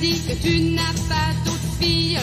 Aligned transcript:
que 0.00 0.32
tu 0.42 0.60
n'as 0.70 0.94
pas 1.10 1.30
d'autre 1.44 1.74
fille, 1.78 2.18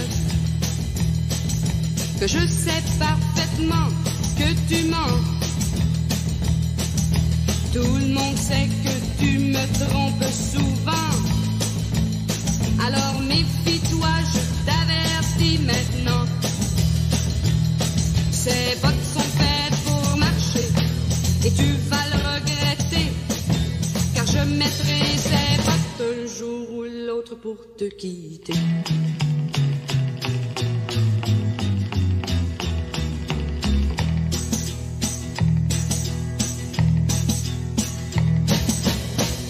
que 2.19 2.25
je 2.27 2.39
sais 2.47 2.83
parfaitement 2.97 3.89
que 4.35 4.49
tu 4.67 4.85
mens. 4.85 5.21
Tout 7.73 7.95
le 7.99 8.07
monde 8.15 8.35
sait 8.35 8.67
que 8.83 9.21
tu 9.21 9.37
me 9.37 9.63
trompes 9.85 10.31
souvent. 10.33 11.13
Alors 12.83 13.21
méfie-toi, 13.21 14.09
je 14.33 14.41
t'avertis 14.65 15.59
maintenant. 15.59 16.25
Ces 18.31 18.75
bottes 18.81 19.07
sont 19.13 19.29
faites 19.37 19.79
pour 19.85 20.17
marcher 20.17 20.67
et 21.45 21.51
tu 21.51 21.69
vas 21.89 22.05
le 22.11 22.17
regretter. 22.33 23.11
Car 24.15 24.25
je 24.25 24.39
mettrai 24.55 25.36
pour 27.35 27.57
te 27.75 27.85
quitter. 27.85 28.53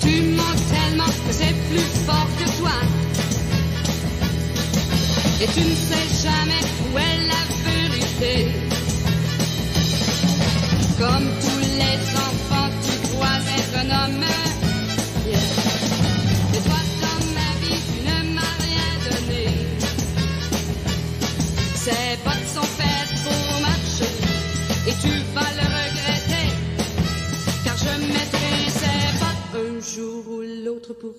Tu 0.02 0.22
mens 0.22 0.44
tellement 0.72 1.05
que 1.05 1.31
c'est 1.31 1.55
plus 1.70 1.90
fort 2.05 2.27
que 2.40 2.58
toi. 2.59 2.72
Et 5.41 5.48
tu 5.48 5.59
ne 5.59 5.75
sais 5.75 6.08
jamais 6.23 6.64
où 6.84 6.98
est 6.98 7.20
la 7.28 7.44
vérité. 7.70 8.52
Comme 10.98 11.28
tous 11.41 11.62
les 11.78 12.00
enfants, 12.25 12.70
tu 12.84 13.08
crois 13.09 13.39
être 13.58 13.78
un 13.78 14.05
homme. 14.05 14.47
Pour. 31.00 31.14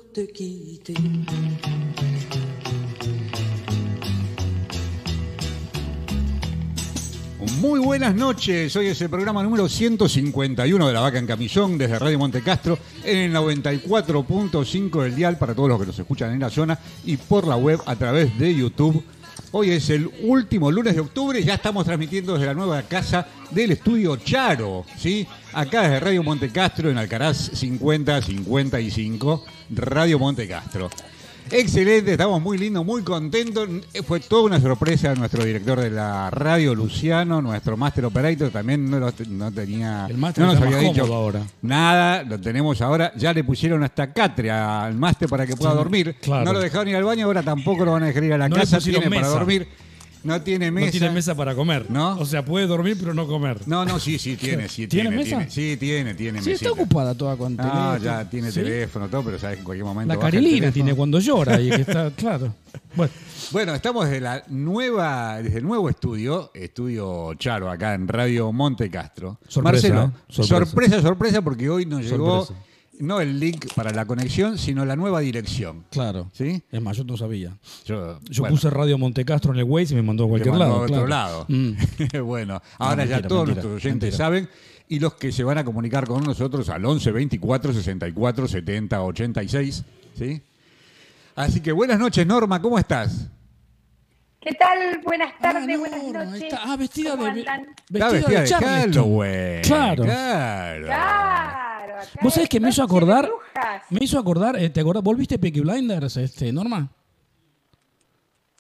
Muy 7.60 7.80
buenas 7.80 8.14
noches, 8.14 8.76
hoy 8.76 8.86
es 8.86 9.00
el 9.00 9.10
programa 9.10 9.42
número 9.42 9.68
151 9.68 10.86
de 10.86 10.92
La 10.92 11.00
Vaca 11.00 11.18
en 11.18 11.26
Camisón 11.26 11.76
desde 11.76 11.98
Radio 11.98 12.16
Monte 12.16 12.40
Castro 12.40 12.78
en 13.02 13.18
el 13.18 13.34
94.5 13.34 15.02
del 15.02 15.16
dial 15.16 15.38
para 15.38 15.56
todos 15.56 15.68
los 15.68 15.80
que 15.80 15.86
nos 15.86 15.98
escuchan 15.98 16.32
en 16.32 16.38
la 16.38 16.50
zona 16.50 16.78
y 17.04 17.16
por 17.16 17.48
la 17.48 17.56
web 17.56 17.80
a 17.84 17.96
través 17.96 18.38
de 18.38 18.54
YouTube. 18.54 19.02
Hoy 19.50 19.70
es 19.70 19.88
el 19.88 20.10
último 20.22 20.70
lunes 20.70 20.94
de 20.94 21.00
octubre, 21.00 21.42
ya 21.42 21.54
estamos 21.54 21.86
transmitiendo 21.86 22.34
desde 22.34 22.46
la 22.46 22.54
nueva 22.54 22.82
casa 22.82 23.26
del 23.50 23.70
estudio 23.70 24.16
Charo, 24.16 24.84
¿sí? 24.98 25.26
Acá 25.54 25.82
desde 25.82 26.00
Radio 26.00 26.22
Monte 26.22 26.50
Castro 26.50 26.90
en 26.90 26.98
Alcaraz 26.98 27.52
5055, 27.54 29.44
Radio 29.70 30.18
Monte 30.18 30.46
Castro. 30.46 30.90
Excelente, 31.50 32.12
estamos 32.12 32.40
muy 32.42 32.58
lindos, 32.58 32.84
muy 32.84 33.02
contentos. 33.02 33.68
Fue 34.06 34.20
toda 34.20 34.42
una 34.44 34.60
sorpresa 34.60 35.14
nuestro 35.14 35.44
director 35.44 35.80
de 35.80 35.90
la 35.90 36.30
radio, 36.30 36.74
Luciano, 36.74 37.40
nuestro 37.42 37.76
Master 37.76 38.04
Operator, 38.04 38.50
también 38.50 38.90
no, 38.90 38.98
lo- 38.98 39.12
no 39.28 39.50
tenía. 39.52 40.06
El 40.08 40.18
no 40.20 40.28
nos 40.36 40.60
había 40.60 40.78
dicho 40.78 41.04
ahora. 41.14 41.42
Nada, 41.62 42.22
lo 42.22 42.40
tenemos 42.40 42.80
ahora. 42.82 43.12
Ya 43.16 43.32
le 43.32 43.44
pusieron 43.44 43.82
hasta 43.82 44.12
catre 44.12 44.50
al 44.50 44.94
máster 44.94 45.28
para 45.28 45.46
que 45.46 45.56
pueda 45.56 45.74
dormir. 45.74 46.16
claro. 46.20 46.44
No 46.44 46.52
lo 46.52 46.60
dejaron 46.60 46.88
ir 46.88 46.96
al 46.96 47.04
baño, 47.04 47.26
ahora 47.26 47.42
tampoco 47.42 47.84
lo 47.84 47.92
van 47.92 48.02
a 48.04 48.06
dejar 48.06 48.24
ir 48.24 48.32
a 48.32 48.38
la 48.38 48.48
No 48.48 48.56
casa. 48.56 48.78
Tiene 48.78 49.08
para 49.10 49.28
dormir. 49.28 49.68
No 50.24 50.40
tiene 50.42 50.70
mesa. 50.70 50.86
No 50.86 50.90
tiene 50.92 51.10
mesa 51.10 51.34
para 51.34 51.54
comer. 51.54 51.86
¿No? 51.90 52.18
O 52.18 52.26
sea, 52.26 52.44
puede 52.44 52.66
dormir 52.66 52.96
pero 52.98 53.14
no 53.14 53.26
comer. 53.26 53.60
No, 53.66 53.84
no, 53.84 53.98
sí, 54.00 54.18
sí, 54.18 54.36
tiene, 54.36 54.68
sí, 54.68 54.86
¿Tiene 54.86 55.10
tiene. 55.10 55.16
mesa? 55.24 55.36
tiene. 55.36 55.50
Sí, 55.50 55.76
tiene, 55.78 56.14
tiene 56.14 56.42
Sí, 56.42 56.52
está 56.52 56.72
ocupada 56.72 57.14
toda 57.14 57.36
con 57.36 57.56
No, 57.56 57.62
teléfono. 57.62 57.96
ya 57.98 58.28
tiene 58.28 58.50
¿Sí? 58.50 58.60
teléfono, 58.60 59.08
todo, 59.08 59.22
pero 59.24 59.38
sabes 59.38 59.56
que 59.56 59.60
en 59.60 59.64
cualquier 59.64 59.84
momento. 59.86 60.14
La 60.14 60.20
Carilina 60.20 60.72
tiene 60.72 60.94
cuando 60.94 61.18
llora 61.20 61.60
y 61.60 61.70
que 61.70 61.82
está, 61.82 62.10
claro. 62.10 62.54
Bueno, 62.94 63.12
Bueno, 63.52 63.74
estamos 63.74 64.06
desde 64.06 64.20
la 64.20 64.42
nueva, 64.48 65.40
desde 65.42 65.58
el 65.58 65.64
nuevo 65.64 65.88
estudio, 65.88 66.50
estudio 66.54 67.34
Charo, 67.34 67.70
acá 67.70 67.94
en 67.94 68.08
Radio 68.08 68.52
Monte 68.52 68.90
Castro. 68.90 69.38
Sorpresa, 69.48 69.88
Marcelo, 69.88 70.04
¿eh? 70.04 70.32
Sorpresa. 70.32 70.64
sorpresa, 70.66 71.02
sorpresa, 71.02 71.42
porque 71.42 71.70
hoy 71.70 71.86
nos 71.86 72.02
llegó 72.02 72.44
Sorpresa. 72.44 72.67
No 73.00 73.20
el 73.20 73.38
link 73.40 73.66
para 73.74 73.92
la 73.92 74.04
conexión, 74.06 74.58
sino 74.58 74.84
la 74.84 74.96
nueva 74.96 75.20
dirección. 75.20 75.84
claro. 75.90 76.30
¿Sí? 76.32 76.62
Es 76.70 76.80
más, 76.82 76.96
yo 76.96 77.04
no 77.04 77.16
sabía. 77.16 77.56
Yo, 77.84 78.18
Yo 78.28 78.42
bueno, 78.42 78.54
puse 78.56 78.70
Radio 78.70 78.98
Montecastro 78.98 79.52
en 79.52 79.58
el 79.58 79.64
Waze 79.64 79.92
y 79.92 79.96
me 79.96 80.02
mandó 80.02 80.24
a 80.24 80.28
cualquier 80.28 80.52
mandó 80.54 80.64
lado. 80.66 80.80
a 80.80 80.82
otro 80.84 81.06
claro. 81.06 81.08
lado. 81.08 81.46
Mm. 81.48 81.72
bueno, 82.24 82.60
ahora 82.78 83.04
ya 83.04 83.16
mentira, 83.16 83.28
todos 83.28 83.46
mentira, 83.46 83.62
nuestros 83.62 83.84
oyentes 83.84 84.10
mentira. 84.10 84.16
saben 84.16 84.48
y 84.88 84.98
los 85.00 85.14
que 85.14 85.32
se 85.32 85.44
van 85.44 85.58
a 85.58 85.64
comunicar 85.64 86.06
con 86.06 86.22
nosotros 86.24 86.68
al 86.70 86.84
11 86.84 87.10
24 87.12 87.72
64 87.72 88.48
70 88.48 89.02
86. 89.02 89.84
¿Sí? 90.16 90.42
Así 91.36 91.60
que 91.60 91.72
buenas 91.72 91.98
noches, 91.98 92.26
Norma, 92.26 92.60
¿cómo 92.60 92.78
estás? 92.78 93.28
¿Qué 94.48 94.54
tal? 94.54 95.00
Buenas 95.04 95.38
tardes, 95.38 95.62
Ah, 95.64 95.66
no, 95.72 95.78
buenas 95.78 96.26
noches. 96.30 96.42
está. 96.44 96.60
Ah, 96.64 96.76
vestida 96.76 97.10
¿Cómo 97.10 97.24
de- 97.24 97.30
andan? 97.30 97.66
Vestida, 97.90 98.08
vestida 98.10 98.28
de, 98.38 98.40
de 98.40 98.48
Charleston. 98.48 99.62
Claro. 99.62 100.04
Claro. 100.04 100.84
Claro. 100.86 101.94
¿Vos 102.22 102.32
sabés 102.32 102.44
es 102.44 102.48
que 102.48 102.60
me 102.60 102.70
hizo 102.70 102.82
acordar? 102.82 103.28
Me 103.90 103.98
hizo 104.02 104.18
acordar, 104.18 104.56
eh, 104.58 104.70
¿te 104.70 104.80
acordás? 104.80 105.02
¿Volviste 105.02 105.38
Peaky 105.38 105.60
Blinders, 105.60 106.16
este, 106.16 106.50
Norma? 106.50 106.88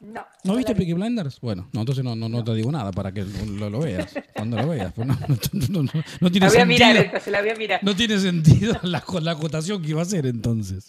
No. 0.00 0.20
¿No 0.44 0.54
viste. 0.56 0.74
Peaky 0.76 0.92
Blinders? 0.92 1.40
Bueno, 1.40 1.68
no, 1.72 1.80
entonces 1.80 2.04
no, 2.04 2.14
no, 2.14 2.28
no 2.28 2.44
te 2.44 2.54
digo 2.54 2.70
nada 2.70 2.92
para 2.92 3.10
que 3.12 3.24
lo, 3.24 3.68
lo 3.68 3.80
veas. 3.80 4.14
Cuando 4.34 4.56
lo 4.56 4.68
veas. 4.68 4.92
pues 4.92 5.08
no, 5.08 5.14
no, 5.14 5.36
no, 5.68 5.82
no, 5.82 5.90
no 6.20 6.30
tiene 6.30 6.46
La 6.46 6.52
voy 6.52 6.60
a 6.62 6.66
mirar, 6.66 6.88
sentido. 6.92 7.04
entonces 7.06 7.32
la 7.32 7.40
voy 7.40 7.50
a 7.50 7.54
mirar. 7.56 7.80
No 7.82 7.96
tiene 7.96 8.18
sentido 8.20 8.76
la, 8.84 9.02
la 9.20 9.30
acotación 9.32 9.82
que 9.82 9.88
iba 9.90 10.00
a 10.00 10.04
hacer 10.04 10.26
entonces. 10.26 10.88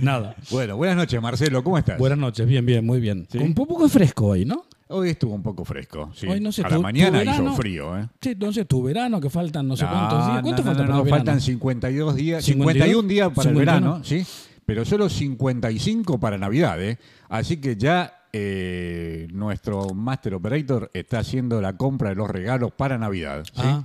Nada. 0.00 0.36
Bueno, 0.50 0.76
buenas 0.76 0.96
noches, 0.96 1.20
Marcelo, 1.20 1.64
¿cómo 1.64 1.76
estás? 1.78 1.98
Buenas 1.98 2.18
noches, 2.18 2.46
bien, 2.46 2.64
bien, 2.64 2.86
muy 2.86 3.00
bien. 3.00 3.26
Un 3.34 3.54
poco 3.54 3.88
fresco 3.88 4.26
hoy, 4.26 4.44
¿no? 4.44 4.64
Hoy 4.88 5.10
estuvo 5.10 5.34
un 5.34 5.42
poco 5.42 5.64
fresco. 5.64 6.12
Sí. 6.14 6.28
Hoy 6.28 6.38
no 6.38 6.52
sé, 6.52 6.62
a 6.62 6.68
la 6.68 6.76
tu- 6.76 6.82
mañana 6.82 7.10
tu 7.10 7.24
verano- 7.24 7.44
hizo 7.48 7.56
frío, 7.56 7.98
¿eh? 7.98 8.08
Sí, 8.22 8.28
entonces 8.30 8.68
tu 8.68 8.80
verano, 8.84 9.20
que 9.20 9.28
faltan 9.28 9.66
no 9.66 9.76
sé 9.76 9.82
No, 9.84 9.90
cuántos 9.90 10.18
días. 10.26 10.42
¿Cuánto 10.42 10.62
no, 10.62 10.66
falta 10.68 10.82
no, 10.82 10.86
para 10.86 10.94
no, 10.94 10.98
el 11.00 11.04
verano? 11.06 11.18
faltan 11.24 11.40
52 11.40 12.14
días, 12.14 12.44
52, 12.44 12.72
51 12.84 13.08
días 13.08 13.28
para 13.34 13.50
el 13.50 13.56
51. 13.56 13.58
verano, 13.90 14.04
¿sí? 14.04 14.24
Pero 14.64 14.84
solo 14.84 15.08
55 15.08 16.20
para 16.20 16.38
Navidad, 16.38 16.80
¿eh? 16.80 16.98
Así 17.28 17.56
que 17.56 17.76
ya 17.76 18.12
eh, 18.38 19.28
nuestro 19.32 19.94
Master 19.94 20.34
Operator 20.34 20.90
está 20.92 21.20
haciendo 21.20 21.60
la 21.62 21.76
compra 21.76 22.10
de 22.10 22.16
los 22.16 22.28
regalos 22.28 22.70
para 22.72 22.98
Navidad, 22.98 23.44
¿sí? 23.44 23.52
Ah, 23.64 23.84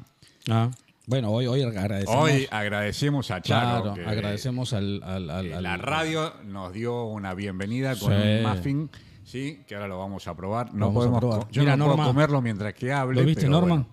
ah. 0.50 0.69
Bueno, 1.07 1.31
hoy, 1.31 1.47
hoy 1.47 1.62
agradecemos. 1.63 2.23
Hoy 2.23 2.47
agradecemos 2.51 3.31
a 3.31 3.41
Charo. 3.41 3.81
claro, 3.84 3.94
que, 3.95 4.06
agradecemos 4.06 4.73
al, 4.73 5.01
al, 5.03 5.29
al- 5.29 5.53
al- 5.53 5.63
La 5.63 5.78
radio 5.78 6.34
nos 6.45 6.73
dio 6.73 7.06
una 7.06 7.34
bienvenida 7.34 7.95
con 7.97 8.11
Sí. 8.13 8.17
un 8.22 8.44
muffin, 8.50 8.90
¿sí? 9.23 9.61
Que 9.67 9.75
ahora 9.75 9.88
lo 9.88 9.97
vamos 10.00 10.28
a 10.28 10.35
probar. 10.35 10.73
No 10.73 10.88
vamos 10.88 10.91
a 10.91 11.00
podemos 11.00 11.19
probar. 11.19 11.47
yo 11.51 11.61
Mira, 11.63 11.75
no 11.75 11.85
Norma, 11.88 12.03
puedo 12.03 12.07
comerlo 12.13 12.41
mientras 12.41 12.73
que 12.73 12.91
hable. 12.94 13.19
¿Lo 13.19 13.25
viste, 13.25 13.41
pero 13.41 13.51
Norma? 13.51 13.67
bueno. 13.67 13.88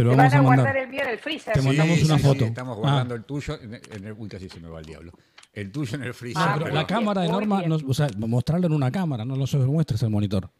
Te 0.00 0.04
lo 0.04 0.10
Te 0.12 0.16
vamos 0.16 0.32
van 0.32 0.38
a 0.38 0.40
a 0.40 0.44
guardar 0.46 0.64
mandar. 0.66 0.82
el 0.82 0.88
mío 0.90 1.00
en 1.02 1.08
el 1.10 1.18
freezer. 1.18 1.52
Te 1.52 1.60
mandamos 1.62 1.98
Sí, 1.98 2.04
una 2.06 2.16
sí, 2.16 2.22
sí, 2.22 2.28
foto. 2.28 2.44
estamos 2.46 2.76
Ah. 2.76 2.80
guardando 2.80 3.14
el 3.14 3.24
tuyo. 3.24 3.60
En 3.60 3.74
el, 3.74 3.80
en 3.92 4.04
el- 4.06 4.12
uy, 4.14 4.28
casi 4.30 4.48
se 4.48 4.60
me 4.60 4.68
va 4.68 4.78
el 4.80 4.86
diablo. 4.86 5.12
El 5.52 5.70
tuyo 5.72 5.96
en 5.96 6.04
el 6.04 6.14
freezer. 6.14 6.42
Ah, 6.42 6.50
Pero 6.54 6.64
pero- 6.64 6.74
la 6.76 6.86
cámara 6.86 7.20
de 7.22 7.28
Norma, 7.28 7.62
o 7.86 7.92
sea, 7.94 8.08
mostrarlo 8.16 8.66
en 8.66 8.72
una 8.72 8.90
cámara, 8.90 9.24
no 9.26 9.36
lo 9.36 9.46
muestres 9.66 10.02
al 10.02 10.10
monitor. 10.10 10.50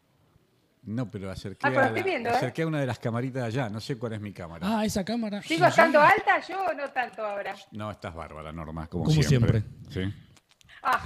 No, 0.83 1.09
pero 1.09 1.31
acerqué, 1.31 1.59
Ah, 1.65 1.69
pero 1.69 1.81
a, 1.81 1.85
estoy 1.87 1.99
la- 2.01 2.05
viendo, 2.05 2.29
¿eh? 2.29 2.33
acerqué 2.33 2.61
a 2.63 2.67
una 2.67 2.79
de 2.81 2.85
las 2.87 2.99
camaritas 2.99 3.43
allá. 3.43 3.69
No 3.69 3.79
sé 3.79 3.97
cuál 3.97 4.13
es 4.13 4.21
mi 4.21 4.31
cámara. 4.33 4.65
Ah, 4.79 4.85
esa 4.85 5.03
cámara. 5.03 5.41
¿Sigo 5.41 5.65
estando 5.65 5.99
alta 6.01 6.39
yo 6.47 6.59
o 6.63 6.73
no 6.73 6.87
tanto 6.91 7.25
ahora? 7.25 7.55
No, 7.71 7.89
estás 7.91 8.13
bárbara, 8.13 8.51
Norma, 8.51 8.85
como, 8.87 9.05
Como 9.05 9.23
siempre. 9.23 9.63
Sí. 9.89 10.01
Ah, 10.83 10.99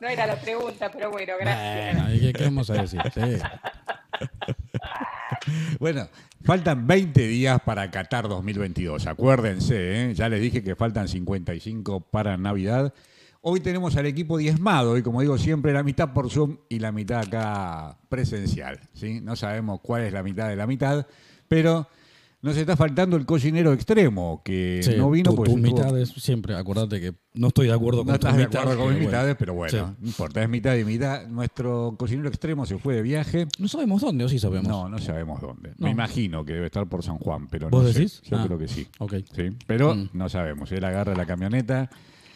no 0.00 0.08
era 0.08 0.26
la 0.26 0.36
pregunta, 0.36 0.90
pero 0.92 1.10
bueno, 1.10 1.32
gracias. 1.40 1.96
Bueno, 1.96 2.14
¿y 2.14 2.20
¿qué, 2.20 2.32
qué 2.32 2.44
vamos 2.44 2.70
a 2.70 2.74
decir? 2.74 3.00
Sí. 3.14 4.54
Bueno, 5.78 6.08
faltan 6.42 6.86
20 6.86 7.26
días 7.26 7.60
para 7.62 7.90
Qatar 7.90 8.28
2022. 8.28 9.06
Acuérdense, 9.06 10.10
¿eh? 10.10 10.14
ya 10.14 10.28
les 10.28 10.40
dije 10.40 10.62
que 10.62 10.76
faltan 10.76 11.08
55 11.08 12.00
para 12.00 12.36
Navidad. 12.36 12.94
Hoy 13.40 13.60
tenemos 13.60 13.96
al 13.96 14.06
equipo 14.06 14.38
diezmado 14.38 14.96
y 14.96 15.02
como 15.02 15.20
digo 15.20 15.36
siempre, 15.36 15.72
la 15.72 15.82
mitad 15.82 16.12
por 16.12 16.30
Zoom 16.30 16.58
y 16.68 16.78
la 16.78 16.92
mitad 16.92 17.22
acá 17.22 17.98
presencial. 18.08 18.78
¿sí? 18.92 19.20
No 19.20 19.34
sabemos 19.34 19.80
cuál 19.80 20.02
es 20.02 20.12
la 20.12 20.22
mitad 20.22 20.48
de 20.48 20.56
la 20.56 20.66
mitad, 20.66 21.06
pero 21.48 21.88
nos 22.42 22.56
está 22.56 22.76
faltando 22.76 23.16
el 23.16 23.24
cocinero 23.24 23.72
extremo, 23.72 24.42
que 24.44 24.80
Sí, 24.82 24.94
no 24.96 25.10
vino 25.10 25.34
pues 25.34 25.48
tus 25.50 25.60
mitades, 25.60 26.08
siempre, 26.10 26.54
acordate 26.56 27.00
que 27.00 27.14
no 27.34 27.48
estoy 27.48 27.68
de 27.68 27.72
acuerdo 27.72 28.00
No 28.00 28.04
con 28.06 28.14
tus 28.18 28.28
estás 28.28 28.36
de 28.36 28.44
mitades, 28.46 28.64
acuerdo 28.66 28.84
con 28.84 28.94
mis 28.94 29.04
mitades, 29.06 29.36
pero 29.38 29.54
bueno, 29.54 29.70
Sí. 29.70 29.94
no 30.00 30.06
importa, 30.08 30.42
es 30.42 30.48
mitad 30.48 30.74
y 30.76 30.84
mitad. 30.84 31.26
Nuestro 31.28 31.94
cocinero 31.98 32.28
extremo 32.28 32.66
se 32.66 32.78
fue 32.78 32.96
de 32.96 33.02
viaje. 33.02 33.46
No 33.58 33.68
sabemos 33.68 34.02
dónde, 34.02 34.24
o 34.24 34.28
sí 34.28 34.38
sabemos. 34.38 34.68
No, 34.68 34.88
no 34.88 34.98
sabemos 34.98 35.40
dónde. 35.40 35.70
No. 35.78 35.86
Me 35.86 35.90
imagino 35.92 36.44
que 36.44 36.52
debe 36.54 36.66
estar 36.66 36.86
por 36.88 37.02
San 37.04 37.18
Juan, 37.18 37.46
pero 37.48 37.70
¿Vos 37.70 37.84
no 37.84 37.88
sé. 37.92 37.98
decís? 38.00 38.20
Yo 38.24 38.36
Ah, 38.38 38.44
creo 38.46 38.58
que 38.58 38.68
sí. 38.68 38.86
ok. 38.98 39.14
Sí, 39.34 39.50
pero 39.66 39.94
Mm. 39.94 40.08
no 40.12 40.28
sabemos. 40.28 40.70
Él 40.72 40.84
agarra 40.84 41.14
la 41.14 41.26
camioneta 41.26 41.88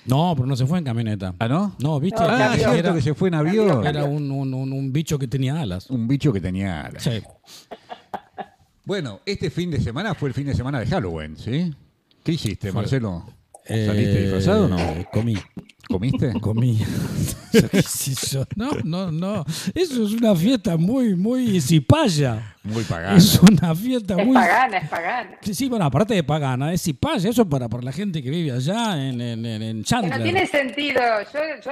No, 0.08 0.34
pero 0.36 0.46
no 0.46 0.54
se 0.54 0.64
fue 0.66 0.78
en 0.78 0.84
camioneta. 0.84 1.34
¿Ah, 1.40 1.48
no? 1.48 1.74
No, 1.80 1.98
viste. 1.98 2.20
No, 2.22 2.28
Ah, 2.30 2.54
cierto 2.56 2.94
que 2.94 3.02
se 3.02 3.12
fue 3.14 3.26
en 3.26 3.34
avión. 3.34 3.84
era 3.84 4.04
un, 4.04 4.30
un- 4.30 4.54
un- 4.54 4.72
un 4.72 4.92
bicho 4.92 5.18
que 5.18 5.26
tenía 5.26 5.60
alas. 5.60 5.90
Un 5.90 6.06
bicho 6.06 6.32
que 6.32 6.40
tenía 6.40 6.82
alas. 6.82 7.02
Sí. 7.02 7.10
Bueno, 8.86 9.20
este 9.26 9.50
fin 9.50 9.68
de 9.72 9.80
semana 9.80 10.14
fue 10.14 10.28
el 10.28 10.34
fin 10.34 10.46
de 10.46 10.54
semana 10.54 10.78
de 10.78 10.86
Halloween, 10.86 11.36
¿sí? 11.36 11.74
¿Qué 12.22 12.32
hiciste. 12.32 12.70
Marcelo? 12.70 13.26
Eh, 13.64 13.84
¿Saliste 13.84 14.22
disfrazado 14.22 14.66
o 14.66 14.68
no? 14.68 14.78
Comí. 15.12 15.34
¿Comiste? 15.88 16.32
Comí. 16.40 16.78
No, 18.56 18.70
no, 18.84 19.10
no. 19.10 19.44
Eso 19.74 20.04
es 20.06 20.12
una 20.12 20.34
fiesta 20.36 20.76
muy, 20.76 21.14
muy 21.14 21.58
cipaya. 21.60 22.54
Muy 22.62 22.82
pagano. 22.84 23.16
Es 23.16 23.40
una 23.40 23.74
fiesta 23.74 24.14
Es 24.18 24.26
muy. 24.26 24.34
pagana, 24.34 24.76
es 24.78 24.88
pagana. 24.90 25.38
Sí, 25.40 25.54
sí, 25.54 25.68
bueno, 25.68 25.84
aparte 25.86 26.12
de 26.14 26.22
pagana, 26.22 26.72
es 26.74 26.82
cipaya. 26.82 27.30
Eso 27.30 27.42
es 27.42 27.48
para, 27.48 27.68
para 27.68 27.82
la 27.82 27.92
gente 27.92 28.22
que 28.22 28.28
vive 28.28 28.52
allá 28.52 29.08
en, 29.08 29.20
en, 29.20 29.46
en, 29.46 29.84
Chandler. 29.84 30.18
no 30.18 30.22
tiene 30.22 30.46
sentido, 30.46 31.00
yo, 31.32 31.38
yo 31.64 31.70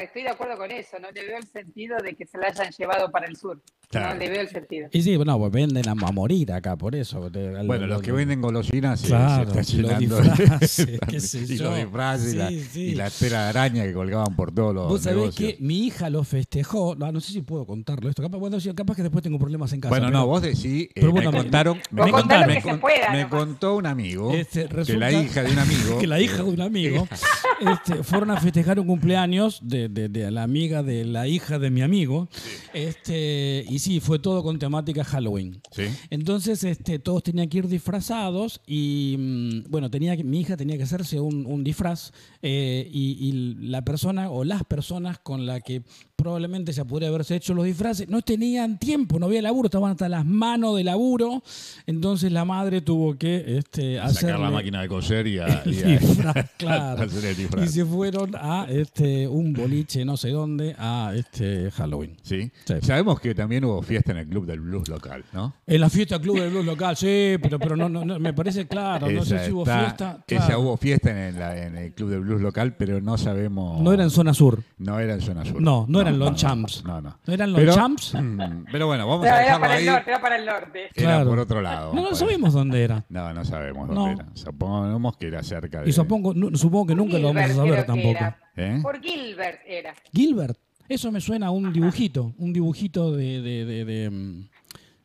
estoy 0.00 0.22
de 0.22 0.28
acuerdo 0.28 0.56
con 0.56 0.70
eso, 0.70 0.98
no 1.00 1.10
le 1.10 1.24
veo 1.26 1.38
el 1.38 1.46
sentido 1.48 1.96
de 2.02 2.14
que 2.14 2.26
se 2.26 2.38
la 2.38 2.48
hayan 2.48 2.70
llevado 2.70 3.10
para 3.10 3.26
el 3.26 3.36
sur. 3.36 3.60
Claro. 3.88 4.14
No 4.14 4.18
le 4.20 4.28
veo 4.30 4.40
el 4.42 4.48
sentido. 4.48 4.88
Y 4.92 5.02
sí, 5.02 5.16
bueno, 5.16 5.38
pues 5.38 5.52
venden 5.52 5.88
a, 5.88 5.92
a 5.92 6.12
morir 6.12 6.52
acá, 6.52 6.76
por 6.76 6.94
eso. 6.94 7.28
De- 7.30 7.62
Bueno, 7.64 7.86
lo- 7.86 7.94
los 7.94 8.02
que 8.02 8.12
venden 8.12 8.40
golosinas 8.40 9.00
se, 9.00 9.08
Claro, 9.08 9.52
se 9.52 9.60
están 9.60 9.82
los 9.82 9.98
llenando. 9.98 10.20
disfraces, 10.20 10.98
qué 11.08 11.20
sé 11.20 11.38
y 11.42 11.56
yo. 11.56 11.64
los 11.70 11.76
disfraces 11.76 12.34
y, 12.34 12.36
la, 12.36 12.48
Sí, 12.48 12.60
sí. 12.72 12.80
y 12.82 12.94
la 12.94 13.10
tela 13.10 13.48
que 13.54 13.92
colgaban 13.92 14.34
por 14.36 14.52
todos 14.52 14.74
los 14.74 14.88
Vos 14.88 15.02
sabés 15.02 15.18
negocios. 15.18 15.52
que 15.54 15.62
mi 15.62 15.86
hija 15.86 16.10
lo 16.10 16.24
festejó. 16.24 16.94
No, 16.96 17.10
no 17.12 17.20
sé 17.20 17.32
si 17.32 17.40
puedo 17.42 17.64
contarlo 17.66 18.08
esto. 18.08 18.22
Capaz, 18.22 18.38
bueno, 18.38 18.58
capaz 18.74 18.96
que 18.96 19.02
después 19.02 19.22
tengo 19.22 19.38
problemas 19.38 19.72
en 19.72 19.80
casa. 19.80 19.90
Bueno, 19.90 20.06
pero- 20.08 20.18
no, 20.18 20.26
vos 20.26 20.42
decís, 20.42 20.64
eh, 20.64 20.90
pero 20.94 21.12
bueno, 21.12 21.30
me 21.30 21.38
me- 21.38 21.42
contaron, 21.44 21.78
me 21.90 22.04
me, 22.04 22.10
contaron 22.10 22.54
se 22.54 22.62
con- 22.62 22.80
pueda 22.80 23.10
me 23.12 23.28
contó 23.28 23.76
un 23.76 23.86
amigo 23.86 24.32
Este, 24.32 24.66
que 24.68 24.96
la 24.96 25.12
hija 25.12 25.42
de 25.42 25.52
un 25.52 25.58
amigo, 25.58 25.98
que 26.00 26.06
la 26.06 26.20
hija 26.20 26.36
de 26.38 26.42
un 26.50 26.60
amigo 26.60 27.06
este, 27.60 28.02
fueron 28.02 28.30
a 28.32 28.40
festejar 28.40 28.78
un 28.80 28.86
cumpleaños 28.86 29.60
de, 29.62 29.88
de- 29.88 30.08
de 30.08 30.30
la 30.30 30.42
amiga 30.42 30.82
de 30.82 31.04
la 31.04 31.28
hija 31.28 31.58
de 31.58 31.70
mi 31.70 31.82
amigo. 31.82 32.28
Este, 32.72 33.64
y 33.68 33.78
sí, 33.78 34.00
fue 34.00 34.18
todo 34.18 34.42
con 34.42 34.58
temática 34.58 35.04
Halloween. 35.04 35.60
Sí. 35.70 35.84
Entonces, 36.10 36.64
este, 36.64 36.98
todos 36.98 37.22
tenían 37.22 37.48
que 37.48 37.58
ir 37.58 37.68
disfrazados 37.68 38.60
y, 38.66 39.16
mm, 39.18 39.70
bueno, 39.70 39.90
tenía 39.90 40.16
mi 40.16 40.40
hija 40.40 40.56
tenía 40.56 40.76
que 40.76 40.82
hacerse 40.82 41.20
un, 41.20 41.46
un 41.46 41.62
disfraz 41.64 42.12
eh, 42.42 42.88
y, 42.92 43.16
y 43.28 43.43
la 43.60 43.82
persona 43.82 44.30
o 44.30 44.44
las 44.44 44.64
personas 44.64 45.18
con 45.18 45.46
la 45.46 45.60
que 45.60 45.82
probablemente 46.16 46.72
se 46.72 46.84
podría 46.84 47.08
haberse 47.08 47.34
hecho 47.36 47.54
los 47.54 47.64
disfraces 47.64 48.08
no 48.08 48.22
tenían 48.22 48.78
tiempo, 48.78 49.18
no 49.18 49.26
había 49.26 49.42
laburo, 49.42 49.66
estaban 49.66 49.90
hasta 49.92 50.08
las 50.08 50.24
manos 50.24 50.76
de 50.76 50.84
laburo. 50.84 51.42
Entonces 51.86 52.32
la 52.32 52.44
madre 52.44 52.80
tuvo 52.80 53.16
que 53.18 53.58
este, 53.58 53.96
sacar 54.12 54.38
la 54.40 54.50
máquina 54.50 54.80
de 54.82 54.88
coser 54.88 55.26
y, 55.26 55.38
a, 55.38 55.62
y 55.66 55.82
a- 55.82 55.86
el 55.94 55.98
disfraz, 55.98 56.50
claro. 56.56 57.02
hacer 57.02 57.24
el 57.24 57.64
Y 57.64 57.68
se 57.68 57.84
fueron 57.84 58.30
a 58.36 58.66
este, 58.70 59.26
un 59.28 59.52
boliche, 59.52 60.04
no 60.04 60.16
sé 60.16 60.30
dónde, 60.30 60.74
a 60.78 61.12
este 61.14 61.70
Halloween. 61.72 62.16
¿Sí? 62.22 62.50
Sí. 62.64 62.74
Sabemos 62.82 63.20
que 63.20 63.34
también 63.34 63.64
hubo 63.64 63.82
fiesta 63.82 64.12
en 64.12 64.18
el 64.18 64.28
club 64.28 64.46
del 64.46 64.60
blues 64.60 64.88
local, 64.88 65.24
¿no? 65.32 65.54
En 65.66 65.80
la 65.80 65.90
fiesta 65.90 66.18
Club 66.20 66.38
del 66.40 66.50
Blues 66.50 66.64
local, 66.64 66.96
sí, 66.96 67.36
pero, 67.42 67.58
pero 67.58 67.76
no, 67.76 67.88
no, 67.88 68.04
no, 68.04 68.18
me 68.18 68.32
parece 68.32 68.66
claro, 68.66 69.10
no 69.10 69.24
sé 69.24 69.44
si 69.46 69.52
hubo 69.52 69.62
está- 69.62 69.80
fiesta. 69.80 70.24
Esa 70.28 70.58
hubo 70.58 70.76
fiesta 70.76 71.10
en 71.10 71.36
el, 71.36 71.42
en 71.58 71.76
el 71.76 71.92
club 71.92 72.10
del 72.10 72.20
blues 72.20 72.40
local, 72.40 72.76
pero 72.76 73.00
no 73.00 73.18
sabemos. 73.18 73.33
No 73.34 73.92
era 73.92 74.02
en 74.04 74.10
zona 74.10 74.34
sur. 74.34 74.62
No 74.78 74.98
era 74.98 75.14
en 75.14 75.20
zona 75.20 75.44
sur. 75.44 75.60
No, 75.60 75.84
no 75.88 76.00
eran 76.00 76.18
los 76.18 76.30
no, 76.30 76.36
champs. 76.36 76.84
No, 76.84 77.00
no. 77.00 77.18
¿No 77.26 77.32
eran 77.34 77.52
los 77.52 77.60
Pero- 77.60 77.74
champs? 77.74 78.12
Pero 78.72 78.86
bueno, 78.86 79.06
vamos 79.06 79.22
Pero 79.24 79.34
a 79.34 79.38
era 79.38 79.44
dejarlo 79.44 79.60
para 79.60 79.74
el 79.78 79.80
ahí. 79.88 79.94
norte, 79.94 80.10
era 80.10 80.20
para 80.20 80.36
el 80.36 80.46
norte. 80.46 80.78
Era 80.84 80.92
Claro. 80.94 81.30
por 81.30 81.38
otro 81.38 81.62
lado. 81.62 81.88
No, 81.90 81.94
no 81.96 82.00
Bueno. 82.02 82.16
sabemos 82.16 82.52
dónde 82.52 82.82
era. 82.82 83.04
No, 83.08 83.32
no 83.34 83.44
sabemos 83.44 83.88
No. 83.88 83.94
dónde 83.94 84.22
era. 84.22 84.30
Supongamos 84.34 85.16
que 85.16 85.26
era 85.26 85.42
cerca 85.42 85.82
de. 85.82 85.88
Y 85.88 85.92
supongo, 85.92 86.32
supongo 86.56 86.86
que 86.86 86.94
nunca 86.94 87.18
lo 87.18 87.28
vamos 87.32 87.50
a 87.50 87.54
saber 87.54 87.84
tampoco. 87.86 88.10
era. 88.10 88.38
¿Eh? 88.56 88.78
Por 88.82 89.00
Gilbert 89.00 89.60
era. 89.66 89.94
Gilbert, 90.12 90.58
eso 90.88 91.10
me 91.10 91.20
suena 91.20 91.46
a 91.46 91.50
un 91.50 91.72
dibujito. 91.72 92.34
Un 92.38 92.52
dibujito 92.52 93.12
de. 93.12 93.40
¿De, 93.42 93.64
de, 93.64 93.84
de, 93.84 94.10
mm, 94.10 94.48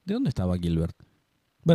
¿de 0.05 0.13
dónde 0.13 0.29
estaba 0.29 0.57
Gilbert? 0.57 0.95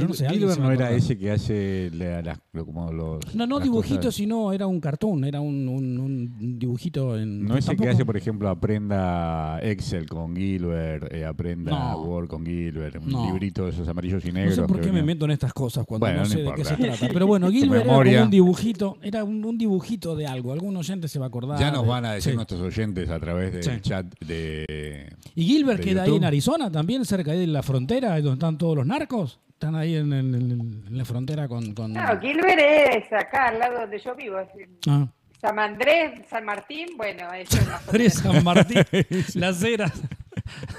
Bueno, 0.01 0.09
no 0.09 0.15
sé. 0.15 0.29
Gilbert 0.29 0.59
no 0.61 0.71
era 0.71 0.91
ese 0.93 1.17
que 1.19 1.31
hace 1.31 1.91
la- 1.93 2.39
como 2.65 2.93
los. 2.93 3.35
No, 3.35 3.47
no 3.47 3.57
las 3.59 3.65
dibujito, 3.65 3.97
cosas- 4.01 4.15
sino 4.15 4.53
era 4.53 4.67
un 4.67 4.81
cartoon, 4.81 5.25
era 5.25 5.41
un, 5.41 5.69
un- 5.69 5.99
un 5.99 6.59
dibujito 6.59 7.19
en. 7.19 7.45
No 7.45 7.57
ese 7.57 7.77
que 7.77 7.89
hace, 7.89 8.05
por 8.05 8.17
ejemplo, 8.17 8.49
aprenda 8.49 9.59
Excel 9.63 10.07
con 10.09 10.37
Gilbert, 10.37 11.13
eh, 11.13 11.25
aprenda 11.25 11.71
No. 11.93 12.03
Word 12.03 12.29
con 12.29 12.45
Gilbert, 12.45 12.97
un 13.03 13.11
No. 13.11 13.27
librito 13.27 13.65
de 13.65 13.71
esos 13.71 13.87
amarillos 13.89 14.25
y 14.25 14.29
No 14.29 14.35
negros. 14.35 14.55
sé 14.57 14.63
por 14.63 14.81
qué 14.81 14.93
me 14.93 15.03
meto 15.03 15.25
en 15.25 15.33
estas 15.33 15.53
cosas 15.53 15.85
cuando 15.87 16.05
Bueno, 16.07 16.19
no 16.21 16.25
no 16.25 16.31
sé 16.31 16.43
de 16.43 16.53
qué 16.55 16.65
se 16.65 16.77
trata. 16.77 17.09
Pero 17.13 17.27
bueno, 17.27 17.51
Gilbert 17.51 17.85
era 17.87 17.95
como 17.97 18.23
un 18.25 18.31
dibujito, 18.31 18.99
era 19.03 19.25
un, 19.25 19.45
un 19.45 19.59
dibujito 19.59 20.15
de 20.17 20.27
algo. 20.27 20.53
Algún 20.53 20.77
oyente 20.77 21.09
se 21.09 21.19
va 21.19 21.27
a 21.27 21.29
acordar. 21.29 21.59
Ya 21.59 21.71
nos 21.71 21.83
de- 21.83 21.89
van 21.89 22.05
a 22.05 22.13
decir 22.13 22.33
Sí. 22.33 22.37
nuestros 22.37 22.61
oyentes 22.61 23.09
a 23.11 23.19
través 23.21 23.53
del 23.53 23.63
Sí. 23.63 23.71
chat 23.81 24.07
de. 24.21 25.09
¿Y 25.35 25.45
Gilbert 25.45 25.79
de 25.81 25.85
queda 25.85 26.03
ahí 26.05 26.15
en 26.17 26.25
Arizona 26.25 26.71
también, 26.71 27.05
cerca 27.05 27.33
de 27.33 27.47
la 27.47 27.63
frontera, 27.63 28.15
donde 28.21 28.33
están 28.35 28.59
todos 28.59 28.77
los 28.77 28.87
narcos? 28.87 29.41
Están 29.65 29.77
ahí 29.77 29.97
en, 29.97 30.13
en- 30.13 30.35
en- 30.35 30.85
la 30.99 31.07
frontera 31.07 31.49
con... 31.49 31.73
con... 31.73 31.95
No, 31.95 32.21
Gilbert 32.21 32.61
es 32.61 33.11
acá, 33.15 33.47
al 33.49 33.59
lado 33.59 33.81
donde 33.81 33.99
yo 33.99 34.15
vivo. 34.15 34.39
es 34.39 34.49
en 34.57 34.79
Ah. 34.87 35.09
San 35.41 35.59
Andrés, 35.59 36.21
San 36.29 36.45
Martín, 36.45 36.89
bueno, 36.99 37.33
eso 37.33 37.57
o 37.57 37.75
Andrés. 37.89 38.13
San 38.13 38.45
Martín, 38.45 38.83
las 39.37 39.63
eras, 39.65 40.03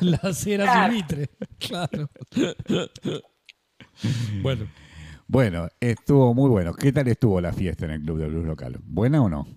las 0.02 0.46
eras 0.46 0.70
Claro. 0.70 0.84
de 0.88 0.96
Mitre. 0.96 1.30
Claro. 1.58 2.10
bueno, 4.44 4.68
Bueno, 5.26 5.68
estuvo 5.80 6.36
muy 6.36 6.52
bueno. 6.52 6.72
¿Qué 6.76 6.92
tal 6.92 7.08
estuvo 7.08 7.42
la 7.42 7.54
fiesta 7.54 7.86
en 7.86 7.92
el 7.92 8.02
Club 8.04 8.20
de 8.20 8.28
Blues 8.28 8.46
local? 8.46 8.78
¿Buena 8.84 9.20
o 9.24 9.28
no? 9.30 9.48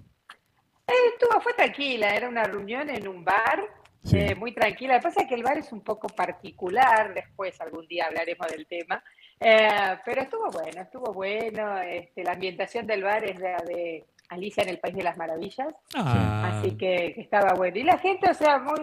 Eh, 0.87 0.93
Estuvo, 1.13 1.39
fue 1.43 1.53
tranquila, 1.53 2.15
era 2.17 2.31
una 2.31 2.45
reunión 2.45 2.89
en 2.89 3.07
un 3.09 3.23
bar, 3.27 3.63
Sí. 4.05 4.17
eh, 4.17 4.35
muy 4.37 4.53
tranquila. 4.55 4.95
Lo 4.95 5.01
que 5.01 5.03
pasa 5.09 5.23
es 5.23 5.29
que 5.29 5.35
el 5.35 5.43
bar 5.43 5.59
es 5.59 5.71
un 5.73 5.81
poco 5.83 6.07
particular, 6.09 7.13
después 7.13 7.61
algún 7.61 7.87
día 7.89 8.07
hablaremos 8.07 8.47
del 8.49 8.65
tema, 8.67 9.03
Eh, 9.41 9.99
pero 10.05 10.23
estuvo 10.23 10.51
bueno, 10.51 10.83
estuvo 10.83 11.13
bueno. 11.13 11.79
Este, 11.81 12.25
la 12.25 12.33
ambientación 12.33 12.87
del 12.87 13.03
bar 13.05 13.25
es 13.25 13.39
la 13.39 13.57
de 13.67 14.05
Alicia 14.31 14.63
en 14.65 14.71
el 14.71 14.79
País 14.79 14.97
de 14.97 15.03
las 15.05 15.17
Maravillas, 15.17 15.75
ah, 15.95 16.51
así 16.59 16.77
que, 16.77 17.13
que 17.15 17.21
estaba 17.21 17.55
bueno. 17.55 17.79
Y 17.79 17.83
la 17.85 17.99
gente, 17.99 18.31
o 18.31 18.35
sea, 18.35 18.59
muy, 18.59 18.83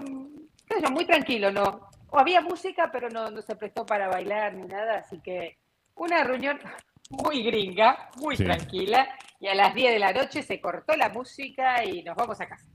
muy 0.91 1.05
tranquilo, 1.05 1.51
¿no? 1.51 1.89
O 2.09 2.17
había 2.19 2.41
música, 2.41 2.89
pero 2.91 3.09
no, 3.09 3.29
no 3.29 3.41
se 3.41 3.55
prestó 3.55 3.85
para 3.85 4.07
bailar 4.07 4.53
ni 4.55 4.65
nada, 4.67 4.99
así 4.99 5.19
que 5.19 5.57
una 5.95 6.23
reunión 6.23 6.57
muy 7.09 7.43
gringa, 7.43 8.09
muy 8.17 8.35
Sí. 8.37 8.43
tranquila, 8.45 9.07
y 9.39 9.47
a 9.47 9.55
las 9.55 9.75
10 9.75 9.93
de 9.93 9.99
la 9.99 10.13
noche 10.13 10.41
se 10.41 10.59
cortó 10.61 10.95
la 10.95 11.09
música 11.09 11.83
y 11.83 12.01
nos 12.03 12.15
vamos 12.15 12.39
a 12.41 12.47
casa. 12.47 12.65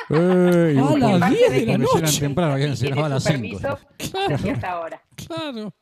Ey, 0.10 0.76
A 0.78 0.96
las 0.98 1.16
Aparte 1.16 1.36
10 1.36 1.50
de 1.52 1.60
de 1.60 1.66
la 1.66 1.72
que 1.72 1.78
noche. 1.78 2.20
temprano, 2.20 2.52
habían 2.54 2.74
tiene 2.74 2.88
cenado 2.96 3.04
a 3.04 3.08
las 3.08 3.22
su 3.22 3.28
5. 3.32 3.58
permiso, 3.60 3.78
y 4.44 4.48
hasta 4.50 4.70
ahora. 4.70 5.00
claro. 5.26 5.72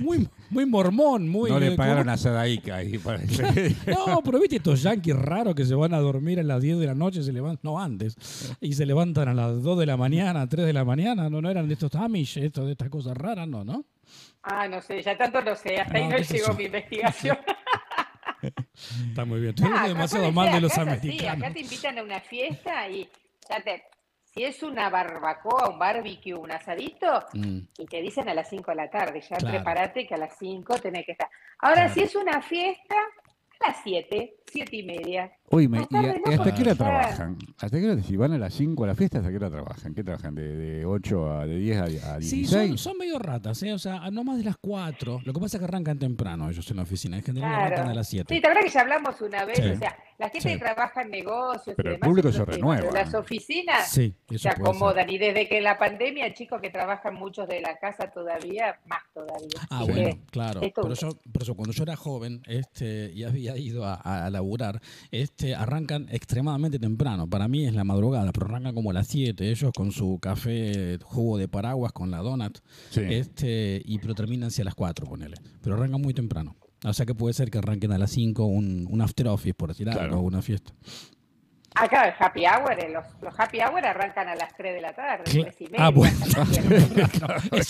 Muy, 0.00 0.28
muy 0.50 0.66
mormón, 0.66 1.28
muy... 1.28 1.48
no 1.50 1.60
le 1.60 1.68
eh, 1.68 1.76
pagaron 1.76 2.04
¿cómo? 2.04 2.12
a 2.12 2.16
Sadaica 2.16 2.76
ahí 2.76 2.98
para 2.98 3.18
No, 3.86 4.20
pero 4.24 4.40
viste 4.40 4.56
estos 4.56 4.82
yanquis 4.82 5.14
raros 5.14 5.54
que 5.54 5.64
se 5.64 5.74
van 5.74 5.94
a 5.94 5.98
dormir 5.98 6.40
a 6.40 6.42
las 6.42 6.60
10 6.60 6.78
de 6.78 6.86
la 6.86 6.94
noche, 6.94 7.22
se 7.22 7.32
levantan, 7.32 7.60
no 7.62 7.78
antes, 7.80 8.16
y 8.60 8.72
se 8.72 8.84
levantan 8.86 9.28
a 9.28 9.34
las 9.34 9.62
2 9.62 9.78
de 9.78 9.86
la 9.86 9.96
mañana, 9.96 10.48
3 10.48 10.66
de 10.66 10.72
la 10.72 10.84
mañana, 10.84 11.30
no, 11.30 11.40
no 11.40 11.48
eran 11.50 11.68
de 11.68 11.74
estos 11.74 11.94
Amish, 11.94 12.38
estos, 12.38 12.66
de 12.66 12.72
estas 12.72 12.88
cosas 12.88 13.16
raras, 13.16 13.46
no, 13.46 13.64
¿no? 13.64 13.84
Ah, 14.42 14.66
no 14.66 14.80
sé, 14.80 15.02
ya 15.02 15.16
tanto 15.16 15.40
no 15.42 15.54
sé, 15.54 15.78
hasta 15.78 15.96
ahí 15.98 16.04
No, 16.08 16.10
no 16.10 16.18
llegó 16.18 16.54
mi 16.54 16.64
investigación. 16.64 17.38
Está 19.08 19.24
muy 19.24 19.40
bien, 19.40 19.54
estoy 19.54 19.68
Ah, 19.70 19.80
acá 19.80 19.88
demasiado 19.88 20.32
mal 20.32 20.50
de 20.52 20.60
los 20.62 20.72
así, 20.72 20.80
americanos. 20.80 21.44
acá 21.44 21.52
te 21.52 21.60
invitan 21.60 21.98
a 21.98 22.02
una 22.02 22.20
fiesta 22.20 22.88
y 22.88 23.06
ya 23.48 23.62
te, 23.62 23.82
si 24.32 24.44
es 24.44 24.62
una 24.62 24.88
barbacoa, 24.90 25.68
un 25.70 25.78
barbecue, 25.78 26.34
un 26.34 26.50
asadito, 26.52 27.24
Mm. 27.34 27.58
y 27.78 27.86
te 27.86 28.00
dicen 28.00 28.28
a 28.28 28.34
las 28.34 28.48
5 28.48 28.70
de 28.70 28.76
la 28.76 28.90
tarde, 28.90 29.20
ya 29.20 29.36
Claro. 29.36 29.56
prepárate 29.56 30.06
que 30.06 30.14
a 30.14 30.18
las 30.18 30.36
5 30.38 30.78
tenés 30.78 31.04
que 31.04 31.12
estar. 31.12 31.28
Ahora, 31.58 31.86
Claro. 31.86 31.94
si 31.94 32.02
es 32.02 32.14
una 32.14 32.40
fiesta, 32.42 32.94
a 33.60 33.68
las 33.68 33.82
7, 33.82 34.36
7 34.46 34.76
y 34.76 34.82
media. 34.84 35.32
Oye, 35.52 35.68
me- 35.68 35.78
¿y, 35.90 35.96
a- 35.96 36.14
hasta 36.38 36.54
qué 36.54 36.62
hora 36.62 36.74
trabajan? 36.76 37.36
¿Hasta 37.60 37.80
qué 37.80 37.90
hora? 37.90 38.00
Si 38.04 38.16
van 38.16 38.32
a 38.32 38.38
las 38.38 38.54
5 38.54 38.84
a 38.84 38.86
la 38.86 38.94
fiesta, 38.94 39.18
¿hasta 39.18 39.30
qué 39.30 39.36
hora 39.36 39.50
trabajan? 39.50 39.92
¿Qué 39.94 40.04
trabajan? 40.04 40.32
¿De, 40.34 40.46
de 40.56 40.84
8 40.86 41.28
a 41.32 41.46
de 41.46 41.56
10 41.58 41.76
a, 41.78 41.82
a 42.14 42.18
16? 42.18 42.30
Sí, 42.30 42.44
son, 42.46 42.78
son 42.78 42.96
medio 42.98 43.18
ratas, 43.18 43.60
¿eh? 43.64 43.72
o 43.72 43.78
sea, 43.78 44.08
no 44.12 44.22
más 44.22 44.38
de 44.38 44.44
las 44.44 44.56
4. 44.58 45.22
Lo 45.24 45.32
que 45.32 45.40
pasa 45.40 45.56
es 45.56 45.58
que 45.60 45.64
arrancan 45.64 45.98
temprano 45.98 46.48
ellos 46.48 46.70
en 46.70 46.76
la 46.76 46.82
oficina, 46.84 47.16
en 47.16 47.24
general 47.24 47.50
Claro. 47.50 47.64
arrancan 47.66 47.88
a 47.88 47.94
las 47.94 48.08
7. 48.08 48.32
Sí, 48.32 48.40
te 48.40 48.46
acuerdas 48.46 48.64
que 48.64 48.70
ya 48.70 48.80
hablamos 48.82 49.20
una 49.20 49.44
vez, 49.44 49.56
Sí. 49.58 49.68
o 49.70 49.76
sea, 49.76 49.96
la 50.18 50.28
gente 50.28 50.48
Sí. 50.50 50.54
que 50.54 50.60
trabaja 50.60 51.02
en 51.02 51.10
negocios 51.10 51.74
Pero 51.76 51.90
y 51.90 51.94
el 51.94 52.00
demás, 52.00 52.08
público 52.08 52.28
yo 52.30 52.38
se 52.38 52.44
renueva. 52.44 52.90
Las 52.92 53.14
oficinas 53.14 53.88
Sí, 53.90 54.14
eso 54.28 54.38
se 54.38 54.38
ser. 54.38 54.52
acomodan 54.52 55.10
y 55.10 55.18
desde 55.18 55.48
que 55.48 55.60
la 55.60 55.76
pandemia, 55.78 56.32
chicos 56.32 56.60
que 56.60 56.70
trabajan 56.70 57.14
muchos 57.14 57.48
de 57.48 57.60
la 57.60 57.76
casa 57.78 58.08
todavía, 58.10 58.78
más 58.86 59.02
todavía. 59.12 59.48
Ah, 59.70 59.80
Así 59.80 59.90
bueno, 59.92 60.18
claro. 60.30 60.60
Por 60.76 60.92
eso, 60.92 61.08
por 61.32 61.42
eso 61.42 61.56
cuando 61.56 61.72
yo 61.72 61.82
era 61.82 61.96
joven 61.96 62.40
este, 62.46 63.10
y 63.12 63.24
había 63.24 63.56
ido 63.56 63.84
a, 63.84 63.94
a- 63.94 64.26
a 64.26 64.30
laburar, 64.30 64.80
este, 65.10 65.39
arrancan 65.56 66.06
extremadamente 66.10 66.78
temprano. 66.78 67.28
Para 67.28 67.48
mí 67.48 67.64
es 67.66 67.74
la 67.74 67.84
madrugada, 67.84 68.30
pero 68.32 68.46
arrancan 68.46 68.74
como 68.74 68.90
a 68.90 68.94
las 68.94 69.06
7. 69.08 69.50
Ellos 69.50 69.72
con 69.76 69.90
su 69.92 70.18
café, 70.20 70.98
jugo 71.02 71.38
de 71.38 71.48
paraguas, 71.48 71.92
con 71.92 72.10
la 72.10 72.18
donut, 72.18 72.58
Sí. 72.90 73.00
este, 73.08 73.82
y 73.84 73.98
pero 73.98 74.14
terminan 74.14 74.48
hacia 74.48 74.64
las 74.64 74.74
4, 74.74 75.06
ponele. 75.06 75.36
Pero 75.62 75.74
arrancan 75.76 76.00
muy 76.00 76.14
temprano. 76.14 76.56
O 76.84 76.92
sea 76.94 77.04
que 77.04 77.14
puede 77.14 77.34
ser 77.34 77.50
que 77.50 77.58
arranquen 77.58 77.92
a 77.92 77.98
las 77.98 78.10
5 78.12 78.44
un, 78.46 78.86
un 78.90 79.00
after 79.02 79.28
office, 79.28 79.54
por 79.54 79.68
decir 79.68 79.86
Claro. 79.86 80.00
algo, 80.14 80.20
una 80.20 80.40
fiesta. 80.42 80.72
Acá 81.74 82.08
el 82.08 82.14
happy 82.18 82.44
hour, 82.46 82.72
eh, 82.78 82.88
los, 82.90 83.04
los 83.22 83.38
happy 83.38 83.60
hour 83.60 83.84
arrancan 83.86 84.28
a 84.28 84.34
las 84.34 84.54
3 84.56 84.74
de 84.74 84.80
la 84.80 84.92
tarde, 84.92 85.24
Cla- 85.24 85.42
3 85.44 85.60
y 85.60 85.64
media. 85.66 85.86
Ah, 85.86 85.90
bueno. 85.90 86.16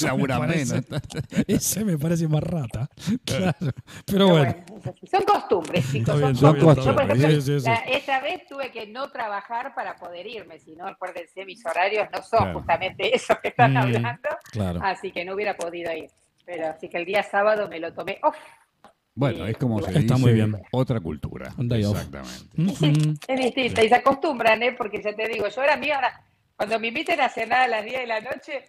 Labura 0.00 0.38
parece- 0.46 0.74
menos. 0.74 1.02
Ese 1.46 1.84
me 1.84 1.98
parece 1.98 2.28
más 2.28 2.42
rata. 2.42 2.88
Claro. 3.24 3.54
Pero 3.60 3.74
Pero 4.06 4.28
bueno. 4.28 4.54
son 5.10 5.22
costumbres, 5.24 5.92
chicos. 5.92 6.18
Bien, 6.18 6.34
son 6.34 6.54
bien, 6.54 6.64
costumbres. 6.64 6.78
está 6.78 6.90
Yo, 6.90 6.96
por 6.96 7.06
bien. 7.06 7.16
ejemplo, 7.18 7.40
Sí, 7.42 7.52
sí, 7.52 7.60
sí. 7.60 7.66
la- 7.66 7.96
esta 7.96 8.20
vez 8.20 8.46
tuve 8.46 8.70
que 8.72 8.86
no 8.86 9.10
trabajar 9.10 9.74
para 9.74 9.96
poder 9.96 10.26
irme, 10.26 10.58
si 10.58 10.74
no, 10.74 10.86
acuérdense, 10.86 11.44
mis 11.44 11.64
horarios 11.66 12.08
no 12.12 12.22
son 12.22 12.38
Claro. 12.40 12.54
justamente 12.58 13.14
eso 13.14 13.34
que 13.42 13.48
están 13.48 13.74
Mm, 13.74 13.76
hablando, 13.76 14.28
Claro. 14.50 14.80
así 14.82 15.12
que 15.12 15.24
no 15.24 15.34
hubiera 15.34 15.56
podido 15.56 15.92
ir. 15.92 16.10
Pero 16.46 16.68
así 16.68 16.88
que 16.88 16.96
el 16.96 17.04
día 17.04 17.22
sábado 17.22 17.68
me 17.68 17.78
lo 17.78 17.92
tomé 17.92 18.18
off. 18.22 18.36
Bueno, 19.14 19.46
es 19.46 19.56
como 19.56 19.80
se 19.82 19.88
Está 19.90 20.00
dice, 20.00 20.14
muy 20.16 20.32
bien. 20.32 20.56
otra 20.72 21.00
cultura. 21.00 21.52
Exactamente. 21.58 22.56
Es 23.28 23.38
distinta 23.38 23.82
y 23.84 23.88
se 23.88 23.94
acostumbran, 23.94 24.62
¿eh? 24.62 24.72
Porque 24.76 25.02
ya 25.02 25.14
te 25.14 25.28
digo, 25.28 25.48
yo 25.48 25.60
ahora 25.60 25.76
mío, 25.76 25.94
ahora, 25.94 26.24
cuando 26.56 26.78
me 26.80 26.88
inviten 26.88 27.20
a 27.20 27.28
cenar 27.28 27.60
a 27.62 27.68
las 27.68 27.84
10 27.84 28.00
de 28.00 28.06
la 28.06 28.20
noche, 28.20 28.64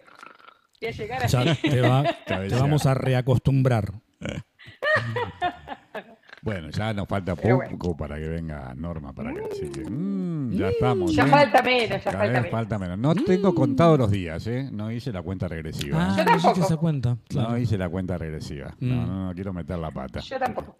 voy 0.80 0.88
a 0.88 0.92
llegar 0.92 1.22
así. 1.24 1.36
Ya 1.36 1.54
te, 1.54 1.80
va- 1.80 2.04
te 2.48 2.54
vamos 2.56 2.86
a 2.86 2.94
reacostumbrar. 2.94 3.92
Bueno, 6.44 6.70
ya 6.70 6.92
nos 6.92 7.06
falta 7.06 7.36
poco 7.36 7.96
para 7.96 8.16
que 8.18 8.26
venga 8.26 8.74
Norma 8.74 9.12
para 9.12 9.30
acá. 9.30 9.42
Así 9.52 9.68
que 9.70 9.88
mm, 9.88 10.50
ya 10.50 10.70
estamos. 10.70 11.14
Ya 11.14 11.22
¿eh? 11.24 11.28
falta 11.28 11.62
menos, 11.62 11.88
ya 11.90 12.10
Cada 12.10 12.18
falta 12.18 12.32
menos. 12.40 12.50
falta 12.50 12.78
menos. 12.80 12.98
No 12.98 13.14
tengo 13.14 13.54
contado 13.54 13.96
los 13.96 14.10
días, 14.10 14.44
¿eh? 14.48 14.68
No 14.72 14.90
hice 14.90 15.12
la 15.12 15.22
cuenta 15.22 15.46
regresiva. 15.46 15.98
Ah, 16.00 16.16
Yo 16.18 16.24
no 16.24 16.30
hiciste 16.32 16.42
tampoco. 16.48 16.66
esa 16.66 16.76
cuenta. 16.78 17.16
Claro. 17.28 17.50
No 17.50 17.58
hice 17.58 17.78
la 17.78 17.88
cuenta 17.88 18.18
regresiva. 18.18 18.74
No, 18.80 18.94
Mm. 18.94 19.06
no, 19.06 19.26
no 19.28 19.34
quiero 19.34 19.52
meter 19.52 19.78
la 19.78 19.92
pata. 19.92 20.18
Yo 20.18 20.36
tampoco. 20.38 20.78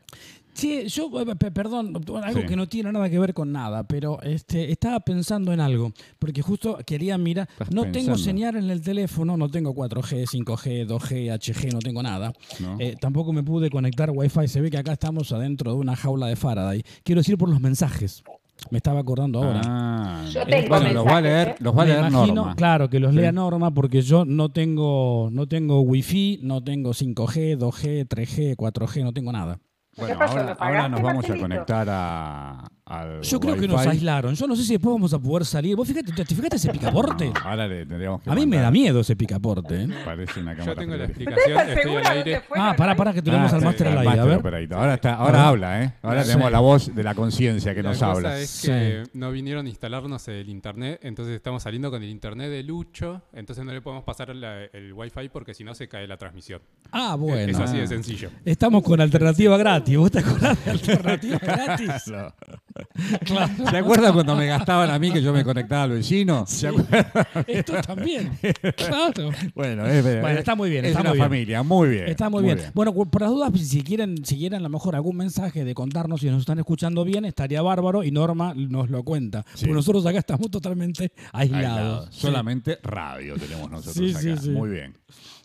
Sí, 0.54 0.86
yo, 0.88 1.10
eh, 1.20 1.34
pe- 1.36 1.50
perdón, 1.50 1.94
algo 2.22 2.40
Sí. 2.42 2.46
que 2.46 2.56
no 2.56 2.68
tiene 2.68 2.92
nada 2.92 3.08
que 3.08 3.18
ver 3.18 3.32
con 3.32 3.50
nada, 3.52 3.84
pero 3.84 4.20
este, 4.22 4.70
estaba 4.70 5.00
pensando 5.00 5.52
en 5.52 5.60
algo, 5.60 5.92
porque 6.18 6.42
justo 6.42 6.78
quería 6.86 7.16
mirar, 7.16 7.48
Estás 7.52 7.70
no 7.72 7.90
tengo 7.90 8.18
señal 8.18 8.56
en 8.56 8.70
el 8.70 8.82
teléfono, 8.82 9.36
no 9.36 9.48
tengo 9.50 9.74
4G, 9.74 10.26
5G, 10.26 10.86
2G, 10.86 11.30
HG, 11.32 11.72
no 11.72 11.78
tengo 11.78 12.02
nada. 12.02 12.32
¿no? 12.60 12.76
Eh, 12.78 12.96
tampoco 13.00 13.32
me 13.32 13.42
pude 13.42 13.70
conectar 13.70 14.10
Wi-Fi, 14.10 14.46
se 14.48 14.60
ve 14.60 14.70
que 14.70 14.78
acá 14.78 14.92
estamos 14.92 15.32
adentro 15.32 15.72
de 15.72 15.78
una 15.78 15.96
jaula 15.96 16.26
de 16.26 16.36
Faraday. 16.36 16.82
Quiero 17.02 17.20
decir 17.20 17.38
por 17.38 17.48
los 17.48 17.60
mensajes, 17.60 18.22
me 18.70 18.76
estaba 18.76 19.00
acordando 19.00 19.42
ahora. 19.42 19.62
Ah, 19.64 20.24
Yo 20.30 20.42
eh, 20.42 20.46
tengo 20.48 20.68
bueno, 20.68 20.92
los 20.92 21.06
va 21.06 21.16
a 21.16 21.20
leer, 21.22 21.48
¿eh? 21.48 21.54
los 21.60 21.76
va 21.76 21.82
a 21.82 21.86
leer 21.86 21.98
imagino, 22.06 22.34
Norma. 22.34 22.56
claro, 22.56 22.90
que 22.90 23.00
los 23.00 23.12
Sí. 23.12 23.16
lea 23.20 23.32
Norma 23.32 23.72
porque 23.72 24.02
yo 24.02 24.24
no 24.26 24.50
tengo, 24.50 25.30
no 25.32 25.48
tengo 25.48 25.80
Wi-Fi, 25.80 26.40
no 26.42 26.62
tengo 26.62 26.92
5G, 26.92 27.56
2G, 27.56 28.06
3G, 28.06 28.54
4G, 28.54 29.02
no 29.02 29.12
tengo 29.14 29.32
nada. 29.32 29.58
Bueno, 29.96 30.18
ahora, 30.22 30.42
¿Lo 30.44 30.56
ahora 30.58 30.88
nos 30.88 31.02
vamos 31.02 31.30
a 31.30 31.36
conectar 31.36 31.86
a, 31.90 32.64
al 32.84 33.22
Yo 33.22 33.38
creo 33.38 33.56
que 33.56 33.68
nos 33.68 33.86
aislaron. 33.86 34.34
Yo 34.34 34.46
no 34.46 34.56
sé 34.56 34.64
si 34.64 34.72
después 34.72 34.92
vamos 34.92 35.14
a 35.14 35.18
poder 35.18 35.44
salir. 35.46 35.76
¿Vos 35.76 35.86
fíjate, 35.86 36.12
te, 36.12 36.24
te 36.24 36.34
fijaste 36.34 36.56
ese 36.56 36.70
picaporte? 36.70 37.26
No, 37.28 37.34
ahora 37.44 37.66
le 37.68 37.86
tendríamos 37.86 38.20
que 38.22 38.30
A 38.30 38.34
mí 38.34 38.40
me 38.40 38.56
mandar- 38.56 38.62
da 38.64 38.70
miedo 38.72 39.00
ese 39.00 39.14
picaporte. 39.16 39.82
¿eh? 39.84 39.88
Parece 40.04 40.40
una 40.40 40.52
cámara 40.56 40.72
Yo 40.74 40.78
tengo 40.80 40.96
la 40.96 41.04
frigorífica. 41.08 41.30
explicación, 41.30 41.60
¿Estás 41.68 41.76
estoy 41.78 41.96
al 41.96 42.06
aire. 42.18 42.42
Ah, 42.56 42.74
para, 42.76 42.96
para, 42.96 43.12
que 43.12 43.22
tenemos 43.22 43.52
Ah, 43.52 43.54
al 43.54 43.60
sí, 43.60 43.66
máster 43.66 43.86
al 43.88 43.98
aire. 43.98 44.08
A 44.08 44.14
máster 44.16 44.28
ver. 44.28 44.38
operador. 44.38 44.78
Ahora, 44.78 44.94
está, 44.94 45.14
ahora 45.14 45.38
ver. 45.38 45.46
habla, 45.46 45.82
¿eh? 45.84 45.92
Ahora 46.02 46.22
tenemos 46.24 46.52
la 46.52 46.60
voz 46.60 46.94
de 46.94 47.02
la 47.04 47.14
conciencia 47.14 47.74
que 47.74 47.82
La 47.82 47.90
nos 47.90 47.98
cosa 47.98 48.10
habla. 48.10 48.38
es 48.38 48.62
que 48.62 49.04
no 49.14 49.30
vinieron 49.30 49.66
a 49.66 49.68
instalarnos 49.68 50.26
el 50.28 50.48
internet, 50.48 50.98
entonces 51.02 51.36
estamos 51.36 51.62
saliendo 51.62 51.90
con 51.90 52.02
el 52.02 52.08
internet 52.10 52.50
de 52.50 52.62
Lucho, 52.64 53.22
entonces 53.32 53.64
no 53.64 53.72
le 53.72 53.80
podemos 53.80 54.04
pasar 54.04 54.34
la- 54.34 54.64
el 54.64 54.92
wifi 54.92 55.28
porque 55.32 55.54
si 55.54 55.62
no 55.64 55.74
se 55.74 55.88
cae 55.88 56.06
la 56.08 56.16
transmisión. 56.16 56.60
Ah, 56.90 57.14
bueno. 57.14 57.50
es 57.52 57.58
así 57.58 57.78
de 57.78 57.86
sencillo. 57.86 58.30
Estamos 58.44 58.82
con 58.82 59.00
alternativa 59.00 59.56
gratis. 59.56 59.96
¿Vos 59.96 60.10
te 60.10 60.18
acordás 60.18 60.64
de 60.64 60.70
alternativa 60.72 61.38
gratis? 61.42 61.90
Claro. 62.06 62.34
Claro. 63.24 63.70
¿Se 63.70 63.76
acuerdan 63.76 64.12
cuando 64.14 64.36
me 64.36 64.46
gastaban 64.46 64.90
a 64.90 64.98
mí 64.98 65.12
que 65.12 65.22
yo 65.22 65.32
me 65.32 65.44
conectaba 65.44 65.84
al 65.84 65.90
vecino? 65.90 66.44
¿Se 66.46 66.68
acuerdan? 66.68 67.06
Esto 67.46 67.74
también. 67.82 68.32
Claro. 68.76 69.30
Bueno, 69.54 69.86
es, 69.86 70.02
Bueno, 70.04 70.28
está 70.38 70.54
muy 70.54 70.70
bien, 70.70 70.84
Es 70.84 70.90
está 70.90 71.00
una 71.02 71.10
muy 71.10 71.16
bien. 71.18 71.26
familia, 71.28 71.62
muy 71.62 71.88
bien. 71.88 72.08
Está 72.08 72.30
muy, 72.30 72.42
bien. 72.44 72.58
Bueno, 72.74 72.92
por 72.94 73.20
las 73.22 73.30
dudas, 73.30 73.52
si 73.60 73.82
quieren, 73.82 74.24
si 74.24 74.36
quieren 74.38 74.60
a 74.60 74.62
lo 74.62 74.68
mejor 74.68 74.94
algún 74.94 75.16
mensaje 75.16 75.64
de 75.64 75.74
contarnos 75.74 76.20
si 76.20 76.30
nos 76.30 76.40
están 76.40 76.58
escuchando 76.58 77.04
bien, 77.04 77.24
estaría 77.24 77.62
bárbaro 77.62 78.02
y 78.04 78.10
Norma 78.10 78.54
nos 78.54 78.90
lo 78.90 79.02
cuenta. 79.04 79.44
Sí. 79.54 79.60
Porque 79.66 79.74
nosotros 79.74 80.06
acá 80.06 80.18
estamos 80.18 80.50
totalmente 80.50 81.12
aislados. 81.32 82.08
Sí. 82.12 82.20
Solamente 82.22 82.78
radio 82.82 83.34
tenemos 83.36 83.70
nosotros 83.70 83.94
Sí, 83.94 84.14
sí, 84.14 84.30
acá. 84.30 84.40
sí. 84.40 84.50
Muy 84.50 84.70
bien. 84.70 84.96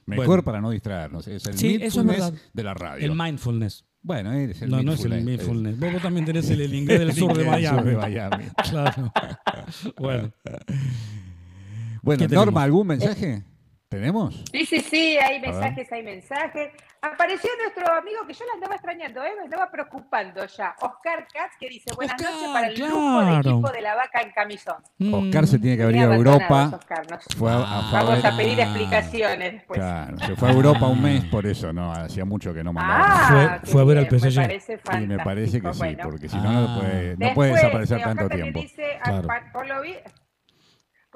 Mejor 0.05 0.27
Bueno. 0.27 0.43
para 0.43 0.62
no 0.62 0.69
distraernos. 0.72 1.27
Es 1.27 1.46
el 1.48 1.57
Sí, 1.57 1.75
eso 1.81 2.00
es 2.01 2.05
mindfulness 2.05 2.19
verdad. 2.31 2.41
de 2.53 2.63
la 2.63 2.74
radio. 2.74 3.05
El 3.05 3.15
mindfulness. 3.17 3.84
Bueno, 4.01 4.34
es 4.34 4.62
el 4.62 4.70
no, 4.70 4.82
no 4.84 4.94
es 4.94 5.04
el 5.04 5.24
mindfulness. 5.24 5.80
Vos, 5.80 5.94
vos 5.94 6.01
también 6.01 6.25
tenés 6.25 6.50
el, 6.50 6.62
el 6.62 6.74
inglés 6.74 7.00
del 7.00 7.10
El 7.10 7.16
sur 7.16 7.38
de 7.38 7.44
Miami. 7.44 7.89
de 7.89 7.98
Miami. 7.98 8.46
Claro. 8.70 9.12
Bueno. 9.98 10.32
Bueno. 12.01 12.27
Norma, 12.30 12.63
¿algún 12.63 12.88
mensaje? 12.88 13.44
¿Tenemos? 13.89 14.44
Sí, 14.51 14.66
sí, 14.66 14.80
sí, 14.82 15.18
hay 15.18 15.39
mensajes, 15.39 15.92
hay 15.92 16.04
mensajes. 16.04 16.72
Apareció 17.01 17.50
nuestro 17.62 17.94
amigo 17.94 18.25
que 18.27 18.34
yo 18.34 18.46
la 18.46 18.54
andaba 18.54 18.75
extrañando, 18.75 19.24
¿eh? 19.24 19.32
me 19.38 19.44
andaba 19.44 19.70
preocupando 19.72 20.46
ya. 20.46 20.75
Oscar 20.82 21.27
Katz, 21.32 21.56
que 21.60 21.70
dice 21.70 21.92
buenas 21.96 22.16
Oscar, 22.16 22.34
noches 22.34 22.50
para 22.51 22.68
el 22.68 22.75
grupo 22.75 22.96
claro. 23.20 23.44
de 23.44 23.50
equipo 23.50 23.70
de 23.72 23.82
la 23.82 23.96
vaca 23.96 24.22
en 24.22 24.32
camisón. 24.32 24.75
Oscar 25.13 25.48
se 25.48 25.60
tiene 25.60 25.77
que 25.77 25.84
haber 25.84 25.96
ido 25.96 26.12
a 26.12 26.16
Europa. 26.16 26.72
Oscar, 26.74 27.10
nos- 27.12 27.25
Fue 27.38 27.51
a, 27.51 27.56
a 27.56 27.80
Ah. 27.80 27.89
Vamos 27.94 28.25
a 28.25 28.36
pedir 28.38 28.60
Ah. 28.60 28.63
explicaciones 28.63 29.54
después. 29.54 29.80
Claro, 29.80 30.18
se 30.20 30.36
fue 30.36 30.50
a 30.50 30.51
Europa 30.51 30.88
un 30.88 31.01
mes 31.01 31.24
por 31.25 31.46
eso, 31.46 31.72
¿no? 31.72 31.92
Hacía 31.92 32.25
mucho 32.25 32.54
que 32.54 32.63
no 32.63 32.74
mandaba. 32.74 33.04
Ah, 33.08 33.60
Fue- 33.62 33.72
fue 33.72 33.82
a 33.82 33.86
ver 33.86 33.98
al 34.00 34.08
PSG. 34.08 34.38
Me 34.39 34.48
parece 34.48 35.08
me 35.08 35.18
parece 35.20 35.62
que 35.62 35.74
sí, 35.74 35.80
Bueno. 35.80 36.04
porque 36.04 36.30
si 36.30 36.38
no, 36.38 36.51
no 36.51 36.68
Ah. 36.70 36.80
puede, 36.80 37.10
no 37.12 37.25
Después, 37.25 37.34
puede 37.36 37.54
desaparecer 37.54 38.01
tanto 38.01 38.30
tiempo. 38.30 38.60
dice, 38.60 38.98
ah, 39.01 39.04
Claro. 39.04 39.27
pa- 39.27 39.44
por, 39.54 39.68
lo 39.68 39.82
vi- 39.82 39.96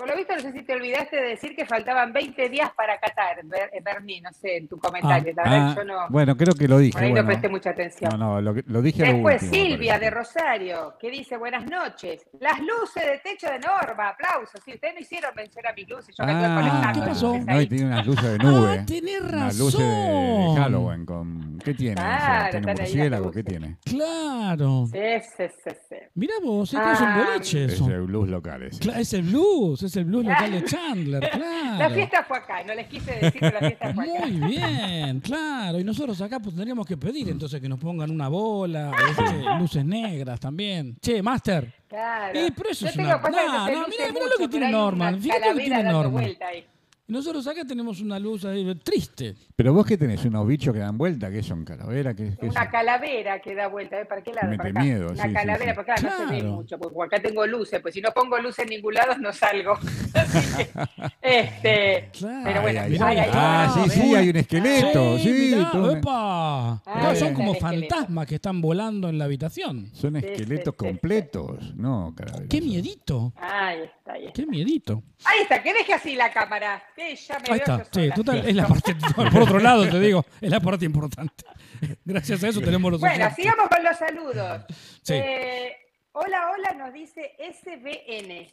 por 0.02 0.10
lo 0.10 0.16
visto, 0.18 0.34
no 0.36 0.42
sé 0.42 0.52
si 0.52 0.64
te 0.64 0.74
olvidaste 0.74 1.16
de 1.16 1.22
decir 1.30 1.56
que 1.56 1.66
faltaban 1.66 2.12
20 2.12 2.50
días 2.50 2.72
para 2.76 3.00
Qatar, 3.00 3.38
Ber- 3.46 3.70
Berni, 3.84 4.20
no 4.22 4.32
sé, 4.34 4.58
en 4.58 4.68
tu 4.68 4.78
comentario. 4.80 5.32
la 5.36 5.44
verdad 5.44 5.68
Ah, 5.72 5.76
yo 5.78 5.84
no, 5.84 6.10
bueno, 6.10 6.36
creo 6.36 6.54
que 6.56 6.68
lo 6.68 6.80
dije. 6.80 6.94
por 6.94 7.04
ahí 7.04 7.10
bueno. 7.12 7.24
no 7.24 7.28
presté 7.30 7.50
mucha 7.50 7.70
atención. 7.70 8.10
No, 8.12 8.18
no, 8.18 8.42
lo, 8.42 8.56
lo 8.66 8.82
dije 8.82 9.04
a 9.04 9.08
lo 9.08 9.14
Después 9.14 9.44
último, 9.44 9.64
Silvia 9.64 10.00
de 10.00 10.10
Rosario, 10.10 10.96
que 11.00 11.12
dice 11.12 11.38
buenas 11.38 11.66
noches. 11.70 12.26
Las 12.40 12.60
luces 12.60 13.04
de 13.04 13.20
techo 13.24 13.48
de 13.48 13.60
Norma, 13.60 14.10
aplausos. 14.10 14.60
Si 14.66 14.74
ustedes 14.74 14.94
no 14.96 15.00
hicieron 15.02 15.36
mención 15.36 15.66
a 15.68 15.74
mis 15.74 15.88
luces, 15.88 16.16
yo 16.18 16.26
me 16.26 16.32
estoy 16.32 16.48
Ah, 16.50 16.56
conectando. 16.56 17.00
¿qué 17.02 17.08
pasó? 17.08 17.28
luces 17.34 17.46
No, 17.46 17.62
y 17.62 17.68
tiene 17.68 17.86
unas 17.86 18.08
luces 18.08 18.24
de 18.24 18.38
nube. 18.44 18.78
Ah, 18.80 18.86
tenés 18.86 19.22
Unas 19.22 19.58
luces 19.60 19.80
de, 19.80 19.86
razón. 19.86 20.56
Halloween. 20.58 21.06
Con, 21.06 21.60
¿Qué 21.64 21.74
tiene? 21.76 21.96
Claro? 21.96 22.18
¿Tiene 22.22 22.46
están 22.46 22.56
ahí 22.56 22.66
las 22.66 22.80
murciélago? 22.80 23.32
¿Qué 23.32 23.44
tiene? 23.44 23.78
Claro. 23.86 24.86
Sí, 24.92 25.00
sí, 25.38 25.44
sí, 25.64 25.70
sí. 25.90 25.96
Mirá 26.16 26.34
vos, 26.44 26.74
esto 26.74 26.92
es 26.92 27.02
un 27.02 27.08
Ah, 27.08 27.24
boliche 27.28 27.66
Es 27.66 27.74
eso. 27.74 27.88
el 27.90 28.02
blues 28.02 28.30
local 28.30 28.64
ese. 28.64 29.00
Es 29.00 29.14
el 29.14 29.24
blues, 29.24 29.84
es 29.84 29.91
el 29.98 30.06
blues 30.06 30.26
local 30.26 30.52
de 30.52 30.64
Chandler, 30.66 31.22
La 31.24 31.30
claro. 31.30 31.94
fiesta 31.96 32.24
fue 32.28 32.38
acá, 32.38 32.64
no 32.64 32.74
les 32.74 32.88
quise 32.88 33.12
decir 33.12 33.40
que 33.40 33.52
la 33.52 33.60
fiesta 33.60 33.94
fue 33.94 34.04
acá. 34.18 34.26
Muy 34.28 34.32
bien, 34.50 35.20
claro. 35.20 35.80
Y 35.80 35.84
nosotros 35.84 36.20
acá 36.22 36.40
pues, 36.40 36.56
tendríamos 36.56 36.86
que 36.86 36.98
pedir 36.98 37.30
entonces 37.30 37.60
que 37.62 37.70
nos 37.70 37.80
pongan 37.80 38.12
una 38.12 38.28
bola, 38.28 38.92
este, 39.10 39.44
luces 39.60 39.86
negras 39.86 40.40
también. 40.40 40.98
Che, 41.02 41.22
Master. 41.22 41.74
Claro. 41.88 42.40
Eh, 42.40 42.52
pero 42.56 42.70
eso 42.70 42.86
Yo 42.86 42.90
es 42.90 42.96
tengo 42.96 43.10
una- 43.10 43.22
que 43.22 43.30
no, 43.32 43.88
mirá, 43.88 44.12
mirá 44.12 44.26
lo 44.32 44.38
que 44.38 44.48
tiene 44.48 44.72
Norman, 44.72 45.22
fíjate 45.22 45.50
lo 45.50 45.56
que 45.58 45.64
tiene 45.64 45.84
Norman. 45.84 46.12
vuelta 46.12 46.48
ahí. 46.48 46.66
Nosotros 47.12 47.46
acá 47.46 47.66
tenemos 47.66 48.00
una 48.00 48.18
luz 48.18 48.46
ahí 48.46 48.74
triste. 48.76 49.36
Pero 49.58 49.74
vos 49.74 49.86
que 49.86 49.98
tenés 49.98 50.24
unos 50.24 50.48
bichos 50.48 50.74
que 50.74 50.80
dan 50.80 50.98
vuelta, 50.98 51.30
que 51.30 51.44
son 51.44 51.66
calaveras, 51.66 52.16
que, 52.16 52.32
Una 52.42 52.54
son? 52.64 52.72
calavera 52.72 53.42
que 53.42 53.54
da 53.54 53.68
vuelta, 53.68 54.00
¿eh? 54.00 54.06
¿para 54.06 54.22
qué 54.24 54.32
lado? 54.34 54.56
Para 54.56 54.70
acá. 54.70 54.82
miedo, 54.82 55.08
Una 55.12 55.24
sí, 55.24 55.28
sí, 55.28 55.34
calavera, 55.36 55.72
sí. 55.72 55.76
porque 55.76 55.92
acá 55.92 56.02
no 56.04 56.18
se 56.18 56.24
ve 56.34 56.40
Claro. 56.40 56.52
mucho, 56.56 56.80
porque 56.80 57.16
acá 57.16 57.22
tengo 57.22 57.46
luces, 57.46 57.82
pues 57.82 57.94
si 57.94 58.00
no 58.00 58.12
pongo 58.12 58.38
luces 58.40 58.64
en 58.64 58.70
ningún 58.70 58.94
lado 58.94 59.18
no 59.18 59.34
salgo. 59.34 59.74
Así 60.14 60.56
que, 60.56 60.70
este, 61.22 62.10
Claro. 62.18 62.42
pero 62.46 62.62
bueno, 62.62 62.80
Ay, 62.82 62.98
ay, 63.02 63.18
ay, 63.20 63.30
ah, 63.34 63.74
no, 63.76 63.84
sí, 63.84 63.90
sí, 63.90 64.16
hay 64.16 64.30
un 64.30 64.36
esqueleto. 64.38 65.18
Sí, 65.20 65.30
mirá, 65.34 65.72
epa. 65.92 66.82
Ah, 66.86 67.02
No, 67.04 67.16
son 67.16 67.34
como 67.34 67.54
fantasmas 67.56 68.26
que 68.26 68.36
están 68.36 68.62
volando 68.62 69.10
en 69.10 69.18
la 69.18 69.26
habitación. 69.26 69.90
son 69.94 70.14
sí, 70.14 70.26
esqueletos 70.26 70.76
sí, 70.80 70.86
sí. 70.86 70.88
completos. 70.88 71.76
No, 71.76 72.14
calaveras. 72.16 72.48
Qué 72.50 72.62
miedito, 72.62 73.34
Ahí 73.36 73.82
está, 73.82 74.14
ahí 74.14 74.22
está. 74.28 74.34
qué 74.34 74.46
miedito. 74.46 75.04
Ahí 75.26 75.42
está, 75.44 75.62
que 75.62 75.74
deje 75.74 75.94
así 75.94 76.16
la 76.16 76.32
cámara. 76.32 76.82
Que 77.02 77.16
ya 77.16 77.40
me 77.40 77.46
Ahí 77.46 77.50
veo 77.50 77.58
está, 77.58 77.78
yo 77.78 77.86
sí, 77.92 78.10
total, 78.16 78.48
es 78.48 78.56
la 78.56 78.68
parte, 78.68 78.96
por 79.16 79.42
otro 79.42 79.60
lado 79.60 79.90
te 79.90 80.00
digo, 80.00 80.24
es 80.40 80.50
la 80.52 80.60
parte 80.60 80.86
importante. 80.86 81.44
Gracias 82.06 82.44
a 82.44 82.48
eso 82.50 82.62
tenemos 82.62 82.92
los 82.92 83.02
Bueno, 83.02 83.16
oyentes. 83.16 83.36
sigamos 83.44 83.68
con 83.70 83.84
los 83.84 83.98
saludos. 83.98 84.66
Sí. 85.02 85.14
Eh, 85.16 85.76
hola, 86.12 86.52
hola, 86.54 86.74
nos 86.78 86.94
dice 86.94 87.32
SBN. 87.40 88.52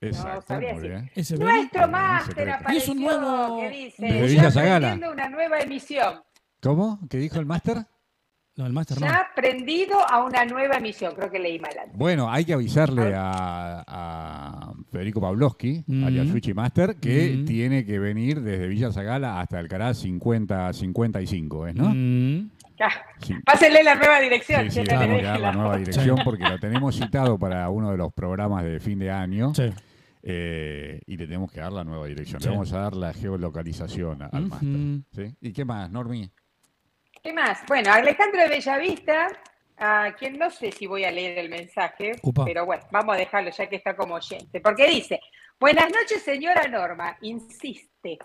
Exacto, 0.00 0.34
No, 0.34 0.42
sabría 0.42 0.72
muy 0.74 0.88
bien. 0.88 1.10
Nuestro 1.38 1.88
máster 1.88 2.50
apareció 2.50 2.82
es 2.82 2.88
un 2.88 3.00
nuevo- 3.02 3.60
que 3.60 3.68
dice, 3.70 4.08
"Ya 4.08 4.22
Villa 4.24 4.50
Zagala". 4.50 4.74
aprendiendo 4.88 5.12
una 5.12 5.28
nueva 5.28 5.60
emisión. 5.60 6.22
¿Cómo? 6.62 6.98
¿Qué 7.10 7.18
dijo 7.18 7.38
el 7.38 7.46
máster? 7.46 7.86
No, 8.56 8.66
el 8.66 8.72
máster 8.72 9.00
no. 9.00 9.06
Ya 9.06 9.26
prendido 9.34 9.96
a 10.08 10.22
una 10.24 10.44
nueva 10.44 10.76
emisión, 10.76 11.12
creo 11.16 11.28
que 11.30 11.40
leí 11.40 11.58
mal 11.58 11.72
antes. 11.76 11.96
Bueno, 11.98 12.30
hay 12.30 12.44
que 12.44 12.52
avisarle 12.52 13.12
a, 13.16 13.82
a 13.86 14.72
Federico 14.92 15.20
Pavlovsky, 15.20 15.82
Mm. 15.86 16.04
alias 16.04 16.28
Switchy 16.28 16.54
Master, 16.54 16.96
que 16.96 17.36
Mm. 17.38 17.44
tiene 17.46 17.84
que 17.84 17.98
venir 17.98 18.40
desde 18.42 18.68
Villa 18.68 18.92
Zagala 18.92 19.40
hasta 19.40 19.58
Alcaraz 19.58 19.98
50-55, 20.04 21.66
¿es, 21.68 21.74
no? 21.74 21.90
Mm. 21.94 22.50
Ah, 22.80 22.90
Sí. 23.20 23.34
Pásenle 23.44 23.82
la 23.84 23.94
nueva 23.94 24.20
dirección. 24.20 24.64
Sí, 24.64 24.80
sí, 24.82 24.86
deje 24.88 25.16
que 25.16 25.22
dar 25.22 25.40
la 25.40 25.52
nueva 25.52 25.76
dirección 25.76 26.18
porque 26.24 26.44
lo 26.48 26.58
tenemos 26.58 26.94
citado 26.96 27.38
para 27.38 27.68
uno 27.70 27.90
de 27.92 27.96
los 27.96 28.12
programas 28.12 28.64
de 28.64 28.80
fin 28.80 28.98
de 28.98 29.10
año 29.10 29.52
Sí. 29.54 29.72
eh, 30.22 31.00
y 31.06 31.16
le 31.16 31.26
tenemos 31.26 31.50
que 31.52 31.60
dar 31.60 31.72
la 31.72 31.84
nueva 31.84 32.06
dirección. 32.06 32.40
Sí. 32.40 32.48
Le 32.48 32.52
vamos 32.54 32.72
a 32.72 32.78
dar 32.80 32.94
la 32.96 33.12
geolocalización 33.12 34.22
a- 34.22 34.26
al 34.26 34.46
máster. 34.46 34.68
¿sí? 35.12 35.36
¿Y 35.40 35.52
qué 35.52 35.64
más, 35.64 35.90
Normi? 35.90 36.28
¿Qué 37.24 37.32
más? 37.32 37.64
Bueno, 37.66 37.90
Alejandro 37.90 38.42
de 38.42 38.48
Bellavista, 38.48 39.28
a 39.78 40.14
quien 40.18 40.38
no 40.38 40.50
sé 40.50 40.70
si 40.70 40.86
voy 40.86 41.04
a 41.04 41.10
leer 41.10 41.38
el 41.38 41.48
mensaje, 41.48 42.12
Upa. 42.22 42.44
pero 42.44 42.66
bueno, 42.66 42.84
vamos 42.90 43.14
a 43.14 43.18
dejarlo 43.18 43.50
ya 43.50 43.66
que 43.66 43.76
está 43.76 43.96
como 43.96 44.16
oyente, 44.16 44.60
porque 44.60 44.86
dice, 44.86 45.18
buenas 45.58 45.90
noches 45.90 46.22
señora 46.22 46.68
Norma, 46.68 47.16
insiste. 47.22 48.18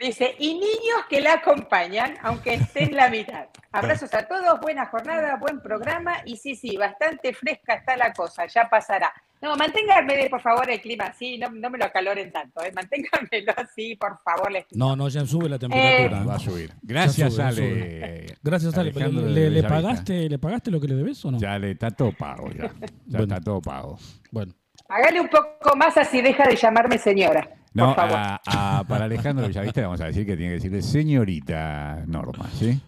Dice, 0.00 0.34
y 0.38 0.54
niños 0.54 1.04
que 1.10 1.20
la 1.20 1.34
acompañan, 1.34 2.14
aunque 2.22 2.54
esté 2.54 2.84
en 2.84 2.96
la 2.96 3.10
mitad. 3.10 3.46
Abrazos 3.72 4.12
a 4.14 4.26
todos, 4.26 4.58
buena 4.60 4.86
jornada, 4.86 5.36
buen 5.36 5.60
programa, 5.60 6.22
y 6.24 6.36
sí, 6.36 6.56
sí, 6.56 6.74
bastante 6.78 7.34
fresca 7.34 7.74
está 7.74 7.98
la 7.98 8.10
cosa, 8.14 8.46
ya 8.46 8.66
pasará. 8.70 9.12
No, 9.42 9.56
manténganme 9.56 10.28
por 10.28 10.40
favor 10.40 10.68
el 10.70 10.80
clima 10.80 11.04
así, 11.04 11.36
no, 11.36 11.50
no 11.50 11.70
me 11.70 11.78
lo 11.78 11.84
acaloren 11.84 12.32
tanto, 12.32 12.62
¿eh? 12.62 12.72
manténganmelo 12.74 13.52
así, 13.56 13.94
por 13.96 14.18
favor. 14.22 14.50
les. 14.50 14.64
No, 14.72 14.96
no, 14.96 15.08
ya 15.08 15.24
sube 15.26 15.48
la 15.48 15.58
temperatura. 15.58 16.24
Va 16.24 16.34
a 16.34 16.36
¿eh? 16.36 16.40
subir. 16.40 16.72
Gracias, 16.82 17.34
sube, 17.34 17.42
Ale. 17.42 18.26
Gracias, 18.42 18.76
Ale. 18.76 18.92
¿Le, 18.92 19.62
pagaste, 19.62 20.28
¿Le 20.28 20.38
pagaste 20.38 20.70
lo 20.70 20.80
que 20.80 20.88
le 20.88 20.94
debes 20.94 21.22
o 21.24 21.30
no? 21.30 21.38
Ya 21.38 21.58
le 21.58 21.72
está 21.72 21.90
todo 21.90 22.12
pago, 22.12 22.50
ya. 22.50 22.64
Ya 22.64 22.70
Bueno. 23.18 23.34
está 23.34 23.40
todo 23.40 23.60
pago. 23.60 23.98
Bueno. 24.30 24.54
Hágale 24.88 25.20
un 25.20 25.28
poco 25.28 25.76
más 25.76 25.96
así 25.96 26.20
deja 26.20 26.44
de 26.44 26.56
llamarme 26.56 26.98
señora, 26.98 27.48
No, 27.72 27.86
por 27.86 27.94
favor. 27.96 28.16
a- 28.16 28.40
a- 28.78 28.84
para 28.84 29.04
Alejandro 29.04 29.46
Bellavista 29.46 29.80
le 29.80 29.86
vamos 29.86 30.00
a 30.00 30.06
decir 30.06 30.26
que 30.26 30.36
tiene 30.36 30.50
que 30.52 30.54
decirle 30.56 30.82
señorita 30.82 32.02
Norma, 32.06 32.48
¿sí? 32.52 32.80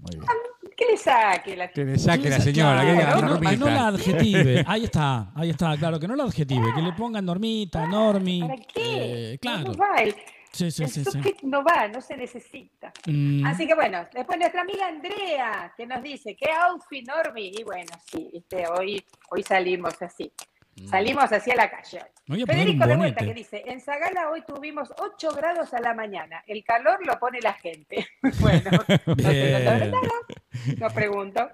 Muy 0.00 0.10
bien. 0.12 0.22
Que 0.76 0.84
le 0.92 0.96
saque 0.96 1.56
la 1.56 1.68
Que 1.72 1.84
le 1.84 1.98
saque 1.98 2.30
la 2.30 2.38
señora, 2.38 2.82
que 2.84 2.92
diga 2.92 3.14
no, 3.16 3.20
no, 3.22 3.28
Normita. 3.30 3.56
no 3.56 3.66
la 3.66 3.86
adjetive. 3.88 4.64
Ahí 4.68 4.84
está, 4.84 5.32
ahí 5.34 5.50
está, 5.50 5.76
claro, 5.76 5.98
que 5.98 6.06
no 6.06 6.14
la 6.14 6.22
adjetive, 6.24 6.72
que 6.72 6.82
le 6.82 6.92
pongan 6.92 7.24
Normita, 7.24 7.84
Normi. 7.88 8.42
¿Para 8.42 8.56
qué? 8.56 9.32
eh, 9.34 9.38
claro. 9.38 9.72
No 9.72 9.74
va, 9.74 9.96
el, 10.02 10.14
Sí, 10.52 10.70
sí, 10.70 10.84
el 10.84 10.88
sí, 10.88 11.04
sí. 11.04 11.10
subject 11.10 11.42
no 11.42 11.62
va, 11.64 11.88
no 11.88 12.00
se 12.00 12.16
necesita. 12.16 12.92
Mm, 13.06 13.44
Así 13.44 13.66
que 13.66 13.74
bueno, 13.74 14.04
después 14.14 14.38
nuestra 14.38 14.62
amiga 14.62 14.86
Andrea, 14.88 15.72
que 15.76 15.86
nos 15.86 16.02
dice, 16.02 16.36
¿qué 16.36 16.46
outfit, 16.52 17.06
Normi? 17.06 17.52
Y 17.58 17.64
bueno, 17.64 17.90
sí, 18.10 18.30
viste, 18.32 18.64
hoy, 18.68 19.04
hoy 19.30 19.42
salimos 19.42 20.00
así. 20.00 20.30
Salimos 20.86 21.32
así 21.32 21.50
a 21.50 21.56
la 21.56 21.70
calle. 21.70 22.00
Federico 22.26 22.86
de 22.86 22.96
vuelta 22.96 23.24
que 23.24 23.34
dice, 23.34 23.62
en 23.66 23.80
Zagala 23.80 24.30
hoy 24.30 24.42
tuvimos 24.46 24.92
8 24.98 25.30
grados 25.34 25.72
a 25.74 25.80
la 25.80 25.94
mañana. 25.94 26.42
El 26.46 26.62
calor 26.64 27.04
lo 27.06 27.18
pone 27.18 27.40
la 27.40 27.54
gente. 27.54 28.06
bueno, 28.40 28.70
no, 29.06 29.14
sé, 29.16 29.92
¿no 30.78 30.88
pregunto. 30.90 31.48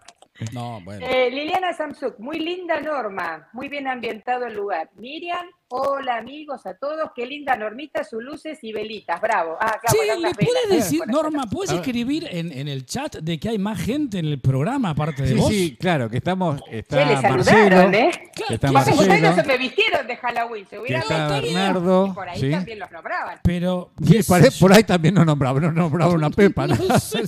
No, 0.52 0.80
bueno. 0.80 1.06
Eh, 1.06 1.30
Liliana 1.30 1.72
Samsuk, 1.72 2.18
muy 2.18 2.40
linda 2.40 2.80
norma, 2.80 3.48
muy 3.52 3.68
bien 3.68 3.86
ambientado 3.86 4.46
el 4.46 4.54
lugar. 4.54 4.90
Miriam, 4.96 5.46
hola 5.76 6.18
amigos 6.18 6.64
a 6.66 6.74
todos, 6.74 7.10
qué 7.16 7.26
linda 7.26 7.56
normita, 7.56 8.04
sus 8.04 8.22
luces 8.22 8.58
y 8.62 8.72
velitas, 8.72 9.20
bravo. 9.20 9.56
Ah, 9.60 9.76
claro, 9.82 9.88
Sí, 9.90 10.20
¿le 10.22 10.34
puedes 10.34 10.68
¿no? 10.68 10.74
decir. 10.76 11.00
Norma, 11.08 11.44
puedes 11.50 11.72
escribir 11.72 12.28
en, 12.30 12.52
en 12.52 12.68
el 12.68 12.86
chat 12.86 13.16
de 13.16 13.40
que 13.40 13.48
hay 13.48 13.58
más 13.58 13.80
gente 13.80 14.18
en 14.20 14.26
el 14.26 14.38
programa 14.40 14.90
aparte 14.90 15.22
de 15.22 15.28
Sí, 15.30 15.34
vos? 15.34 15.48
sí, 15.48 15.76
claro, 15.78 16.08
que 16.08 16.18
estamos. 16.18 16.60
Está 16.70 16.98
Che, 16.98 17.06
le 17.06 17.14
Marcelo, 17.28 17.44
saludaron, 17.44 17.94
¿eh? 17.94 18.10
Claro, 18.34 18.54
está 18.54 18.68
¿qué 18.68 18.72
Pasa 18.74 18.90
que 18.92 18.98
ustedes 18.98 19.20
no 19.22 19.26
Marcelo, 19.28 19.42
se 19.42 19.48
me 19.48 19.58
vistieron 19.58 20.06
de 20.06 20.16
Halloween, 20.16 20.66
se 20.70 20.78
hubieran 20.78 21.02
está 21.02 21.38
y 21.38 21.42
Bernardo. 21.42 22.14
por 22.14 22.28
ahí 22.28 22.40
¿sí? 22.40 22.50
también 22.50 22.78
los 22.78 22.90
nombraban. 22.92 23.38
Pero. 23.42 23.90
Sí, 24.06 24.12
¿qué 24.18 24.50
por, 24.60 24.72
ahí, 24.72 24.84
también 24.84 25.14
nos 25.14 25.26
nombraban, 25.26 25.62
nos 25.62 25.74
nombraban 25.74 26.14
una 26.14 26.30
pepa. 26.30 26.66
¿no? 26.68 26.76
No 26.76 26.98
sé, 27.00 27.22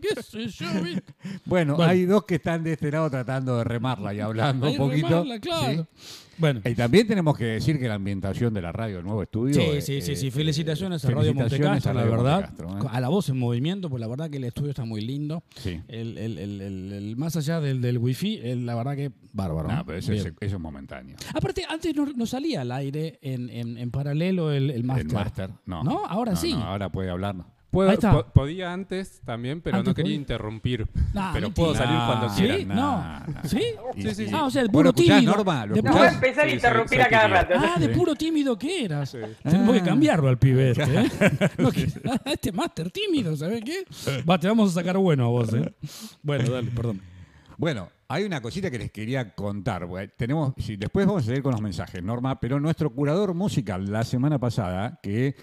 qué 0.00 0.22
sé 0.22 0.46
yo. 0.46 0.66
Bueno, 1.44 1.74
Bueno. 1.76 1.90
hay 1.90 2.04
dos 2.04 2.24
que 2.24 2.36
están 2.36 2.62
de 2.62 2.72
este 2.74 2.90
lado 2.92 3.10
tratando 3.10 3.58
de 3.58 3.64
remarla 3.64 4.14
y 4.14 4.20
hablando 4.20 4.70
un 4.70 4.76
poquito. 4.76 5.08
remarla, 5.08 5.40
claro. 5.40 5.86
¿sí? 5.96 6.27
Bueno. 6.38 6.60
Y 6.64 6.74
también 6.74 7.06
tenemos 7.06 7.36
que 7.36 7.44
decir 7.44 7.78
que 7.78 7.88
la 7.88 7.94
ambientación 7.94 8.54
de 8.54 8.62
la 8.62 8.72
radio, 8.72 8.98
el 8.98 9.04
nuevo 9.04 9.22
estudio. 9.22 9.54
Sí, 9.54 9.60
eh, 9.60 9.80
sí, 9.80 10.00
sí, 10.00 10.16
sí. 10.16 10.28
eh, 10.28 10.30
Felicitaciones 10.30 11.04
a 11.04 11.08
Radio 11.10 11.32
felicitaciones 11.34 11.84
Montecastro, 11.84 11.90
a 11.90 11.94
la 11.94 12.04
verdad. 12.10 12.52
¿eh? 12.84 12.88
A 12.90 13.00
la 13.00 13.08
voz 13.08 13.28
en 13.28 13.38
movimiento, 13.38 13.90
pues 13.90 14.00
la 14.00 14.06
verdad 14.06 14.30
que 14.30 14.36
el 14.38 14.44
estudio 14.44 14.70
está 14.70 14.84
muy 14.84 15.00
lindo. 15.00 15.42
Sí. 15.56 15.80
El, 15.88 16.16
el- 16.18 16.38
el- 16.38 16.60
el- 16.60 16.92
el- 16.92 17.16
más 17.16 17.36
allá 17.36 17.60
del, 17.60 17.80
del 17.80 17.98
wifi, 17.98 18.38
la 18.56 18.74
verdad 18.74 18.96
que 18.96 19.10
bárbaro. 19.32 19.68
No, 19.68 19.84
pero 19.84 19.98
eso 19.98 20.12
es, 20.12 20.24
eso 20.26 20.34
es 20.56 20.58
momentáneo. 20.60 21.16
Aparte, 21.34 21.64
antes 21.68 21.94
no, 21.94 22.06
no 22.06 22.26
salía 22.26 22.60
al 22.62 22.72
aire 22.72 23.18
en, 23.22 23.50
en- 23.50 23.76
en 23.78 23.90
paralelo 23.90 24.52
el, 24.52 24.70
el 24.70 24.84
máster. 24.84 25.06
El 25.06 25.12
máster, 25.12 25.50
no. 25.66 25.82
¿No? 25.82 26.06
Ahora 26.06 26.36
sí. 26.36 26.52
no, 26.52 26.62
ahora 26.62 26.90
puede 26.90 27.10
hablar. 27.10 27.36
Puedo- 27.70 27.90
Ahí 27.90 27.94
está. 27.96 28.12
po- 28.12 28.24
podía 28.32 28.72
antes 28.72 29.20
también, 29.26 29.60
pero 29.60 29.76
Antes 29.76 29.90
no 29.90 29.94
quería 29.94 30.08
podía. 30.08 30.16
interrumpir. 30.20 30.86
Nah, 31.12 31.32
pero 31.34 31.48
mentira. 31.48 31.54
puedo 31.54 31.74
salir 31.74 31.98
cuando 32.06 32.26
Nah, 32.28 32.34
quiera. 32.34 32.56
¿Sí? 32.56 32.64
nah, 32.64 32.74
No. 32.74 32.98
nah. 33.32 33.42
¿Sí? 33.44 33.62
Sí, 33.98 34.14
sí. 34.14 34.26
Ah, 34.32 34.44
o 34.46 34.50
sea, 34.50 34.62
el 34.62 34.68
¿Vos 34.68 34.72
puro 34.72 34.88
escuchás, 34.88 35.16
tímido. 35.18 35.36
Norma? 35.36 35.66
¿Lo 35.66 35.74
De 35.74 35.82
No 35.82 35.90
escuchás? 35.90 35.94
voy 35.98 36.06
a 36.06 36.08
puro- 36.08 36.26
empezar 36.28 36.44
a 36.44 36.48
Sí, 36.48 36.54
interrumpir 36.54 37.02
a 37.02 37.08
cada 37.08 37.22
tímido. 37.44 37.60
rato. 37.60 37.72
Ah, 37.76 37.78
de 37.80 37.88
puro 37.90 38.14
tímido 38.14 38.58
que 38.58 38.84
eras. 38.86 39.10
Sí. 39.10 39.18
Tenemos 39.42 39.74
que 39.74 39.80
Ah. 39.80 39.84
cambiarlo 39.84 40.28
al 40.28 40.38
pibe 40.38 40.70
este, 40.70 40.82
¿eh? 40.82 41.10
No, 41.58 41.70
que- 41.70 41.86
este 42.24 42.52
máster 42.52 42.90
tímido, 42.90 43.36
¿sabes 43.36 43.62
qué? 43.62 43.84
Va, 44.22 44.38
te 44.38 44.48
vamos 44.48 44.70
a 44.70 44.74
sacar 44.80 44.96
bueno 44.96 45.26
a 45.26 45.28
vos, 45.28 45.52
¿eh? 45.52 45.70
Bueno, 46.22 46.48
dale, 46.50 46.70
perdón. 46.70 47.02
Bueno, 47.58 47.90
hay 48.08 48.24
una 48.24 48.40
cosita 48.40 48.70
que 48.70 48.78
les 48.78 48.90
quería 48.90 49.34
contar. 49.34 49.86
porque 49.86 50.08
Tenemos, 50.08 50.54
sí, 50.58 50.76
después 50.76 51.04
vamos 51.06 51.24
a 51.24 51.26
seguir 51.26 51.42
con 51.42 51.52
los 51.52 51.60
mensajes, 51.60 52.02
Norma, 52.02 52.40
pero 52.40 52.58
nuestro 52.60 52.88
curador 52.90 53.34
musical 53.34 53.90
la 53.92 54.04
semana 54.04 54.38
pasada, 54.38 54.98
que 55.02 55.34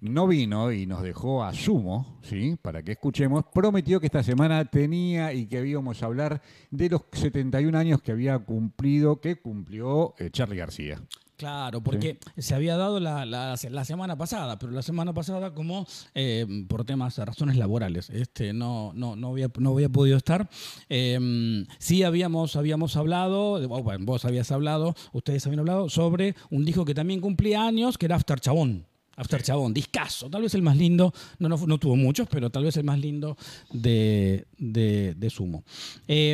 no 0.00 0.26
vino 0.26 0.70
y 0.72 0.86
nos 0.86 1.02
dejó 1.02 1.42
a 1.44 1.52
sumo, 1.52 2.18
¿sí? 2.22 2.56
Para 2.60 2.82
que 2.82 2.92
escuchemos, 2.92 3.44
prometió 3.52 3.98
que 4.00 4.06
esta 4.06 4.22
semana 4.22 4.64
tenía 4.64 5.32
y 5.32 5.46
que 5.46 5.66
íbamos 5.66 6.02
a 6.02 6.06
hablar 6.06 6.40
de 6.70 6.88
los 6.90 7.02
71 7.12 7.76
años 7.76 8.00
que 8.02 8.12
había 8.12 8.38
cumplido, 8.38 9.20
que 9.20 9.36
cumplió 9.36 10.14
eh, 10.18 10.30
Charlie 10.30 10.56
García. 10.56 11.02
Claro, 11.36 11.80
porque 11.80 12.18
se 12.36 12.52
había 12.56 12.76
dado 12.76 12.98
la, 12.98 13.24
la- 13.24 13.54
la 13.70 13.84
semana 13.84 14.18
pasada, 14.18 14.58
pero 14.58 14.72
la 14.72 14.82
semana 14.82 15.14
pasada 15.14 15.54
como 15.54 15.86
eh, 16.12 16.44
por 16.68 16.84
temas, 16.84 17.16
razones 17.16 17.56
laborales, 17.56 18.10
este, 18.10 18.52
no, 18.52 18.90
no, 18.92 19.14
no, 19.14 19.28
había, 19.28 19.48
no 19.60 19.70
había 19.70 19.88
podido 19.88 20.16
estar. 20.16 20.50
Eh, 20.88 21.64
sí 21.78 22.02
habíamos, 22.02 22.56
habíamos 22.56 22.96
hablado, 22.96 23.52
o, 23.52 23.82
bueno, 23.84 24.04
vos 24.04 24.24
habías 24.24 24.50
hablado, 24.50 24.96
ustedes 25.12 25.46
habían 25.46 25.60
hablado 25.60 25.88
sobre 25.88 26.34
un 26.50 26.64
disco 26.64 26.84
que 26.84 26.94
también 26.94 27.20
cumplía 27.20 27.64
años, 27.64 27.98
que 27.98 28.06
era 28.06 28.16
After 28.16 28.40
Chabón. 28.40 28.87
After 29.18 29.42
Chabón, 29.42 29.74
discazo, 29.74 30.30
tal 30.30 30.42
vez 30.42 30.54
el 30.54 30.62
más 30.62 30.76
lindo, 30.76 31.12
no, 31.38 31.48
no, 31.48 31.56
no 31.66 31.78
tuvo 31.78 31.96
muchos, 31.96 32.28
pero 32.30 32.50
tal 32.50 32.64
vez 32.64 32.76
el 32.76 32.84
más 32.84 32.98
lindo 32.98 33.36
de, 33.72 34.46
de, 34.58 35.14
de 35.14 35.30
Sumo. 35.30 35.64
Eh, 36.06 36.32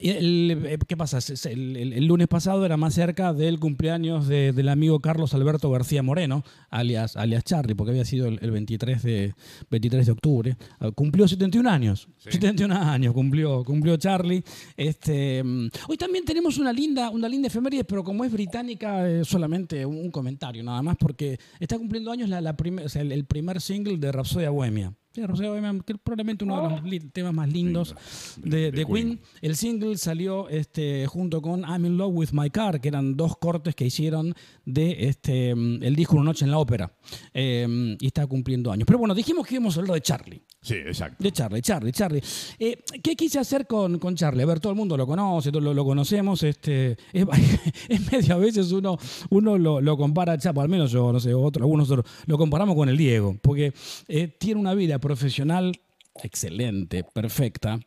el- 0.00 0.62
eh, 0.66 0.78
¿Qué 0.86 0.96
pasa? 0.96 1.18
El, 1.48 1.76
el- 1.76 1.92
el 1.94 2.04
lunes 2.06 2.28
pasado 2.28 2.64
era 2.64 2.76
más 2.76 2.94
cerca 2.94 3.32
del 3.32 3.58
cumpleaños 3.58 4.28
de- 4.28 4.52
del 4.52 4.68
amigo 4.68 5.00
Carlos 5.00 5.34
Alberto 5.34 5.70
García 5.70 6.02
Moreno, 6.02 6.44
alias, 6.70 7.16
alias 7.16 7.44
Charlie, 7.44 7.74
porque 7.74 7.90
había 7.92 8.04
sido 8.04 8.26
el, 8.28 8.38
el 8.42 8.50
23, 8.50 9.02
de, 9.02 9.34
23 9.70 10.06
de 10.06 10.12
octubre. 10.12 10.56
Ah, 10.78 10.90
Cumplió 10.94 11.26
71 11.26 11.68
años. 11.70 12.08
71 12.18 12.74
años 12.74 13.14
cumplió, 13.14 13.64
cumplió 13.64 13.96
Charlie. 13.96 14.44
Este, 14.76 15.42
mm, 15.42 15.68
hoy 15.88 15.96
también 15.96 16.24
tenemos 16.24 16.58
una 16.58 16.72
linda, 16.72 17.10
una 17.10 17.28
linda 17.28 17.48
efeméride, 17.48 17.84
pero 17.84 18.04
como 18.04 18.24
es 18.24 18.32
británica, 18.32 19.08
eh, 19.08 19.24
solamente 19.24 19.86
un 19.86 20.10
comentario 20.10 20.62
nada 20.62 20.82
más, 20.82 20.96
porque 20.98 21.38
está 21.58 21.78
cumpliendo 21.78 22.09
años 22.12 22.28
la, 22.28 22.40
la 22.40 22.56
primer- 22.56 22.86
o 22.86 22.88
sea, 22.88 23.02
el, 23.02 23.12
el 23.12 23.24
primer 23.24 23.60
single 23.60 23.96
de 23.98 24.12
Rhapsodia 24.12 24.50
Bohemia. 24.50 24.94
Sí, 25.12 25.22
Bohemia, 25.26 25.76
que 25.84 25.94
es 25.94 25.98
probablemente 25.98 26.44
uno 26.44 26.62
de 26.62 26.70
los 26.76 26.84
li- 26.84 27.00
temas 27.00 27.34
más 27.34 27.48
lindos 27.52 27.96
Lindo. 28.36 28.48
de, 28.48 28.56
De- 28.56 28.70
de 28.70 28.70
de 28.78 28.86
Queen. 28.86 29.06
Queen. 29.08 29.20
El 29.42 29.56
single 29.56 29.98
salió 29.98 30.48
este, 30.48 31.04
junto 31.08 31.42
con 31.42 31.62
I'm 31.62 31.84
in 31.84 31.96
Love 31.96 32.12
with 32.14 32.28
My 32.32 32.48
Car, 32.48 32.80
que 32.80 32.86
eran 32.88 33.16
dos 33.16 33.36
cortes 33.36 33.74
que 33.74 33.84
hicieron 33.86 34.34
de 34.64 35.08
este, 35.08 35.52
mm, 35.54 35.82
el 35.82 35.96
disco 35.96 36.14
Una 36.14 36.26
Noche 36.26 36.44
en 36.44 36.52
la 36.52 36.58
Ópera. 36.58 36.92
Eh, 37.34 37.96
y 38.00 38.06
está 38.06 38.24
cumpliendo 38.28 38.70
años. 38.70 38.86
Pero 38.86 39.00
bueno, 39.00 39.12
dijimos 39.14 39.46
que 39.48 39.56
íbamos 39.56 39.76
a 39.76 39.80
hablar 39.80 39.94
de 39.96 40.00
Charlie. 40.00 40.42
Sí, 40.62 40.74
exacto. 40.74 41.16
De 41.22 41.32
Charlie, 41.32 41.62
Charlie, 41.62 41.92
Charlie. 41.92 42.22
Eh, 42.58 42.82
¿Qué 43.02 43.16
quise 43.16 43.38
hacer 43.38 43.66
con, 43.66 43.98
con 43.98 44.14
Charlie? 44.14 44.42
A 44.42 44.46
ver, 44.46 44.60
todo 44.60 44.72
el 44.72 44.76
mundo 44.76 44.94
lo 44.94 45.06
conoce, 45.06 45.50
todo 45.50 45.62
lo, 45.62 45.72
lo 45.72 45.84
conocemos. 45.86 46.42
Este, 46.42 46.98
es, 47.12 47.26
es 47.88 48.12
medio 48.12 48.34
a 48.34 48.38
veces 48.38 48.70
uno, 48.72 48.98
uno 49.30 49.56
lo, 49.56 49.80
lo 49.80 49.96
compara 49.96 50.36
Chapo, 50.36 50.60
al 50.60 50.68
menos 50.68 50.90
yo, 50.92 51.12
no 51.12 51.18
sé, 51.18 51.32
otro, 51.32 51.64
algunos 51.64 51.90
otros, 51.90 52.04
lo 52.26 52.36
comparamos 52.36 52.76
con 52.76 52.90
el 52.90 52.98
Diego, 52.98 53.38
porque 53.40 53.72
eh, 54.08 54.28
tiene 54.28 54.60
una 54.60 54.74
vida 54.74 54.98
profesional 54.98 55.80
excelente, 56.22 57.04
perfecta, 57.04 57.80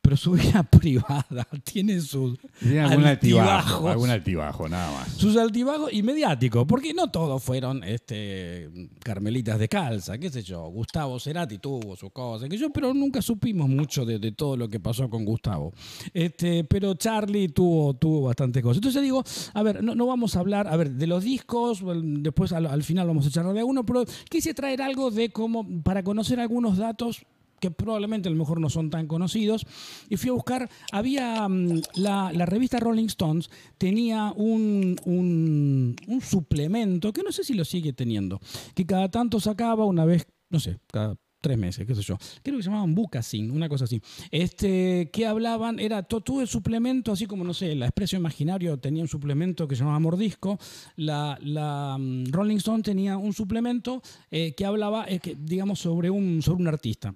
pero 0.00 0.16
su 0.16 0.32
vida 0.32 0.62
privada 0.70 1.46
tiene 1.64 2.00
sus 2.00 2.38
Tiene 2.58 2.80
algún 2.80 3.04
altibajo, 3.04 3.50
altibajos. 3.50 3.90
algún 3.90 4.10
altibajo, 4.10 4.68
nada 4.68 4.90
más. 4.92 5.12
sus 5.12 5.36
altibajos 5.36 5.92
y 5.92 6.02
mediáticos, 6.02 6.64
porque 6.66 6.94
no 6.94 7.10
todos 7.10 7.42
fueron 7.42 7.84
este, 7.84 8.68
carmelitas 9.02 9.58
de 9.58 9.68
calza, 9.68 10.18
qué 10.18 10.30
sé 10.30 10.42
yo. 10.42 10.68
Gustavo 10.68 11.18
Cerati 11.20 11.58
tuvo 11.58 11.96
sus 11.96 12.10
cosas, 12.12 12.48
que 12.48 12.56
yo, 12.56 12.70
pero 12.70 12.94
nunca 12.94 13.22
supimos 13.22 13.68
mucho 13.68 14.04
de, 14.04 14.18
de 14.18 14.32
todo 14.32 14.56
lo 14.56 14.68
que 14.68 14.80
pasó 14.80 15.08
con 15.10 15.24
Gustavo. 15.24 15.72
Este, 16.14 16.64
pero 16.64 16.94
Charlie 16.94 17.48
tuvo, 17.48 17.94
tuvo 17.94 18.22
bastantes 18.22 18.62
cosas. 18.62 18.78
Entonces 18.78 19.02
digo, 19.02 19.22
a 19.54 19.62
ver, 19.62 19.82
no, 19.82 19.94
no 19.94 20.06
vamos 20.06 20.36
a 20.36 20.40
hablar, 20.40 20.66
a 20.66 20.76
ver, 20.76 20.90
de 20.90 21.06
los 21.06 21.24
discos, 21.24 21.82
después 22.22 22.52
al, 22.52 22.66
al 22.66 22.82
final 22.82 23.06
vamos 23.06 23.26
a 23.26 23.30
charlar 23.30 23.54
de 23.54 23.62
uno, 23.62 23.84
pero 23.84 24.04
quise 24.28 24.54
traer 24.54 24.82
algo 24.82 25.10
de 25.10 25.30
cómo, 25.30 25.82
para 25.82 26.02
conocer 26.02 26.40
algunos 26.40 26.78
datos 26.78 27.26
que 27.60 27.70
probablemente 27.70 28.28
a 28.28 28.32
lo 28.32 28.38
mejor 28.38 28.60
no 28.60 28.70
son 28.70 28.90
tan 28.90 29.06
conocidos, 29.06 29.66
y 30.08 30.16
fui 30.16 30.30
a 30.30 30.32
buscar, 30.32 30.68
había 30.92 31.48
mm, 31.48 31.82
la, 31.96 32.32
la 32.32 32.46
revista 32.46 32.80
Rolling 32.80 33.06
Stones, 33.06 33.50
tenía 33.78 34.32
un, 34.34 34.96
un, 35.04 35.96
un 36.08 36.20
suplemento, 36.20 37.12
que 37.12 37.22
no 37.22 37.32
sé 37.32 37.44
si 37.44 37.54
lo 37.54 37.64
sigue 37.64 37.92
teniendo, 37.92 38.40
que 38.74 38.84
cada 38.86 39.10
tanto 39.10 39.38
sacaba 39.40 39.84
una 39.84 40.04
vez, 40.04 40.26
no 40.48 40.58
sé, 40.58 40.78
cada 40.88 41.16
tres 41.42 41.56
meses, 41.56 41.86
qué 41.86 41.94
sé 41.94 42.02
yo, 42.02 42.18
creo 42.42 42.58
que 42.58 42.62
se 42.62 42.68
llamaban 42.68 42.94
Bucasin, 42.94 43.50
una 43.50 43.66
cosa 43.68 43.84
así, 43.84 44.02
este, 44.30 45.08
que 45.10 45.24
hablaban, 45.26 45.78
era 45.80 46.02
to- 46.02 46.20
todo 46.20 46.42
el 46.42 46.48
suplemento, 46.48 47.12
así 47.12 47.24
como, 47.24 47.44
no 47.44 47.54
sé, 47.54 47.74
la 47.74 47.86
Expreso 47.86 48.16
Imaginario 48.16 48.78
tenía 48.78 49.02
un 49.02 49.08
suplemento 49.08 49.66
que 49.66 49.74
se 49.74 49.80
llamaba 49.80 49.98
Mordisco, 50.00 50.58
la, 50.96 51.38
la 51.40 51.96
mm, 51.98 52.26
Rolling 52.30 52.56
Stone 52.58 52.82
tenía 52.82 53.16
un 53.16 53.32
suplemento 53.32 54.02
eh, 54.30 54.54
que 54.54 54.66
hablaba, 54.66 55.06
eh, 55.08 55.18
que, 55.18 55.34
digamos, 55.34 55.78
sobre 55.80 56.10
un, 56.10 56.42
sobre 56.42 56.60
un 56.60 56.68
artista. 56.68 57.14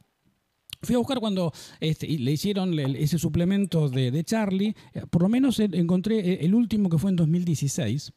Fui 0.85 0.94
a 0.94 0.99
buscar 0.99 1.18
cuando 1.20 1.53
este, 1.81 2.07
le 2.07 2.33
hicieron 2.33 2.79
ese 2.79 3.18
suplemento 3.18 3.88
de, 3.88 4.25
Charlie, 4.25 4.75
eh, 4.92 5.03
por 5.11 5.23
lo 5.23 5.29
menos 5.29 5.59
en- 5.61 5.75
encontré 5.75 6.18
eh, 6.20 6.38
el 6.42 6.55
último 6.55 6.88
que 6.88 6.99
fue 6.99 7.11
en 7.11 7.16
2016. 7.16 8.12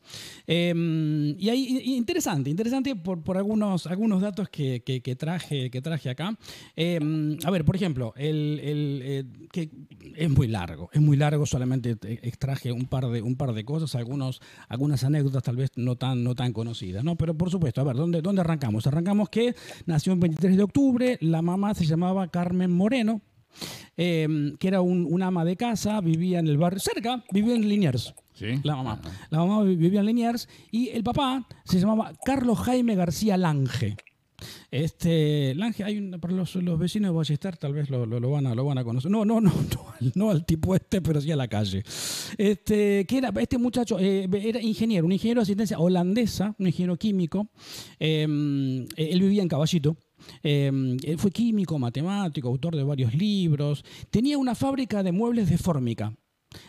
Eh, 0.45 1.35
y 1.37 1.49
ahí, 1.49 1.81
interesante, 1.95 2.49
interesante 2.49 2.95
por, 2.95 3.21
por 3.23 3.37
algunos, 3.37 3.87
algunos 3.87 4.21
datos 4.21 4.49
que, 4.49 4.81
que- 4.83 5.01
traje, 5.15 5.69
que 5.69 5.81
traje 5.81 6.09
acá. 6.09 6.37
Eh, 6.75 6.99
a 7.43 7.51
ver, 7.51 7.65
por 7.65 7.75
ejemplo, 7.75 8.13
el, 8.15 8.59
el, 8.63 9.01
eh, 9.03 9.23
que 9.51 9.69
es 10.15 10.29
muy 10.29 10.47
largo, 10.47 10.89
es 10.93 11.01
muy 11.01 11.17
largo, 11.17 11.45
solamente 11.45 11.95
te- 11.95 12.27
extraje 12.27 12.71
un 12.71 12.85
par 12.85 13.07
de, 13.09 13.21
un 13.21 13.35
par 13.35 13.53
de 13.53 13.63
cosas, 13.65 13.95
algunos, 13.95 14.41
algunas 14.67 15.03
anécdotas 15.03 15.43
tal 15.43 15.55
vez 15.55 15.71
no 15.75 15.95
tan, 15.95 16.23
no 16.23 16.35
tan 16.35 16.53
conocidas, 16.53 17.03
¿no? 17.03 17.15
Pero 17.15 17.35
por 17.37 17.49
supuesto, 17.49 17.81
a 17.81 17.83
ver, 17.83 17.95
¿dónde, 17.95 18.21
¿dónde 18.21 18.41
arrancamos? 18.41 18.85
Arrancamos 18.87 19.29
que 19.29 19.55
nació 19.85 20.13
el 20.13 20.19
23 20.19 20.57
de 20.57 20.63
octubre, 20.63 21.17
la 21.21 21.41
mamá 21.41 21.73
se 21.73 21.85
llamaba 21.85 22.27
Carmen 22.29 22.56
Moreno, 22.65 23.21
eh, 23.97 24.27
que 24.59 24.67
era 24.67 24.81
un, 24.81 25.05
un 25.09 25.21
ama 25.21 25.45
de 25.45 25.55
casa, 25.57 26.01
vivía 26.01 26.39
en 26.39 26.47
el 26.47 26.57
barrio, 26.57 26.79
cerca, 26.79 27.23
vivía 27.31 27.55
en 27.55 27.67
Liniers. 27.67 28.13
¿Sí? 28.33 28.47
La 28.63 28.75
mamá. 28.75 29.01
La 29.31 29.39
mamá 29.39 29.63
vi- 29.63 29.75
vivía 29.75 29.99
en 30.01 30.05
Liniers 30.07 30.47
y 30.71 30.89
el 30.89 31.03
papá 31.03 31.47
se 31.65 31.79
llamaba 31.79 32.13
Carlos 32.23 32.59
Jaime 32.59 32.95
García 32.95 33.35
Lange. 33.37 33.95
Este, 34.69 35.55
Lange, 35.55 35.83
hay 35.83 35.97
una, 35.97 36.19
para 36.19 36.33
los, 36.35 36.53
los 36.55 36.77
vecinos 36.77 37.09
de 37.09 37.15
Ballester 37.15 37.57
tal 37.57 37.73
vez 37.73 37.89
lo, 37.89 38.05
lo- 38.05 38.19
lo 38.19 38.29
van 38.29 38.45
a, 38.45 38.53
lo 38.53 38.65
van 38.65 38.77
a 38.77 38.83
conocer. 38.83 39.09
No, 39.09 39.25
no, 39.25 39.41
no, 39.41 39.51
no, 39.75 39.85
al- 39.99 40.11
no 40.13 40.29
al 40.29 40.45
tipo 40.45 40.75
este, 40.75 41.01
pero 41.01 41.19
sí 41.19 41.31
a 41.31 41.35
la 41.35 41.47
calle. 41.47 41.83
Este, 42.37 43.05
que 43.07 43.17
era, 43.17 43.33
este 43.39 43.57
muchacho 43.57 43.97
eh, 43.99 44.29
era 44.31 44.61
ingeniero, 44.61 45.05
un 45.07 45.11
ingeniero 45.13 45.39
de 45.41 45.43
asistencia 45.43 45.79
holandesa, 45.79 46.53
un 46.59 46.67
ingeniero 46.67 46.97
químico. 46.97 47.49
Eh, 47.99 48.23
él 48.23 49.19
vivía 49.21 49.41
en 49.41 49.47
Caballito. 49.47 49.97
Eh, 50.43 50.97
él 51.03 51.17
fue 51.17 51.31
químico, 51.31 51.77
matemático, 51.79 52.47
autor 52.47 52.75
de 52.75 52.83
varios 52.83 53.13
libros. 53.13 53.83
Tenía 54.09 54.37
una 54.37 54.55
fábrica 54.55 55.03
de 55.03 55.11
muebles 55.11 55.49
de 55.49 55.57
fórmica. 55.57 56.13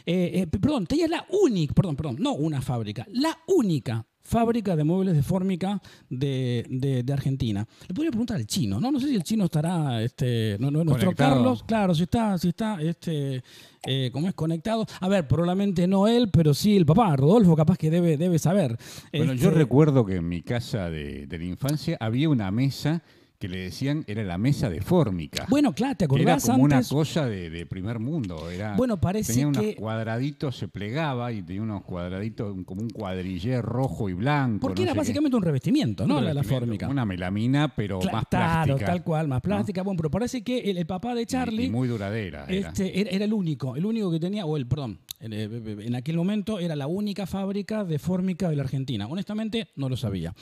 Eh, 0.04 0.32
eh, 0.42 0.46
perdón, 0.46 0.86
tenía 0.86 1.06
la 1.08 1.24
única, 1.42 1.72
perdón, 1.72 1.96
perdón, 1.96 2.16
no 2.18 2.32
una 2.34 2.60
fábrica, 2.60 3.06
la 3.12 3.38
única 3.46 4.04
fábrica 4.22 4.76
de 4.76 4.84
muebles 4.84 5.14
de 5.14 5.22
fórmica 5.22 5.80
de, 6.10 6.66
de- 6.68 7.02
de 7.02 7.12
Argentina. 7.12 7.66
Le 7.86 7.94
podría 7.94 8.10
preguntar 8.10 8.36
al 8.36 8.46
chino, 8.46 8.78
¿no? 8.80 8.90
No 8.90 9.00
sé 9.00 9.08
si 9.08 9.14
el 9.14 9.22
chino 9.22 9.44
estará, 9.44 10.02
este, 10.02 10.56
no, 10.60 10.70
no, 10.70 10.84
nuestro. 10.84 11.14
Carlos, 11.14 11.62
claro, 11.62 11.94
si 11.94 12.02
está, 12.02 12.36
si 12.36 12.48
está, 12.48 12.82
este, 12.82 13.42
eh, 13.86 14.10
¿cómo 14.12 14.28
es 14.28 14.34
conectado? 14.34 14.84
A 15.00 15.08
ver, 15.08 15.26
probablemente 15.26 15.86
no 15.86 16.06
él, 16.08 16.28
pero 16.30 16.52
sí 16.52 16.76
el 16.76 16.84
papá, 16.84 17.16
Rodolfo, 17.16 17.56
capaz 17.56 17.78
que 17.78 17.88
debe, 17.90 18.18
debe 18.18 18.38
saber. 18.38 18.76
Bueno, 19.12 19.32
yo 19.32 19.48
Este, 19.48 19.58
recuerdo 19.60 20.04
que 20.04 20.16
en 20.16 20.28
mi 20.28 20.42
casa 20.42 20.90
de, 20.90 21.26
de 21.26 21.38
la 21.38 21.44
infancia 21.44 21.96
había 21.98 22.28
una 22.28 22.50
mesa 22.50 23.02
que 23.38 23.48
le 23.48 23.58
decían 23.58 24.02
era 24.08 24.24
la 24.24 24.36
mesa 24.36 24.68
de 24.68 24.80
fórmica. 24.80 25.46
Bueno, 25.48 25.72
claro, 25.72 25.94
¿te 25.96 26.08
que 26.08 26.14
era 26.22 26.32
acordás 26.34 26.44
como 26.50 26.64
una 26.64 26.82
cosa 26.82 27.26
de, 27.26 27.50
de 27.50 27.66
primer 27.66 28.00
mundo. 28.00 28.50
Era, 28.50 28.74
Bueno, 28.76 29.00
parece 29.00 29.32
tenía 29.32 29.46
unos 29.48 29.62
que- 29.62 29.76
cuadraditos, 29.76 30.56
se 30.56 30.66
plegaba 30.66 31.30
y 31.32 31.42
tenía 31.42 31.62
unos 31.62 31.82
cuadraditos 31.84 32.56
como 32.64 32.82
un 32.82 32.90
cuadrillé 32.90 33.62
rojo 33.62 34.08
y 34.08 34.14
blanco. 34.14 34.60
Porque 34.60 34.80
no 34.80 34.86
era 34.86 34.92
qué. 34.94 34.98
básicamente 34.98 35.36
un 35.36 35.42
revestimiento, 35.44 36.04
¿no? 36.06 36.18
Un 36.18 36.24
La, 36.24 36.34
la 36.34 36.40
revestimiento, 36.42 36.66
fórmica. 36.66 36.88
Una 36.88 37.04
melamina, 37.04 37.72
pero 37.76 38.00
más 38.12 38.24
claro, 38.28 38.64
plástica. 38.74 38.86
tal 38.92 39.04
cual, 39.04 39.28
más 39.28 39.40
plástica. 39.40 39.82
Bueno, 39.82 39.98
pero 39.98 40.10
parece 40.10 40.42
que 40.42 40.58
el, 40.58 40.78
el 40.78 40.86
papá 40.86 41.14
de 41.14 41.22
y- 41.22 41.26
Charlie 41.26 41.64
Y, 41.66 41.70
muy 41.70 41.86
duradera. 41.86 42.44
era. 42.48 42.68
Este, 42.70 43.00
era, 43.00 43.10
era 43.10 43.24
el 43.24 43.32
único, 43.32 43.76
el 43.76 43.86
único 43.86 44.10
que 44.10 44.18
tenía, 44.18 44.46
o 44.46 44.56
el, 44.56 44.66
perdón, 44.66 44.98
en, 45.20 45.32
eh, 45.32 45.48
en 45.86 45.94
aquel 45.94 46.16
momento 46.16 46.58
era 46.58 46.76
la 46.76 46.86
única 46.86 47.26
fábrica 47.26 47.84
de 47.84 47.98
fórmica 47.98 48.48
de 48.48 48.56
la 48.56 48.62
Argentina. 48.62 49.06
Honestamente, 49.06 49.68
no 49.76 49.88
lo 49.88 49.96
sabía. 49.96 50.34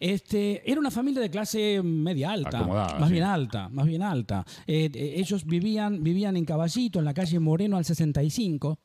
Este, 0.00 0.68
era 0.70 0.80
una 0.80 0.90
familia 0.90 1.20
de 1.20 1.30
clase 1.30 1.82
media 1.82 2.32
alta, 2.32 2.58
Acomodada, 2.58 2.98
más 2.98 3.08
sí. 3.08 3.12
bien 3.12 3.24
alta, 3.24 3.68
más 3.68 3.86
bien 3.86 4.02
alta. 4.02 4.44
Eh, 4.66 4.90
eh, 4.92 5.14
ellos 5.16 5.44
vivían, 5.44 6.02
vivían 6.02 6.36
en 6.36 6.44
Caballito, 6.44 6.98
en 6.98 7.04
la 7.04 7.14
calle 7.14 7.38
Moreno 7.38 7.76
al 7.76 7.84
65. 7.84 8.78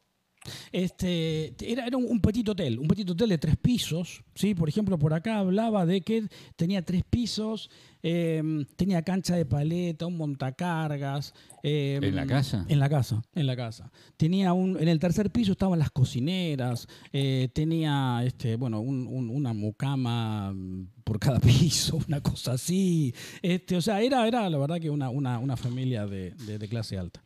Este, 0.71 1.53
era, 1.59 1.85
era 1.85 1.97
un, 1.97 2.05
un 2.05 2.21
petit 2.21 2.47
hotel, 2.47 2.79
un 2.79 2.87
petit 2.87 3.09
hotel 3.09 3.29
de 3.29 3.37
tres 3.37 3.57
pisos, 3.57 4.23
¿sí? 4.35 4.55
Por 4.55 4.69
ejemplo, 4.69 4.97
por 4.97 5.13
acá 5.13 5.39
hablaba 5.39 5.85
de 5.85 6.01
que 6.01 6.27
tenía 6.55 6.83
tres 6.83 7.03
pisos, 7.09 7.69
eh, 8.03 8.41
tenía 8.75 9.01
cancha 9.03 9.35
de 9.35 9.45
paleta, 9.45 10.05
un 10.05 10.17
montacargas. 10.17 11.33
eh, 11.63 11.99
¿En 12.01 12.15
la 12.15 12.25
casa? 12.25 12.65
En 12.69 12.79
la 12.79 12.89
casa, 12.89 13.21
en 13.35 13.45
la 13.47 13.55
casa. 13.55 13.91
Tenía 14.17 14.53
un, 14.53 14.77
en 14.79 14.87
el 14.87 14.99
tercer 14.99 15.29
piso 15.31 15.51
estaban 15.53 15.77
las 15.79 15.91
cocineras, 15.91 16.87
eh, 17.11 17.49
tenía, 17.53 18.21
este, 18.25 18.55
bueno, 18.55 18.79
un- 18.79 19.07
un- 19.07 19.29
una 19.29 19.53
mucama 19.53 20.53
mm, 20.53 20.87
por 21.03 21.19
cada 21.19 21.39
piso, 21.41 21.99
una 22.07 22.21
cosa 22.21 22.53
así. 22.53 23.13
Este, 23.41 23.75
o 23.75 23.81
sea, 23.81 24.01
era, 24.01 24.27
era 24.27 24.49
la 24.49 24.57
verdad 24.57 24.79
que 24.79 24.89
una, 24.89 25.09
una, 25.09 25.39
una 25.39 25.57
familia 25.57 26.05
de, 26.05 26.31
de- 26.45 26.57
de 26.59 26.67
clase 26.69 26.97
alta. 26.97 27.21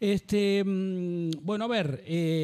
Este, 0.00 0.62
mm, 0.64 1.30
bueno, 1.42 1.64
a 1.64 1.68
ver, 1.68 2.02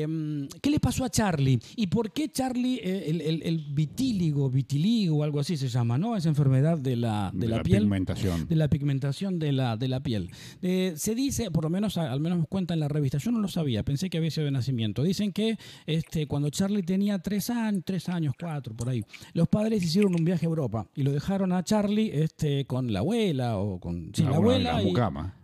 mm, 0.08 0.46
¿qué 0.62 0.70
le 0.70 0.80
pasó 0.80 1.04
a 1.04 1.10
Charlie? 1.10 1.58
¿Y 1.76 1.88
por 1.88 2.12
qué 2.12 2.30
Charlie, 2.30 2.76
eh, 2.82 3.04
el, 3.10 3.20
el- 3.20 3.42
el 3.42 3.58
vitíligo, 3.72 4.48
vitiligo, 4.50 5.22
algo 5.24 5.40
así 5.40 5.56
se 5.56 5.68
llama, 5.68 5.98
¿no? 5.98 6.16
Esa 6.16 6.28
enfermedad 6.28 6.78
de 6.78 6.96
la, 6.96 7.30
de 7.34 7.48
De 7.48 7.57
la, 7.58 7.62
la 7.62 7.64
piel. 7.64 7.82
pigmentación. 7.82 8.48
De 8.48 8.56
la 8.56 8.68
pigmentación 8.68 9.38
de 9.38 9.52
la, 9.52 9.76
de 9.76 9.88
la 9.88 10.00
piel. 10.00 10.30
Eh, 10.62 10.94
se 10.96 11.14
dice, 11.14 11.50
por 11.50 11.64
lo 11.64 11.70
menos, 11.70 11.98
al 11.98 12.20
menos 12.20 12.38
me 12.38 12.44
cuenta 12.46 12.74
en 12.74 12.80
la 12.80 12.88
revista, 12.88 13.18
yo 13.18 13.30
no 13.30 13.40
lo 13.40 13.48
sabía, 13.48 13.82
pensé 13.84 14.10
que 14.10 14.18
había 14.18 14.30
sido 14.30 14.44
de 14.46 14.50
nacimiento. 14.52 15.02
Dicen 15.02 15.32
que 15.32 15.58
este, 15.86 16.26
cuando 16.26 16.50
Charlie 16.50 16.82
tenía 16.82 17.18
tres 17.18 17.50
años, 17.50 17.82
tres 17.84 18.08
años, 18.08 18.34
cuatro, 18.38 18.74
por 18.74 18.88
ahí, 18.88 19.04
los 19.34 19.48
padres 19.48 19.82
hicieron 19.82 20.14
un 20.14 20.24
viaje 20.24 20.46
a 20.46 20.48
Europa 20.48 20.86
y 20.94 21.02
lo 21.02 21.12
dejaron 21.12 21.52
a 21.52 21.62
Charlie 21.62 22.10
este, 22.12 22.64
con 22.66 22.92
la 22.92 23.00
abuela 23.00 23.58
o 23.58 23.78
con 23.80 24.10
sí, 24.14 24.22
la 24.22 24.30
bueno, 24.38 24.70
abuela. 24.70 24.72
la 24.74 24.82
y-. 24.82 24.92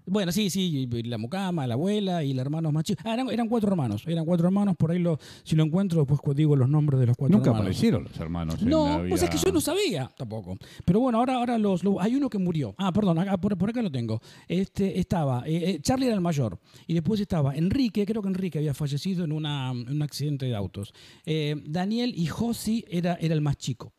bueno, 0.06 0.32
sí, 0.32 0.50
sí, 0.50 0.86
la 1.04 1.18
mucama, 1.18 1.66
la 1.66 1.74
abuela 1.74 2.22
y 2.24 2.32
el 2.32 2.38
hermano 2.38 2.70
más 2.72 2.84
chico. 2.84 3.02
Ah, 3.04 3.14
eran, 3.14 3.28
eran 3.30 3.48
cuatro 3.48 3.70
hermanos, 3.70 4.04
eran 4.06 4.24
cuatro 4.24 4.46
hermanos, 4.46 4.76
por 4.76 4.90
ahí 4.90 4.98
lo, 4.98 5.18
si 5.44 5.56
lo 5.56 5.64
encuentro 5.64 6.00
después 6.00 6.20
cu- 6.20 6.34
digo 6.34 6.56
los 6.56 6.68
nombres 6.68 7.00
de 7.00 7.06
los 7.06 7.16
cuatro 7.16 7.36
Nunca 7.36 7.50
hermanos. 7.50 7.66
aparecieron 7.68 8.04
los 8.04 8.18
hermanos 8.18 8.62
No, 8.62 9.02
la 9.02 9.08
pues 9.08 9.22
es 9.22 9.30
que 9.30 9.38
yo 9.38 9.52
no 9.52 9.60
sabía 9.60 10.10
tampoco. 10.16 10.56
Pero 10.84 11.00
bueno, 11.00 11.18
ahora, 11.18 11.36
ahora 11.36 11.58
los, 11.58 11.82
los- 11.84 11.96
hay 12.00 12.14
uno 12.14 12.28
que 12.28 12.38
murió. 12.38 12.74
Ah, 12.78 12.92
perdón, 12.92 13.18
acá, 13.18 13.36
por, 13.38 13.56
por 13.56 13.70
acá 13.70 13.82
lo 13.82 13.90
tengo. 13.90 14.20
Este 14.48 14.98
estaba, 14.98 15.42
eh, 15.46 15.70
eh, 15.70 15.78
Charlie 15.80 16.06
era 16.06 16.14
el 16.14 16.20
mayor. 16.20 16.58
Y 16.86 16.94
después 16.94 17.20
estaba 17.20 17.54
Enrique, 17.54 18.04
creo 18.06 18.22
que 18.22 18.28
Enrique 18.28 18.58
había 18.58 18.74
fallecido 18.74 19.24
en, 19.24 19.32
una, 19.32 19.70
en 19.70 19.88
un 19.90 20.02
accidente 20.02 20.46
de 20.46 20.54
autos. 20.54 20.92
Eh, 21.24 21.56
Daniel 21.66 22.12
y 22.16 22.26
Josi 22.26 22.84
era, 22.88 23.14
era 23.14 23.34
el 23.34 23.40
más 23.40 23.56
chico. 23.56 23.92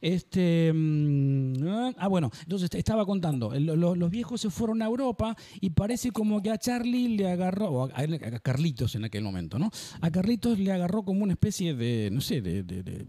Este, 0.00 0.72
mm, 0.74 1.94
ah, 1.98 2.08
bueno, 2.08 2.30
entonces 2.42 2.68
te 2.70 2.78
estaba 2.78 3.06
contando, 3.06 3.52
los 3.58 4.10
viejos 4.10 4.40
se 4.40 4.50
fueron 4.50 4.82
a 4.82 4.86
Europa 4.86 5.36
y 5.60 5.70
parece 5.70 6.10
como 6.10 6.42
que 6.42 6.50
a 6.50 6.58
Charlie 6.58 7.16
le 7.16 7.30
agarró, 7.30 7.70
o 7.70 7.84
a, 7.86 7.92
a 7.96 8.38
Carlitos 8.40 8.94
en 8.94 9.04
aquel 9.04 9.22
momento, 9.24 9.58
¿no? 9.58 9.70
A 10.00 10.10
Carlitos 10.10 10.58
le 10.58 10.72
agarró 10.72 11.04
como 11.04 11.22
una 11.22 11.32
especie 11.32 11.74
de, 11.74 12.10
no 12.12 12.20
sé, 12.20 12.40
de... 12.42 12.62
de- 12.62 12.82
de- 12.82 13.06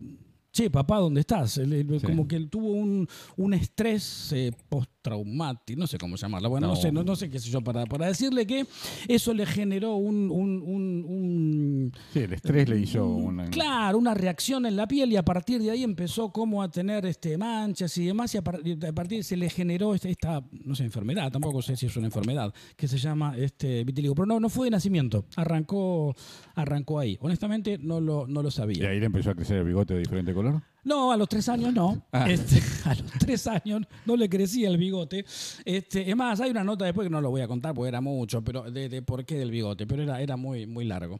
Che, 0.51 0.69
papá, 0.69 0.99
¿dónde 0.99 1.19
estás? 1.19 1.57
El- 1.57 1.85
Sí. 1.99 2.05
Como 2.05 2.29
que 2.29 2.37
él 2.37 2.49
tuvo 2.49 2.71
un, 2.71 3.05
un 3.35 3.53
estrés 3.53 4.31
eh, 4.31 4.53
post 4.69 4.89
traumático, 5.05 5.79
no 5.79 5.85
sé 5.87 5.97
cómo 5.99 6.15
llamarla, 6.15 6.47
bueno, 6.49 6.67
no, 6.67 6.73
No. 6.73 6.79
sé, 6.81 6.91
no, 6.91 7.03
no 7.03 7.15
sé 7.15 7.29
qué 7.29 7.37
sé 7.39 7.49
yo, 7.51 7.61
para, 7.61 7.85
para 7.85 8.07
decirle 8.07 8.47
que 8.47 8.65
eso 9.07 9.33
le 9.35 9.45
generó 9.45 9.95
un- 9.97 10.31
un- 10.31 10.61
un- 10.65 11.05
un 11.07 11.91
Sí, 12.11 12.19
el 12.19 12.33
estrés 12.33 12.67
le 12.67 12.79
hizo 12.79 13.05
una. 13.07 13.45
Claro, 13.49 13.97
una 13.99 14.13
reacción 14.15 14.65
en 14.65 14.75
la 14.75 14.87
piel 14.87 15.11
y 15.11 15.15
a 15.15 15.23
partir 15.23 15.61
de 15.61 15.69
ahí 15.71 15.83
empezó 15.83 16.31
como 16.31 16.63
a 16.63 16.69
tener 16.71 17.05
este, 17.05 17.37
manchas 17.37 17.95
y 17.99 18.05
demás 18.05 18.33
y 18.33 18.37
a, 18.39 18.41
par- 18.43 18.61
y 18.65 18.83
a 18.83 18.93
partir 18.93 19.23
se 19.23 19.37
le 19.37 19.49
generó 19.49 19.93
este- 19.93 20.09
esta, 20.09 20.43
no 20.63 20.73
sé, 20.75 20.83
enfermedad, 20.85 21.31
tampoco 21.31 21.61
sé 21.61 21.75
si 21.75 21.85
es 21.85 21.95
una 21.97 22.07
enfermedad, 22.07 22.53
que 22.75 22.87
se 22.87 22.97
llama 22.97 23.35
este, 23.37 23.83
vitíligo, 23.83 24.15
pero 24.15 24.25
no, 24.25 24.39
no 24.39 24.49
fue 24.49 24.67
de 24.67 24.71
nacimiento, 24.71 25.25
arrancó, 25.35 26.15
arrancó 26.55 26.99
ahí. 26.99 27.17
Honestamente 27.21 27.77
no 27.77 28.01
lo, 28.01 28.25
no 28.27 28.41
lo 28.41 28.49
Y 28.49 28.51
sabía. 28.51 28.89
ahí 28.89 28.99
le 28.99 29.05
empezó 29.05 29.29
a 29.29 29.35
crecer 29.35 29.57
el 29.57 29.65
bigote 29.65 29.93
de 29.93 29.99
diferente 29.99 30.33
color. 30.33 30.61
No, 30.85 31.11
a 31.11 31.17
los 31.17 31.27
tres 31.27 31.49
años 31.49 31.73
no. 31.73 32.01
Ah. 32.11 32.29
Este, 32.29 32.61
a 32.89 32.93
los 32.95 33.11
tres 33.19 33.45
años 33.47 33.81
no 34.05 34.15
le 34.15 34.29
crecía 34.29 34.69
el 34.69 34.77
bigote. 34.77 35.25
Este, 35.65 36.09
es 36.09 36.15
más, 36.15 36.39
hay 36.39 36.51
una 36.51 36.63
nota 36.63 36.85
después 36.85 37.05
que 37.07 37.09
no 37.09 37.19
lo 37.21 37.29
voy 37.31 37.41
a 37.41 37.47
contar 37.47 37.73
porque 37.73 37.89
era 37.89 38.01
mucho, 38.01 38.41
pero 38.43 38.69
de, 38.71 38.87
de 38.87 39.01
por 39.01 39.25
qué 39.25 39.35
del 39.37 39.51
bigote, 39.51 39.85
pero 39.87 40.03
era, 40.03 40.21
era 40.21 40.37
muy, 40.37 40.65
muy 40.67 40.85
largo. 40.85 41.19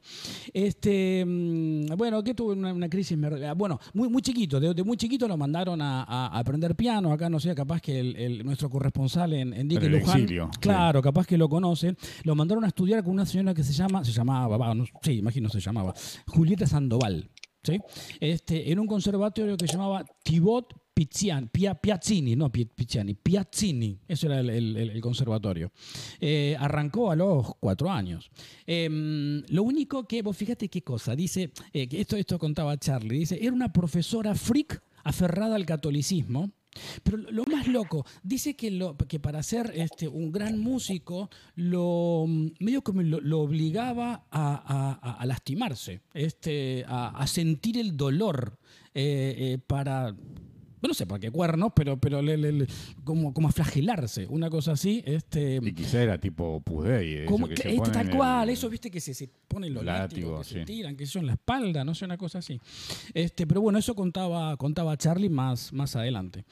Este, 0.54 1.24
mm, 1.26 1.88
bueno, 1.98 2.24
que 2.24 2.34
tuve 2.34 2.54
una, 2.54 2.74
una 2.74 2.90
crisis. 2.90 3.18
mer- 3.18 3.54
Bueno, 3.56 3.80
muy, 3.94 4.08
muy 4.10 4.22
chiquito, 4.22 4.60
de, 4.60 4.74
de 4.74 4.84
muy 4.84 4.98
chiquito 4.98 5.28
lo 5.28 5.36
mandaron 5.38 5.82
a, 5.82 6.28
aprender 6.28 6.76
piano. 6.76 7.12
Acá 7.12 7.30
no 7.30 7.40
sé, 7.40 7.54
capaz 7.56 7.82
que 7.82 8.00
el, 8.00 8.16
el- 8.16 8.46
nuestro 8.46 8.70
corresponsal 8.70 9.34
en, 9.34 9.54
en 9.54 9.68
Dique 9.68 9.90
Luján. 9.90 10.22
exilio, 10.22 10.50
sí. 10.54 10.60
Claro, 10.60 11.02
capaz 11.02 11.26
que 11.26 11.38
lo 11.38 11.50
conoce. 11.50 11.96
Lo 12.24 12.36
mandaron 12.36 12.64
a 12.64 12.68
estudiar 12.68 13.04
con 13.04 13.14
una 13.14 13.26
señora 13.26 13.54
que 13.54 13.64
se 13.64 13.74
llama, 13.74 14.04
se 14.04 14.12
llamaba, 14.12 14.74
no- 14.76 14.86
sí, 15.02 15.14
imagino 15.14 15.50
se 15.50 15.60
llamaba, 15.60 15.94
Julieta 16.28 16.68
Sandoval. 16.68 17.30
¿Sí? 17.66 17.80
Este, 18.20 18.72
en 18.72 18.80
un 18.80 18.88
conservatorio 18.88 19.58
que 19.58 19.68
se 19.68 19.74
llamaba 19.74 20.06
Tibot 20.24 20.74
Pia- 20.96 21.76
Piazzini, 21.76 22.38
no 22.38 22.50
Pi- 22.50 22.66
Pizziani, 22.66 23.16
Piazzini, 23.16 24.00
eso 24.08 24.28
era 24.28 24.40
el, 24.40 24.50
el- 24.78 25.02
conservatorio. 25.02 25.72
Eh, 26.22 26.56
arrancó 26.58 27.12
a 27.12 27.16
los 27.18 27.54
cuatro 27.60 27.92
años. 27.92 28.30
Em, 28.66 29.44
lo 29.50 29.64
único 29.64 30.08
que, 30.08 30.22
vos 30.22 30.38
fíjate 30.38 30.70
qué 30.70 30.82
cosa, 30.84 31.14
dice, 31.16 31.52
eh, 31.74 31.88
esto, 31.92 32.16
esto 32.16 32.40
contaba 32.40 32.78
Charlie, 32.78 33.20
dice, 33.20 33.38
era 33.42 33.52
una 33.54 33.74
profesora 33.74 34.36
freak 34.36 34.82
aferrada 35.04 35.56
al 35.56 35.66
catolicismo. 35.66 36.52
Pero 37.04 37.18
lo 37.18 37.44
más 37.46 37.68
loco, 37.68 38.06
dice 38.24 38.56
que, 38.56 38.72
lo, 38.72 38.96
que 38.98 39.20
para 39.20 39.42
ser 39.44 39.72
este, 39.76 40.08
un 40.08 40.32
gran 40.32 40.60
músico, 40.60 41.30
lo 41.56 42.26
medio 42.60 42.82
como 42.84 43.02
lo, 43.02 43.40
obligaba 43.42 44.26
a, 44.32 44.92
a- 45.02 45.14
a- 45.22 45.26
lastimarse, 45.26 46.02
este, 46.14 46.84
a, 46.88 47.10
a 47.10 47.28
sentir 47.28 47.78
el 47.78 47.96
dolor 47.98 48.58
eh, 48.94 49.36
eh, 49.38 49.58
para. 49.66 50.16
No 50.88 50.94
sé 50.94 51.06
para 51.06 51.20
qué 51.20 51.32
cuernos, 51.32 51.72
pero, 51.76 51.98
pero 52.00 52.22
le- 52.22 52.38
le- 52.38 52.52
le- 52.52 52.68
como, 53.04 53.34
como 53.34 53.48
a 53.48 53.52
flagelarse, 53.52 54.26
una 54.30 54.50
cosa 54.50 54.74
así. 54.74 55.04
Este, 55.06 55.60
Y 55.62 55.74
quizá 55.74 56.02
era 56.02 56.18
tipo 56.20 56.62
Pudey. 56.62 57.26
como 57.26 57.48
que 57.48 57.56
que- 57.56 57.64
se 57.64 57.76
este, 57.76 57.92
tal 57.92 58.10
el- 58.10 58.16
cual, 58.16 58.50
eso 58.50 58.70
viste 58.70 58.90
que 58.92 59.00
se, 59.02 59.14
se 59.14 59.30
ponen 59.48 59.74
los 59.74 59.84
látigo, 59.84 60.30
látigos, 60.40 60.48
que 60.48 60.54
se 60.60 60.66
tiran, 60.66 60.96
que 60.96 61.06
son 61.06 61.22
en 61.22 61.28
la 61.28 61.34
espalda, 61.34 61.84
no 61.84 61.94
sé, 61.96 62.06
una 62.06 62.18
cosa 62.18 62.40
así. 62.40 62.60
Este, 63.14 63.46
pero 63.48 63.62
bueno, 63.62 63.80
eso 63.80 63.96
contaba, 63.96 64.56
contaba 64.58 64.96
Charlie 64.98 65.30
más, 65.30 65.74
más 65.74 65.96
adelante. 65.96 66.46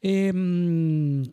Em, 0.00 1.24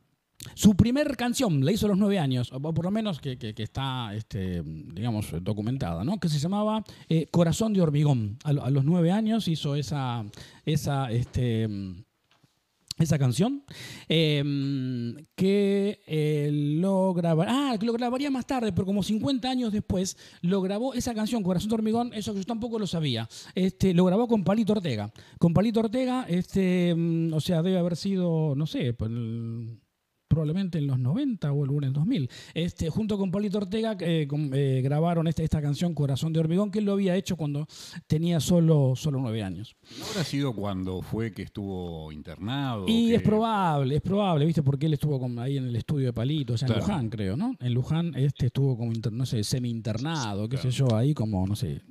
su 0.54 0.76
primer 0.76 1.18
canción 1.18 1.66
la 1.66 1.72
hizo 1.72 1.88
a 1.88 1.90
los 1.90 1.98
nueve 1.98 2.20
años, 2.20 2.52
o 2.54 2.60
por 2.62 2.86
lo 2.86 2.92
menos 2.92 3.20
que, 3.20 3.38
que- 3.38 3.54
que 3.56 3.64
está, 3.64 4.14
este, 4.16 4.62
digamos, 4.64 5.28
documentada, 5.42 6.04
¿no? 6.04 6.20
Que 6.20 6.30
se 6.30 6.38
llamaba 6.40 6.84
eh, 7.10 7.28
Corazón 7.32 7.74
de 7.74 7.82
Hormigón. 7.82 8.38
A 8.44 8.54
los 8.70 8.86
nueve 8.86 9.12
años 9.12 9.48
hizo 9.48 9.76
esa, 9.76 10.24
esa, 10.64 11.12
este, 11.12 11.68
esa 12.98 13.20
canción 13.20 13.64
eh, 14.10 14.44
que 15.36 16.02
eh, 16.08 16.50
lo 16.52 17.14
grabaría, 17.14 17.72
ah, 17.72 17.78
lo 17.82 17.94
grabaría 17.94 18.32
más 18.32 18.46
tarde, 18.46 18.72
pero 18.72 18.86
como 18.86 19.04
50 19.04 19.50
años 19.50 19.72
después 19.72 20.18
lo 20.42 20.62
grabó 20.62 20.94
esa 20.94 21.14
canción 21.14 21.44
Corazón 21.44 21.70
de 21.70 21.76
hormigón, 21.76 22.14
eso 22.14 22.34
que 22.34 22.40
yo 22.40 22.46
tampoco 22.46 22.80
lo 22.80 22.88
sabía. 22.88 23.30
Este, 23.56 23.94
lo 23.94 24.06
grabó 24.06 24.28
con 24.28 24.44
Palito 24.44 24.74
Ortega. 24.74 25.12
Con 25.40 25.54
Palito 25.54 25.80
Ortega, 25.80 26.26
este, 26.28 26.94
mm, 26.96 27.34
o 27.34 27.40
sea, 27.40 27.62
debe 27.62 27.78
haber 27.78 27.96
sido, 27.96 28.56
no 28.56 28.66
sé, 28.66 28.94
pues, 28.94 29.12
probablemente 30.28 30.78
en 30.78 30.88
los 30.88 31.00
90 31.00 31.52
o 31.52 31.66
en 31.78 31.84
el 31.86 31.94
2000. 31.94 32.30
Este, 32.54 32.90
junto 32.90 33.18
con 33.18 33.32
Palito 33.32 33.58
Ortega 33.60 33.96
eh, 34.00 34.26
con- 34.28 34.52
eh, 34.54 34.82
grabaron 34.84 35.28
esta, 35.28 35.44
esta 35.44 35.62
canción 35.62 35.94
Corazón 35.94 36.34
de 36.34 36.40
hormigón 36.40 36.70
que 36.72 36.80
él 36.80 36.86
lo 36.86 36.94
había 36.94 37.16
hecho 37.16 37.36
cuando 37.38 37.66
tenía 38.08 38.40
solo, 38.40 38.94
solo 38.96 39.20
nueve 39.20 39.44
años. 39.44 39.76
¿No 40.00 40.06
habrá 40.06 40.24
sido 40.24 40.54
cuando 40.54 41.02
fue 41.02 41.32
que 41.32 41.44
estuvo 41.44 42.12
internado? 42.12 42.86
Y 42.88 43.10
que- 43.10 43.16
es 43.16 43.22
probable, 43.22 43.96
es 43.96 44.02
probable, 44.02 44.46
¿viste? 44.46 44.64
Porque 44.64 44.86
él 44.88 44.94
estuvo 44.94 45.20
como 45.20 45.40
ahí 45.42 45.58
en 45.58 45.66
el 45.66 45.76
estudio 45.76 46.08
de 46.08 46.14
Palito, 46.14 46.54
o 46.54 46.58
sea, 46.58 46.68
en 46.68 46.74
Claro. 46.74 46.88
Luján, 46.88 47.10
creo, 47.10 47.38
¿no? 47.38 47.56
En 47.60 47.74
Luján 47.74 48.14
este 48.16 48.48
estuvo 48.48 48.78
como, 48.78 48.92
no 49.12 49.26
sé, 49.26 49.44
semi-internado, 49.44 50.48
qué 50.50 50.58
sé 50.58 50.72
yo, 50.72 50.96
ahí 50.96 51.14
como, 51.14 51.46
no 51.48 51.56
sé, 51.56 51.82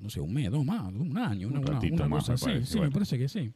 no 0.00 0.10
sé, 0.10 0.20
un 0.20 0.32
mes, 0.32 0.50
dos 0.50 0.64
más, 0.64 0.92
un 0.92 1.16
año, 1.18 1.48
una, 1.48 1.58
Un 1.60 1.64
una- 1.66 1.74
ratito 1.74 1.94
una 1.96 2.08
más, 2.08 2.20
cosa 2.28 2.32
me 2.32 2.34
así. 2.34 2.44
parece, 2.46 2.66
Sí, 2.66 2.74
me 2.74 2.78
bueno. 2.80 2.92
parece 2.92 3.18
que 3.18 3.28
sí. 3.28 3.52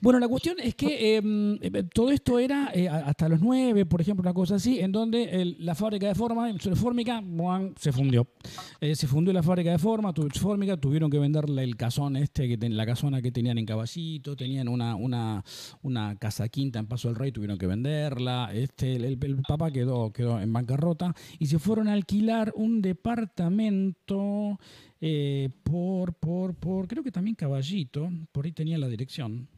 Bueno, 0.00 0.18
la 0.18 0.28
cuestión 0.28 0.56
es 0.62 0.74
que 0.74 1.16
eh, 1.18 1.22
eh, 1.62 1.82
todo 1.92 2.10
esto 2.10 2.38
era 2.38 2.70
eh, 2.74 2.88
hasta 2.88 3.28
los 3.28 3.40
nueve, 3.40 3.86
por 3.86 4.00
ejemplo, 4.00 4.22
una 4.22 4.32
cosa 4.34 4.56
así, 4.56 4.78
en 4.80 4.92
donde 4.92 5.24
el- 5.42 5.56
la 5.58 5.74
fábrica 5.74 6.06
de 6.08 6.14
forma, 6.14 6.48
fórmica, 6.76 7.22
se 7.78 7.92
fundió. 7.92 8.26
Eh, 8.80 8.94
se 8.94 9.06
fundió 9.06 9.32
la 9.32 9.42
fábrica 9.42 9.70
de 9.70 9.78
forma, 9.78 10.12
tu- 10.12 10.28
fórmica, 10.30 10.76
tuvieron 10.76 11.10
que 11.10 11.18
venderle 11.18 11.62
el 11.64 11.76
casón 11.76 12.16
este, 12.16 12.48
que 12.48 12.56
ten- 12.56 12.76
la 12.76 12.86
casona 12.86 13.20
que 13.22 13.32
tenían 13.32 13.58
en 13.58 13.66
Caballito, 13.66 14.36
tenían 14.36 14.68
una, 14.68 14.94
una, 14.96 15.44
una 15.82 16.16
casa 16.16 16.48
quinta 16.48 16.78
en 16.78 16.86
Paso 16.86 17.08
del 17.08 17.16
Rey, 17.16 17.32
tuvieron 17.32 17.58
que 17.58 17.66
venderla. 17.66 18.50
Este, 18.52 18.96
el, 18.96 19.04
el 19.04 19.42
papá 19.46 19.70
quedó, 19.70 20.12
quedó 20.12 20.40
en 20.40 20.52
bancarrota 20.52 21.14
y 21.38 21.46
se 21.46 21.58
fueron 21.58 21.88
a 21.88 21.92
alquilar 21.92 22.52
un 22.56 22.80
departamento 22.82 24.58
eh, 25.00 25.48
por, 25.62 26.14
por, 26.14 26.54
por, 26.54 26.86
creo 26.86 27.02
que 27.02 27.12
también 27.12 27.34
Caballito, 27.34 28.10
por 28.32 28.44
ahí 28.44 28.52
tenía 28.52 28.78
la 28.78 28.88
dirección. 28.88 29.48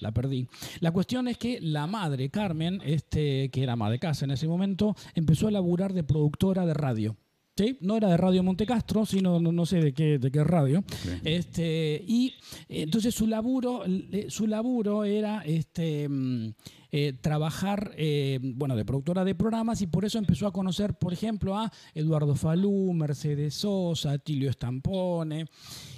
La 0.00 0.12
perdí. 0.12 0.46
La 0.80 0.92
cuestión 0.92 1.26
es 1.26 1.38
que 1.38 1.60
la 1.60 1.86
madre, 1.86 2.30
Carmen, 2.30 2.80
este, 2.84 3.50
que 3.50 3.62
era 3.64 3.72
ama 3.72 3.90
de 3.90 3.98
casa 3.98 4.24
en 4.24 4.30
ese 4.30 4.46
momento, 4.46 4.94
empezó 5.14 5.48
a 5.48 5.50
laburar 5.50 5.92
de 5.92 6.04
productora 6.04 6.64
de 6.66 6.74
radio. 6.74 7.16
¿Sí? 7.56 7.76
No 7.80 7.96
era 7.96 8.08
de 8.08 8.16
Radio 8.16 8.44
Montecastro, 8.44 9.04
sino 9.04 9.40
no, 9.40 9.50
no 9.50 9.66
sé 9.66 9.80
de 9.80 9.92
qué, 9.92 10.20
de 10.20 10.30
qué 10.30 10.44
radio. 10.44 10.84
Este, 11.24 12.00
y 12.06 12.28
eh, 12.68 12.82
entonces 12.82 13.12
su 13.12 13.26
laburo, 13.26 13.82
eh, 13.84 14.26
su 14.28 14.46
laburo 14.46 15.02
era 15.02 15.42
este, 15.44 16.08
mm, 16.08 16.52
eh, 16.90 17.12
trabajar 17.20 17.92
eh, 17.96 18.38
bueno, 18.42 18.74
de 18.74 18.84
productora 18.84 19.24
de 19.24 19.34
programas 19.34 19.82
y 19.82 19.86
por 19.86 20.04
eso 20.04 20.18
empezó 20.18 20.46
a 20.46 20.52
conocer, 20.52 20.94
por 20.94 21.12
ejemplo, 21.12 21.56
a 21.58 21.70
Eduardo 21.94 22.34
Falú, 22.34 22.92
Mercedes 22.94 23.54
Sosa, 23.54 24.18
Tilio 24.18 24.52
Stampone. 24.52 25.46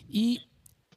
Y 0.08 0.40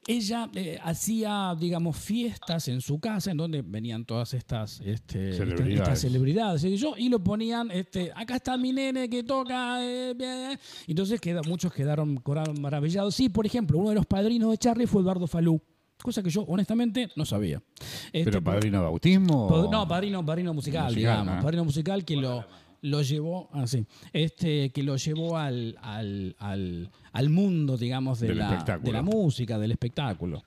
ella 0.07 0.49
eh, 0.55 0.77
hacía, 0.83 1.55
digamos, 1.57 1.95
fiestas 1.95 2.67
en 2.67 2.81
su 2.81 2.99
casa 2.99 3.31
en 3.31 3.37
donde 3.37 3.61
venían 3.61 4.03
todas 4.03 4.33
estas, 4.33 4.81
este, 4.81 5.33
Celebridades. 5.33 5.79
estas 5.79 6.01
celebridades 6.01 6.61
qué 6.61 6.69
sé 6.69 6.77
yo, 6.77 6.95
y 6.97 7.07
lo 7.07 7.23
ponían, 7.23 7.71
este, 7.71 8.11
acá 8.15 8.35
está 8.37 8.57
mi 8.57 8.73
nene 8.73 9.09
que 9.09 9.23
toca. 9.23 9.77
eh. 9.81 10.57
Entonces 10.87 11.21
queda, 11.21 11.41
muchos 11.47 11.71
quedaron, 11.71 12.17
quedaron 12.17 12.59
maravillados. 12.59 13.15
Sí, 13.15 13.29
por 13.29 13.45
ejemplo, 13.45 13.77
uno 13.77 13.89
de 13.89 13.95
los 13.95 14.05
padrinos 14.05 14.51
de 14.51 14.57
Charlie 14.57 14.87
fue 14.87 15.01
Eduardo 15.01 15.27
Falú. 15.27 15.61
Cosa 16.03 16.21
que 16.21 16.29
yo 16.29 16.41
honestamente 16.43 17.09
no 17.15 17.25
sabía. 17.25 17.63
Este, 18.11 18.25
¿Pero 18.25 18.43
por- 18.43 18.53
padrino 18.55 18.77
de 18.79 18.83
bautismo? 18.83 19.47
Pod- 19.49 19.71
No, 19.71 19.87
padrino, 19.87 20.23
padrino 20.25 20.53
musical, 20.53 20.83
Musical, 20.91 20.95
digamos. 20.99 21.35
ah. 21.37 21.41
Padrino 21.41 21.63
musical 21.65 22.03
que 22.05 22.17
lo, 22.17 22.45
lo 22.81 23.01
llevó, 23.01 23.49
así, 23.53 23.85
este, 24.11 24.69
que 24.71 24.83
lo 24.83 24.97
llevó 24.97 25.37
al, 25.37 25.77
al, 25.81 26.35
al, 26.39 26.91
al 27.13 27.29
mundo, 27.29 27.77
digamos, 27.77 28.19
de 28.19 28.35
la, 28.35 28.79
de 28.81 28.91
la 28.91 29.01
música, 29.01 29.57
del 29.57 29.71
espectáculo. 29.71 30.43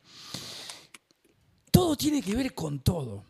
Todo 1.70 1.96
tiene 1.96 2.22
que 2.22 2.34
ver 2.34 2.54
con 2.54 2.80
todo. 2.80 3.24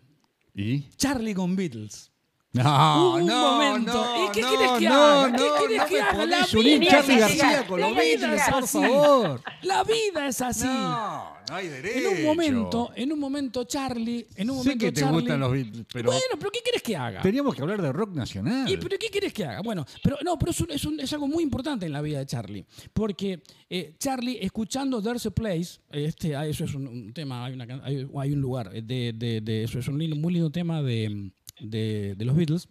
¿Y? 0.54 0.82
Charlie 0.96 1.34
con 1.34 1.54
Beatles. 1.56 2.10
No, 2.62 3.14
un 3.16 3.26
no, 3.26 3.52
momento. 3.52 3.92
no, 3.92 4.24
¿Y 4.26 4.32
qué 4.32 4.40
no, 4.42 4.48
quieres 4.48 4.70
que 4.78 4.86
haga? 4.88 5.28
no, 5.30 5.36
¿Qué 5.36 5.66
quieres 5.66 5.84
que 5.86 6.00
haga? 6.00 6.26
La 6.26 6.36
vida 6.38 6.46
Charlie 6.46 6.74
es 6.74 6.92
García 6.92 7.26
así. 7.60 7.66
con 7.68 7.80
La 7.80 7.90
vida 7.90 8.34
es 8.34 8.42
por 8.50 8.62
así. 8.64 8.78
favor. 8.78 9.42
La 9.62 9.84
vida 9.84 10.28
es 10.28 10.40
así. 10.40 10.64
No, 10.66 11.36
no 11.48 11.54
hay 11.54 11.68
derecho. 11.68 11.98
En 12.10 12.16
un 12.16 12.24
momento, 12.24 12.90
en 12.94 13.12
un 13.12 13.18
momento 13.20 13.64
Charlie, 13.64 14.26
en 14.36 14.50
un 14.50 14.56
Sé 14.58 14.62
momento 14.64 14.84
que 14.86 14.92
te 14.92 15.00
Charlie- 15.00 15.12
gustan 15.20 15.40
los 15.40 15.52
Beatles, 15.52 15.86
pero 15.92 16.10
Bueno, 16.10 16.24
pero 16.38 16.50
¿qué 16.50 16.60
quieres 16.62 16.82
que 16.82 16.96
haga? 16.96 17.20
teníamos 17.22 17.54
que 17.54 17.62
hablar 17.62 17.80
de 17.82 17.92
rock 17.92 18.12
nacional. 18.14 18.68
¿Y 18.70 18.76
pero 18.76 18.96
qué 18.98 19.08
quieres 19.10 19.32
que 19.32 19.44
haga? 19.44 19.60
Bueno, 19.62 19.84
pero 20.02 20.16
no, 20.24 20.38
pero 20.38 20.50
es, 20.52 20.60
un- 20.60 20.70
es 20.70 20.84
un- 20.84 21.00
es 21.00 21.12
algo 21.12 21.28
muy 21.28 21.42
importante 21.42 21.86
en 21.86 21.92
la 21.92 22.00
vida 22.02 22.18
de 22.18 22.26
Charlie. 22.26 22.64
Porque 22.92 23.42
eh, 23.68 23.94
Charlie, 23.98 24.38
escuchando 24.40 25.02
There's 25.02 25.26
a 25.26 25.30
Place, 25.30 25.80
este, 25.90 26.36
ah, 26.36 26.46
eso 26.46 26.64
es 26.64 26.74
un, 26.74 26.86
un 26.86 27.12
tema, 27.12 27.44
hay, 27.44 27.54
una 27.54 27.66
hay, 27.84 28.06
hay 28.18 28.32
un 28.32 28.40
lugar, 28.40 28.70
eh, 28.72 28.82
de, 28.82 29.12
de- 29.14 29.40
de- 29.40 29.64
eso 29.64 29.78
es 29.78 29.88
un 29.88 29.98
lindo- 29.98 30.16
muy 30.16 30.32
lindo 30.32 30.50
tema 30.50 30.82
de, 30.82 31.30
de- 31.60 32.14
de 32.16 32.24
los 32.24 32.36
Beatles. 32.36 32.68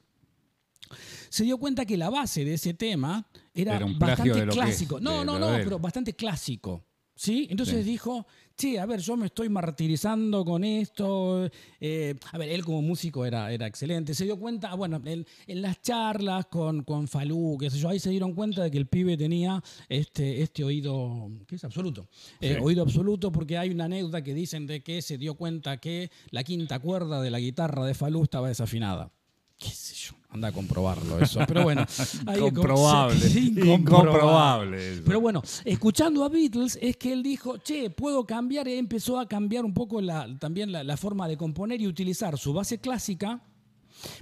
Se 1.30 1.43
dio 1.43 1.58
cuenta 1.58 1.86
que 1.86 1.98
la 1.98 2.10
base 2.10 2.45
de 2.45 2.54
ese 2.54 2.74
tema 2.74 3.28
era, 3.54 3.76
Era 3.78 3.86
un 3.86 3.98
plagio 3.98 4.15
bastante 4.34 4.39
de 4.39 4.45
lo 4.45 4.52
que 4.54 4.60
es, 4.60 4.65
clásico. 4.65 5.00
no, 5.00 5.19
de- 5.19 5.26
no, 5.26 5.39
no, 5.39 5.48
pero 5.63 5.80
bastante 5.80 6.13
clásico. 6.13 6.86
¿Sí? 7.17 7.48
Entonces 7.50 7.84
Sí. 7.86 7.91
dijo, 7.91 8.28
che, 8.58 8.80
a 8.80 8.86
ver, 8.86 9.00
yo 9.02 9.18
me 9.18 9.26
estoy 9.28 9.50
martirizando 9.50 10.44
con 10.46 10.63
esto. 10.63 11.50
eh, 11.80 12.15
a 12.32 12.38
ver, 12.38 12.50
él 12.50 12.63
como 12.63 12.82
músico 12.82 13.26
era, 13.26 13.52
era 13.52 13.68
excelente. 13.68 14.13
Se 14.13 14.24
dio 14.26 14.38
cuenta, 14.39 14.72
ah, 14.72 14.76
bueno, 14.76 15.02
en, 15.06 15.26
en 15.48 15.62
las 15.62 15.82
charlas 15.82 16.46
con, 16.48 16.84
con 16.84 17.08
Falú, 17.08 17.58
qué 17.60 17.70
sé 17.70 17.78
yo, 17.78 17.89
ahí 17.89 18.00
se 18.00 18.10
dieron 18.10 18.34
cuenta 18.34 18.63
de 18.63 18.72
que 18.72 18.78
el 18.78 18.88
pibe 18.88 19.18
tenía 19.18 19.63
este, 19.89 20.41
este 20.41 20.63
oído, 20.63 21.30
¿qué 21.48 21.56
es? 21.56 21.63
Absoluto. 21.63 22.08
Eh, 22.41 22.54
Sí. 22.56 22.62
Oído 22.62 22.84
absoluto, 22.84 23.32
porque 23.32 23.58
hay 23.58 23.70
una 23.70 23.86
anécdota 23.86 24.24
que 24.24 24.34
dicen 24.34 24.65
de 24.68 24.82
que 24.82 25.02
se 25.02 25.18
dio 25.18 25.36
cuenta 25.36 25.78
que 25.78 26.10
la 26.32 26.44
quinta 26.44 26.80
cuerda 26.80 27.22
de 27.22 27.30
la 27.32 27.39
guitarra 27.39 27.86
de 27.86 27.94
Falú 27.94 28.24
estaba 28.24 28.48
desafinada. 28.48 29.12
¿Qué 29.58 29.70
sé 29.70 29.96
yo? 29.96 30.15
Anda 30.30 30.50
a 30.50 30.52
comprobarlo 30.52 31.20
eso. 31.20 31.40
Pero 31.48 31.64
bueno, 31.64 31.86
Incomprobable. 32.36 33.40
Incomprobable 33.40 34.94
eso. 34.94 35.04
Pero 35.06 35.22
bueno, 35.22 35.42
escuchando 35.64 36.24
a 36.24 36.30
Beatles 36.30 36.78
es 36.82 36.98
que 36.98 37.14
él 37.14 37.24
dijo, 37.24 37.58
che, 37.58 37.90
puedo 37.90 38.26
cambiar, 38.26 38.68
y 38.68 38.74
empezó 38.74 39.20
a 39.20 39.28
cambiar 39.28 39.66
un 39.66 39.74
poco 39.74 40.02
la, 40.02 40.28
también 40.40 40.72
la, 40.72 40.84
la 40.84 40.98
forma 40.98 41.28
de 41.28 41.38
componer 41.38 41.82
y 41.82 41.88
utilizar 41.88 42.38
su 42.38 42.54
base 42.54 42.80
clásica 42.80 43.42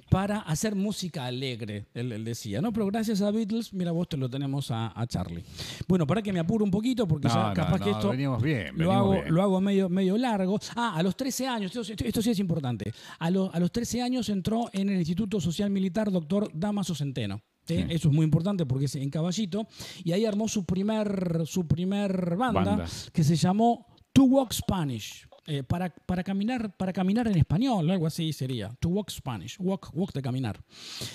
para 0.10 0.40
hacer 0.40 0.76
música 0.76 1.26
alegre, 1.26 1.88
él, 1.94 2.12
él 2.12 2.24
decía, 2.24 2.62
¿no? 2.62 2.72
Pero 2.74 2.86
gracias 2.88 3.22
a 3.22 3.32
Beatles, 3.32 3.74
mira 3.74 3.92
vos 3.92 4.08
te 4.10 4.18
lo 4.18 4.30
tenemos 4.30 4.72
a, 4.72 4.92
a 5.00 5.08
Charlie. 5.08 5.44
Bueno, 5.88 6.06
para 6.08 6.22
que 6.22 6.32
me 6.34 6.40
apuro 6.40 6.64
un 6.66 6.72
poquito, 6.72 7.08
porque 7.08 7.28
No, 7.28 7.34
ya 7.34 7.48
no, 7.50 7.54
capaz 7.54 7.80
que 7.80 7.92
esto 7.92 8.10
venimos 8.10 8.42
bien, 8.42 8.68
lo, 8.68 8.74
venimos 8.78 8.96
hago, 8.96 9.12
bien. 9.14 9.34
lo 9.36 9.42
hago 9.42 9.62
medio, 9.62 9.90
medio 9.90 10.18
largo. 10.18 10.60
Ah, 10.76 10.94
a 10.96 11.04
los 11.04 11.16
13 11.16 11.48
años, 11.48 11.76
esto, 11.76 11.82
esto- 11.94 12.06
esto 12.06 12.22
sí 12.22 12.30
es 12.32 12.40
importante, 12.40 12.94
a, 13.20 13.30
lo- 13.30 13.54
a 13.54 13.60
los 13.60 13.72
13 13.72 14.02
años 14.02 14.30
entró 14.30 14.70
en 14.74 14.90
el 14.90 14.98
Instituto 15.00 15.40
Social 15.42 15.70
Militar 15.70 16.12
doctor 16.12 16.50
Damaso 16.54 16.96
Centeno. 16.96 17.42
¿sí? 17.68 17.76
Eso 17.90 18.10
es 18.10 18.14
muy 18.14 18.26
importante 18.26 18.66
porque 18.66 18.86
es 18.86 18.96
en 18.96 19.10
Caballito. 19.10 19.68
Y 20.04 20.12
ahí 20.12 20.26
armó 20.26 20.48
su 20.48 20.66
primer, 20.66 21.44
su 21.46 21.66
primer 21.68 22.36
banda, 22.36 22.62
Banda. 22.64 22.86
que 23.14 23.24
se 23.24 23.36
llamó 23.36 23.88
To 24.12 24.24
Walk 24.26 24.52
Spanish. 24.54 25.28
Eh, 25.46 25.64
para, 25.64 25.90
para, 25.90 26.24
caminar, 26.24 26.76
para 26.78 26.94
caminar 26.94 27.28
en 27.28 27.38
español, 27.38 27.90
algo 27.90 28.08
así 28.08 28.32
sería. 28.34 28.70
To 28.80 28.90
Walk 28.90 29.10
Spanish. 29.12 29.58
Walk, 29.60 29.90
walk 29.94 30.14
de 30.14 30.22
caminar. 30.22 30.60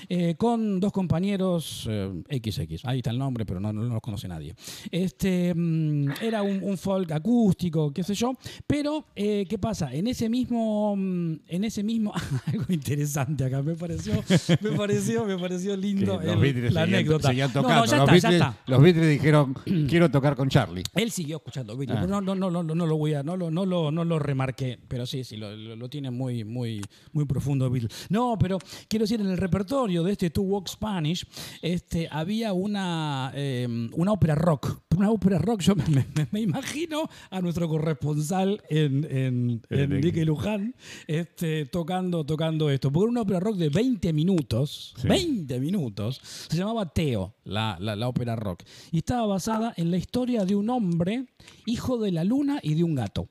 Eh, 0.09 0.35
con 0.37 0.81
dos 0.81 0.93
compañeros 0.93 1.87
eh, 1.89 2.13
XX. 2.31 2.85
Ahí 2.85 2.99
está 2.99 3.11
el 3.11 3.19
nombre, 3.19 3.47
pero 3.47 3.61
no, 3.61 3.73
no 3.73 3.83
los 3.83 4.01
conoce 4.01 4.29
nadie. 4.29 4.55
Este, 4.91 5.55
mm, 5.55 6.11
era 6.23 6.43
un, 6.43 6.63
un 6.63 6.77
folk 6.77 7.11
acústico, 7.13 7.93
qué 7.93 8.03
sé 8.03 8.15
yo. 8.15 8.33
Pero, 8.67 9.07
eh, 9.17 9.47
¿qué 9.49 9.59
pasa? 9.59 9.93
En 9.95 10.07
ese 10.07 10.29
mismo. 10.29 10.95
mm, 10.97 11.35
En 11.49 11.65
ese 11.65 11.83
mismo. 11.83 12.13
algo 12.47 12.65
interesante 12.69 13.45
acá. 13.45 13.63
Me 13.63 13.75
pareció, 13.75 14.13
me 14.61 14.73
pareció, 14.73 15.25
me 15.25 15.39
pareció 15.39 15.77
lindo 15.77 16.17
los 16.17 16.25
el- 16.25 16.39
Beatles 16.39 16.73
la 16.73 16.83
seguían, 16.83 16.99
anécdota. 16.99 17.29
seguían 17.29 17.51
No, 17.55 17.63
no, 17.63 17.69
tocando. 17.69 17.85
ya 17.87 17.97
los, 17.97 18.07
está, 18.09 18.17
ya 18.17 18.29
Beatles, 18.31 18.35
está. 18.55 18.71
los 18.71 18.83
Beatles 18.83 19.09
dijeron, 19.09 19.55
quiero 19.89 20.11
tocar 20.11 20.37
con 20.37 20.49
Charlie. 20.49 20.83
Él 20.95 21.11
siguió 21.11 21.39
escuchando 21.39 21.77
Beatles, 21.77 21.99
Ah. 21.99 22.03
pero 22.07 22.21
no, 22.21 22.35
no, 22.35 22.51
no, 22.51 22.63
no, 22.63 22.75
no 22.75 22.87
lo 22.87 22.97
voy 22.97 23.15
a, 23.15 23.23
no 23.23 23.37
lo, 23.37 23.51
no 23.51 23.65
lo, 23.65 23.91
no 23.91 24.05
lo 24.19 24.25
remarqué, 24.25 24.79
pero 24.89 25.07
sí, 25.07 25.25
sí, 25.25 25.37
lo, 25.37 25.55
lo- 25.57 25.77
lo 25.77 25.89
tiene 25.89 26.11
muy, 26.11 26.45
muy, 26.45 26.81
muy 27.13 27.25
profundo 27.25 27.71
Beatles. 27.71 28.07
No, 28.11 28.37
pero 28.39 28.59
quiero 28.89 29.05
decir, 29.05 29.21
en 29.21 29.29
el 29.29 29.37
repertorio 29.39 30.03
de 30.03 30.13
este 30.13 30.31
Two 30.31 30.43
Walk 30.45 30.69
Spanish, 30.69 31.27
este, 31.63 32.09
había 32.11 32.53
una, 32.53 33.33
eh, 33.35 33.67
una 33.93 34.13
ópera 34.13 34.35
rock. 34.35 34.83
Una 34.97 35.11
ópera 35.13 35.39
rock, 35.39 35.61
yo 35.61 35.77
me, 35.77 35.85
me- 35.89 36.07
me 36.33 36.41
imagino 36.41 37.09
a 37.31 37.41
nuestro 37.41 37.69
corresponsal 37.69 38.61
en, 38.69 39.05
en, 39.05 39.63
en 39.71 39.93
En- 39.93 40.01
Dique 40.01 40.25
Luján, 40.25 40.75
este, 41.07 41.67
tocando, 41.67 42.25
tocando 42.27 42.69
esto. 42.71 42.91
Porque 42.91 43.05
era 43.05 43.11
una 43.13 43.21
ópera 43.23 43.41
rock 43.41 43.57
de 43.57 43.69
20 43.69 44.13
minutos, 44.13 44.95
Sí. 45.01 45.07
20 45.09 45.61
minutos, 45.61 46.21
se 46.49 46.57
llamaba 46.57 46.93
Teo, 46.93 47.35
la, 47.45 47.77
la, 47.81 47.95
la 47.95 48.09
ópera 48.09 48.35
rock. 48.37 48.63
Y 48.91 48.99
estaba 48.99 49.27
basada 49.27 49.73
en 49.77 49.91
la 49.91 49.97
historia 49.99 50.45
de 50.45 50.57
un 50.57 50.69
hombre, 50.71 51.27
hijo 51.67 51.99
de 51.99 52.11
la 52.13 52.25
luna 52.25 52.59
y 52.63 52.75
de 52.75 52.83
un 52.85 52.95
gato. 52.97 53.29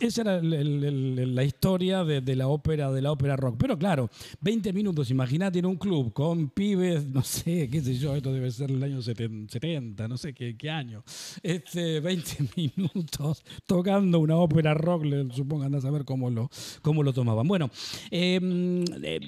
Esa 0.00 0.22
era 0.22 0.42
la 0.42 1.44
historia 1.44 2.02
de, 2.02 2.34
la 2.34 2.48
ópera 2.48 2.90
de 2.90 3.00
la 3.00 3.12
ópera 3.12 3.36
rock. 3.36 3.54
Pero 3.56 3.78
claro, 3.78 4.10
20 4.40 4.72
minutos, 4.72 5.08
imagínate 5.12 5.60
en 5.60 5.66
un 5.66 5.76
club 5.76 6.12
con 6.12 6.48
pibes, 6.48 7.06
no 7.06 7.22
sé, 7.22 7.70
qué 7.70 7.80
sé 7.80 7.94
yo, 7.94 8.16
esto 8.16 8.32
debe 8.32 8.50
ser 8.50 8.72
el 8.72 8.82
año 8.82 9.00
70, 9.00 9.52
70, 9.52 10.08
no 10.08 10.16
sé 10.16 10.34
qué, 10.34 10.56
qué 10.56 10.68
año. 10.68 11.04
Este, 11.44 12.00
20 12.00 12.36
minutos 12.56 13.44
tocando 13.66 14.18
una 14.18 14.36
ópera 14.36 14.74
rock, 14.74 15.04
supongo 15.32 15.62
anda 15.62 15.78
a 15.78 15.82
saber 15.82 16.04
cómo 16.04 16.28
lo, 16.28 16.50
cómo 16.82 17.04
lo 17.04 17.12
tomaban. 17.12 17.46
Bueno, 17.46 17.70
eh, 18.10 18.40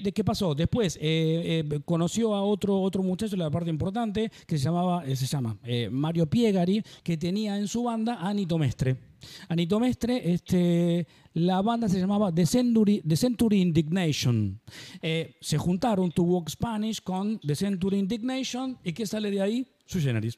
¿de, 0.03 0.11
qué 0.11 0.25
pasó? 0.25 0.53
Después 0.53 0.97
eh, 0.97 1.63
eh, 1.71 1.79
conoció 1.85 2.35
a 2.35 2.41
otro, 2.41 2.81
otro 2.81 3.03
muchacho, 3.03 3.37
la 3.37 3.49
parte 3.49 3.69
importante, 3.69 4.29
que 4.45 4.57
se 4.57 4.65
llamaba, 4.65 5.05
eh, 5.05 5.15
se 5.15 5.27
llama 5.27 5.57
Mario 5.91 6.29
Piegari, 6.29 6.83
que 7.03 7.15
tenía 7.15 7.57
en 7.57 7.69
su 7.69 7.83
banda 7.83 8.15
a 8.15 8.27
Anito 8.27 8.57
Mestre. 8.57 8.97
Anito 9.49 9.79
Mestre, 9.79 10.33
este, 10.33 11.07
la 11.33 11.61
banda 11.61 11.87
se 11.89 11.99
llamaba 11.99 12.33
The 12.33 12.45
Century, 12.45 13.01
The 13.07 13.15
Century 13.15 13.61
Indignation. 13.61 14.59
Eh, 15.01 15.35
se 15.41 15.57
juntaron 15.57 16.11
To 16.11 16.23
Walk 16.23 16.49
Spanish 16.49 17.01
con 17.01 17.39
The 17.39 17.55
Century 17.55 17.99
Indignation. 17.99 18.77
¿Y 18.83 18.93
qué 18.93 19.05
sale 19.05 19.31
de 19.31 19.41
ahí? 19.41 19.67
Su 19.85 19.99
Generis. 19.99 20.37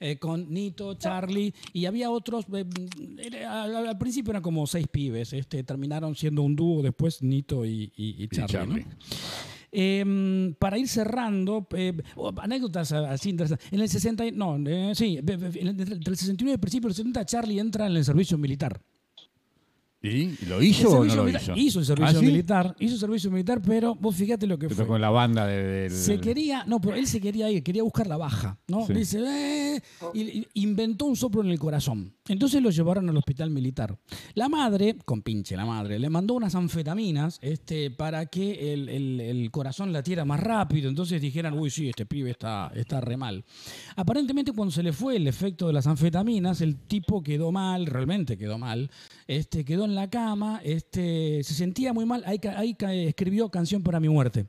Eh, 0.00 0.16
con 0.18 0.52
Nito, 0.52 0.94
Charlie 0.94 1.54
y 1.72 1.86
había 1.86 2.10
otros. 2.10 2.44
eh, 2.52 3.44
al, 3.44 3.76
al 3.88 3.98
principio 3.98 4.32
eran 4.32 4.42
como 4.42 4.66
seis 4.66 4.86
pibes. 4.90 5.32
Este, 5.32 5.62
terminaron 5.62 6.16
siendo 6.16 6.42
un 6.42 6.56
dúo 6.56 6.82
después 6.82 7.22
Nito 7.22 7.64
y, 7.64 7.92
y- 7.96 8.24
y 8.24 8.28
Charlie. 8.28 8.40
¿no? 8.40 8.46
Charlie. 8.48 8.86
Eh, 9.72 10.52
para 10.58 10.78
ir 10.78 10.88
cerrando, 10.88 11.66
eh, 11.76 11.92
oh, 12.16 12.32
anécdotas 12.40 12.90
así 12.92 13.30
interesantes. 13.30 13.68
En 13.72 13.80
el 13.80 13.88
60, 13.88 14.26
y- 14.26 14.32
no, 14.32 14.56
eh, 14.66 14.92
sí, 14.94 15.16
el- 15.18 15.68
entre 15.68 15.94
el 15.94 16.16
69 16.16 16.50
y 16.50 16.54
el 16.54 16.58
principio 16.60 16.88
del 16.88 16.96
70, 16.96 17.24
Charlie 17.24 17.58
entra 17.60 17.86
en 17.86 17.94
el 17.96 18.04
servicio 18.04 18.36
militar. 18.36 18.80
¿Y 20.02 20.34
lo 20.46 20.62
hizo 20.62 20.88
o 21.00 21.04
no 21.04 21.14
lo 21.14 21.24
militar- 21.24 21.58
hizo? 21.58 21.78
el 21.80 21.84
servicio 21.84 22.16
¿Ah, 22.18 22.20
sí? 22.20 22.26
militar, 22.26 22.74
hizo 22.80 22.94
el 22.94 23.00
servicio 23.00 23.30
militar, 23.30 23.60
pero 23.60 23.94
vos 23.94 24.16
fíjate 24.16 24.46
lo 24.46 24.58
que 24.58 24.70
Se 24.70 24.86
fue. 24.86 24.96
en 24.96 25.02
la 25.02 25.10
banda 25.10 25.46
de-. 25.46 25.90
Se 25.90 26.18
quería, 26.18 26.64
no, 26.64 26.80
pero 26.80 26.96
él 26.96 27.06
se 27.06 27.20
quería 27.20 27.50
ir, 27.50 27.62
quería 27.62 27.82
buscar 27.82 28.06
la 28.06 28.16
baja, 28.16 28.58
¿no? 28.66 28.86
Sí. 28.86 28.94
Dice, 28.94 29.18
eh, 29.76 29.82
y 30.14 30.46
inventó 30.54 31.04
un 31.04 31.16
soplo 31.16 31.42
en 31.42 31.48
el 31.50 31.58
corazón. 31.58 32.14
Entonces 32.30 32.62
lo 32.62 32.70
llevaron 32.70 33.08
al 33.08 33.16
hospital 33.16 33.50
militar. 33.50 33.98
La 34.34 34.48
madre, 34.48 34.96
con 35.04 35.20
pinche 35.22 35.56
la 35.56 35.66
madre, 35.66 35.98
le 35.98 36.08
mandó 36.08 36.34
unas 36.34 36.54
anfetaminas 36.54 37.38
este, 37.42 37.90
para 37.90 38.26
que 38.26 38.72
el, 38.72 38.88
el- 38.88 39.20
el 39.20 39.50
corazón 39.50 39.92
latiera 39.92 40.24
más 40.24 40.40
rápido. 40.40 40.88
Entonces 40.88 41.20
dijeran, 41.20 41.58
uy, 41.58 41.70
sí, 41.70 41.88
este 41.88 42.06
pibe 42.06 42.30
está, 42.30 42.70
está 42.74 43.00
re 43.00 43.16
mal. 43.16 43.44
Aparentemente 43.96 44.52
cuando 44.52 44.72
se 44.72 44.82
le 44.82 44.92
fue 44.92 45.16
el 45.16 45.26
efecto 45.26 45.66
de 45.66 45.72
las 45.72 45.86
anfetaminas, 45.86 46.60
el 46.60 46.76
tipo 46.76 47.22
quedó 47.22 47.50
mal, 47.52 47.86
realmente 47.86 48.38
quedó 48.38 48.58
mal, 48.58 48.90
este, 49.26 49.64
quedó 49.64 49.84
en 49.84 49.94
la 49.94 50.08
cama, 50.08 50.60
este, 50.64 51.42
se 51.42 51.54
sentía 51.54 51.92
muy 51.92 52.06
mal, 52.06 52.22
ahí, 52.26 52.38
ahí 52.56 52.76
escribió 53.08 53.48
Canción 53.50 53.82
para 53.82 53.98
mi 54.00 54.08
muerte. 54.08 54.46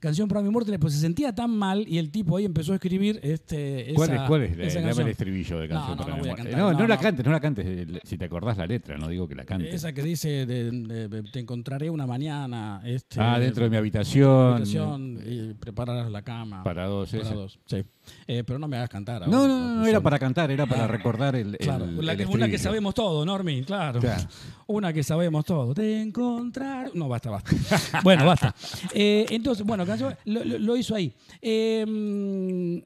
Canción 0.00 0.28
para 0.28 0.42
mi 0.42 0.50
muerte, 0.50 0.78
pues 0.78 0.94
se 0.94 1.00
sentía 1.00 1.34
tan 1.34 1.50
mal 1.50 1.84
y 1.88 1.98
el 1.98 2.10
tipo 2.10 2.36
ahí 2.36 2.44
empezó 2.44 2.72
a 2.72 2.76
escribir 2.76 3.18
este, 3.22 3.92
¿Cuál 3.94 4.10
esa- 4.10 4.22
es, 4.22 4.28
cuál 4.28 4.42
es? 4.42 4.50
esa 4.52 4.74
Dame 4.80 4.86
canción. 4.86 5.06
el 5.06 5.10
estribillo 5.12 5.58
de 5.60 5.68
canción 5.68 5.96
no, 5.96 6.02
para 6.04 6.16
no 6.16 6.22
mi 6.22 6.28
muerte. 6.28 6.88
la 6.88 6.98
cantes, 6.98 7.24
no 7.26 7.32
la 7.32 7.40
cantes. 7.40 8.00
Si 8.04 8.16
te 8.18 8.24
acordás 8.24 8.56
la 8.58 8.66
letra, 8.66 8.96
no 8.96 9.08
digo 9.08 9.26
que 9.28 9.34
la 9.34 9.44
cantes. 9.44 9.74
Esa 9.74 9.92
que 9.92 10.02
dice 10.02 10.46
de- 10.46 10.70
de- 10.70 11.22
te 11.24 11.40
encontraré 11.40 11.90
una 11.90 12.06
mañana. 12.06 12.80
Este, 12.84 13.20
ah, 13.20 13.38
dentro 13.38 13.64
de 13.64 13.70
mi 13.70 13.76
habitación. 13.76 14.54
habitación 14.54 15.18
y 15.26 15.54
prepararás 15.54 16.10
la 16.10 16.22
cama. 16.22 16.62
Para 16.62 16.86
dos, 16.86 17.10
Para 17.10 17.30
dos, 17.32 17.58
sí. 17.66 17.84
Eh, 18.26 18.42
pero 18.46 18.58
no 18.58 18.66
me 18.68 18.76
hagas 18.78 18.88
cantar. 18.88 19.28
No, 19.28 19.38
ahora, 19.38 19.48
no, 19.52 19.58
no, 19.60 19.74
no, 19.80 19.86
era 19.86 20.00
para 20.00 20.18
cantar, 20.18 20.50
era 20.50 20.64
para 20.64 20.86
recordar 20.86 21.36
el, 21.36 21.48
el- 21.48 21.58
Claro, 21.58 21.84
el 21.84 22.06
la 22.06 22.16
que- 22.16 22.24
una 22.26 22.48
que 22.48 22.56
sabemos 22.58 22.94
todo, 22.94 23.24
Normi, 23.26 23.62
claro. 23.64 24.00
Claro. 24.00 24.22
Una 24.66 24.92
que 24.92 25.02
sabemos 25.02 25.44
todo. 25.44 25.74
De 25.74 26.00
encontrar. 26.00 26.90
No, 26.94 27.08
basta, 27.08 27.30
basta. 27.30 27.50
bueno, 28.04 28.24
basta. 28.26 28.54
Eh, 28.94 29.26
entonces, 29.30 29.57
bueno, 29.64 29.84
lo, 30.24 30.76
hizo 30.76 30.94
ahí. 30.94 31.12
Eh, 31.42 32.82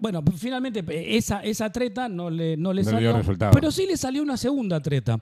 bueno, 0.00 0.24
pues, 0.24 0.40
finalmente 0.40 0.82
esa, 1.16 1.40
esa 1.40 1.70
treta 1.70 2.08
no 2.08 2.30
le, 2.30 2.56
no 2.56 2.72
le 2.72 2.82
No 2.82 2.90
salió. 2.90 3.12
resultado. 3.16 3.52
Pero 3.52 3.70
sí 3.70 3.86
le 3.86 3.96
salió 3.96 4.22
una 4.22 4.36
segunda 4.36 4.80
treta. 4.80 5.18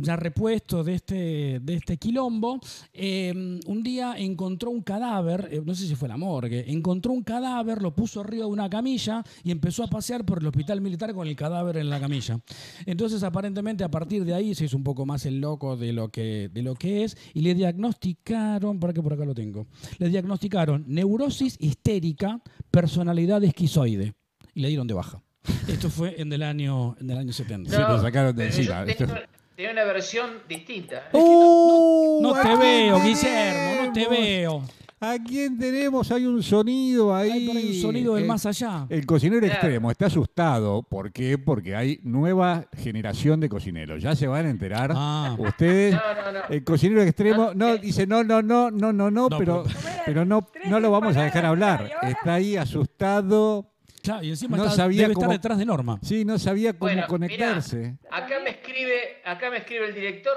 Ya 0.00 0.16
repuesto 0.16 0.84
de 0.84 0.94
este, 0.94 1.60
de 1.60 1.74
este 1.74 1.96
quilombo. 1.96 2.60
eh, 2.92 3.32
un 3.66 3.82
día 3.82 4.14
encontró 4.16 4.70
un 4.70 4.82
cadáver, 4.82 5.48
eh, 5.50 5.60
no 5.64 5.74
sé 5.74 5.86
si 5.86 5.94
fue 5.94 6.08
la 6.08 6.16
morgue, 6.16 6.70
encontró 6.70 7.12
un 7.12 7.22
cadáver, 7.22 7.82
lo 7.82 7.94
puso 7.94 8.20
arriba 8.20 8.44
de 8.44 8.50
una 8.50 8.70
camilla 8.70 9.22
y 9.42 9.50
empezó 9.50 9.82
a 9.84 9.88
pasear 9.88 10.24
por 10.24 10.38
el 10.40 10.46
hospital 10.46 10.80
militar 10.80 11.12
con 11.14 11.26
el 11.26 11.36
cadáver 11.36 11.76
en 11.78 11.90
la 11.90 12.00
camilla. 12.00 12.40
Entonces, 12.86 13.22
aparentemente, 13.22 13.84
a 13.84 13.90
partir 13.90 14.24
de 14.24 14.34
ahí 14.34 14.54
se 14.54 14.64
hizo 14.66 14.76
un 14.76 14.84
poco 14.84 15.04
más 15.06 15.26
el 15.26 15.40
loco 15.40 15.76
de 15.76 15.92
lo 15.92 16.08
que, 16.10 16.50
de 16.52 16.62
lo 16.62 16.74
que 16.74 17.04
es 17.04 17.16
y 17.34 17.40
le 17.40 17.54
diagnosticaron, 17.54 18.78
para 18.78 18.92
que 18.92 19.02
por 19.02 19.12
acá 19.12 19.24
lo 19.24 19.34
tengo, 19.34 19.66
le 19.98 20.08
diagnosticaron 20.08 20.84
neurosis 20.86 21.56
histérica, 21.60 22.40
personalidad 22.80 23.42
esquizoide 23.42 24.12
y 24.54 24.60
le 24.60 24.68
dieron 24.68 24.86
de 24.86 24.92
baja. 24.92 25.22
Esto 25.66 25.88
fue 25.88 26.20
en 26.20 26.30
el 26.32 26.42
año, 26.42 26.94
en 27.00 27.08
el 27.10 27.16
año 27.18 27.32
70. 27.32 27.70
Sí, 27.70 27.76
te 27.76 28.00
sacaron 28.02 28.36
de 28.36 28.44
pero 28.44 28.56
encima. 28.56 28.84
yo 28.84 28.90
Esto- 28.90 29.06
tengo, 29.06 29.20
tengo 29.56 29.70
una 29.72 29.84
versión 29.84 30.30
distinta. 30.46 31.08
No 31.14 32.32
te 32.34 32.40
aquí 32.40 32.48
veo, 32.60 32.98
tenemos. 32.98 33.02
Guillermo, 33.04 33.86
no 33.86 33.92
te 33.94 34.08
veo. 34.08 34.62
¿A 34.98 35.18
quién 35.22 35.58
tenemos? 35.58 36.10
Hay 36.10 36.24
un 36.24 36.42
sonido 36.42 37.14
ahí. 37.14 37.30
Hay 37.30 37.46
por 37.46 37.56
ahí 37.58 37.68
un 37.76 37.82
sonido 37.82 38.14
del 38.14 38.24
Eh, 38.24 38.26
más 38.26 38.46
allá. 38.46 38.86
El 38.88 39.04
cocinero 39.04 39.40
Claro. 39.40 39.54
extremo 39.54 39.90
está 39.90 40.06
asustado. 40.06 40.82
¿Por 40.82 41.12
qué? 41.12 41.36
Porque 41.36 41.76
hay 41.76 42.00
nueva 42.02 42.64
generación 42.78 43.38
de 43.40 43.48
cocineros. 43.50 44.02
Ya 44.02 44.16
se 44.16 44.26
van 44.26 44.46
a 44.46 44.50
enterar. 44.50 44.92
Ah. 44.94 45.36
Ustedes, 45.38 45.94
No, 45.94 46.00
no, 46.00 46.32
no. 46.32 46.44
el 46.48 46.64
cocinero 46.64 47.02
extremo, 47.02 47.48
Ah, 47.50 47.52
no, 47.54 47.74
eh. 47.74 47.78
dice 47.78 48.06
no, 48.06 48.24
no, 48.24 48.40
no, 48.40 48.70
no, 48.70 48.90
no, 48.92 49.10
no, 49.10 49.28
pero, 49.38 49.64
pero- 50.06 50.24
no, 50.24 50.48
no 50.66 50.80
lo 50.80 50.90
vamos 50.90 51.14
a 51.16 51.24
dejar 51.24 51.44
hablar. 51.44 51.90
Está 52.02 52.34
ahí 52.34 52.56
asustado. 52.56 53.70
Claro, 54.02 54.22
y 54.24 54.30
encima 54.30 54.56
no 54.56 54.64
está- 54.64 54.76
sabía 54.76 55.02
debe 55.02 55.14
cómo- 55.14 55.24
estar 55.26 55.36
detrás 55.38 55.58
de 55.58 55.66
Norma. 55.66 55.98
Sí, 56.02 56.24
no 56.24 56.38
sabía 56.38 56.72
cómo 56.72 56.90
Bueno, 56.92 57.06
conectarse. 57.08 57.96
Acá 58.10 58.36
me 58.42 58.50
escribe, 58.50 58.94
acá 59.26 59.50
me 59.50 59.58
escribe 59.58 59.88
el 59.88 59.94
director 59.94 60.32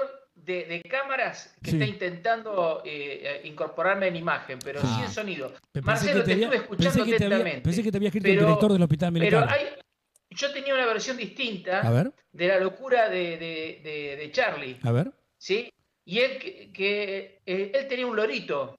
de, 0.50 0.64
de 0.66 0.82
cámaras 0.82 1.54
que 1.62 1.70
Sí. 1.70 1.76
está 1.76 1.86
intentando 1.88 2.82
eh, 2.84 3.40
incorporarme 3.44 4.08
en 4.08 4.16
imagen, 4.16 4.58
pero 4.64 4.80
Ah. 4.82 4.94
sí 4.96 5.04
en 5.04 5.10
sonido. 5.10 5.52
Pensé 5.72 5.86
Marcelo, 5.86 6.24
te 6.24 6.32
había- 6.32 6.44
estuve 6.46 6.56
escuchando 6.62 7.04
pensé 7.04 7.24
había- 7.24 7.62
pensé 7.62 7.82
que 7.82 7.90
te 7.90 7.96
había 7.96 8.08
escrito 8.08 8.24
pero- 8.28 8.40
el 8.40 8.46
director 8.46 8.72
del 8.72 8.82
hospital 8.82 9.12
Pero 9.12 9.24
militar. 9.40 9.48
hay, 9.48 9.66
yo 10.30 10.52
tenía 10.52 10.74
una 10.74 10.86
versión 10.86 11.16
distinta 11.16 11.80
A 11.80 11.90
ver, 11.90 12.12
de 12.32 12.48
la 12.48 12.58
locura 12.60 13.08
de, 13.08 13.36
de- 13.38 14.16
de- 14.16 14.30
Charlie, 14.32 14.78
a 14.82 14.92
ver. 14.92 15.12
¿sí? 15.38 15.72
Y 16.04 16.18
él 16.20 16.38
que, 16.38 16.72
que, 16.72 17.40
eh, 17.46 17.72
él 17.74 17.86
tenía 17.88 18.06
un 18.06 18.16
lorito 18.16 18.76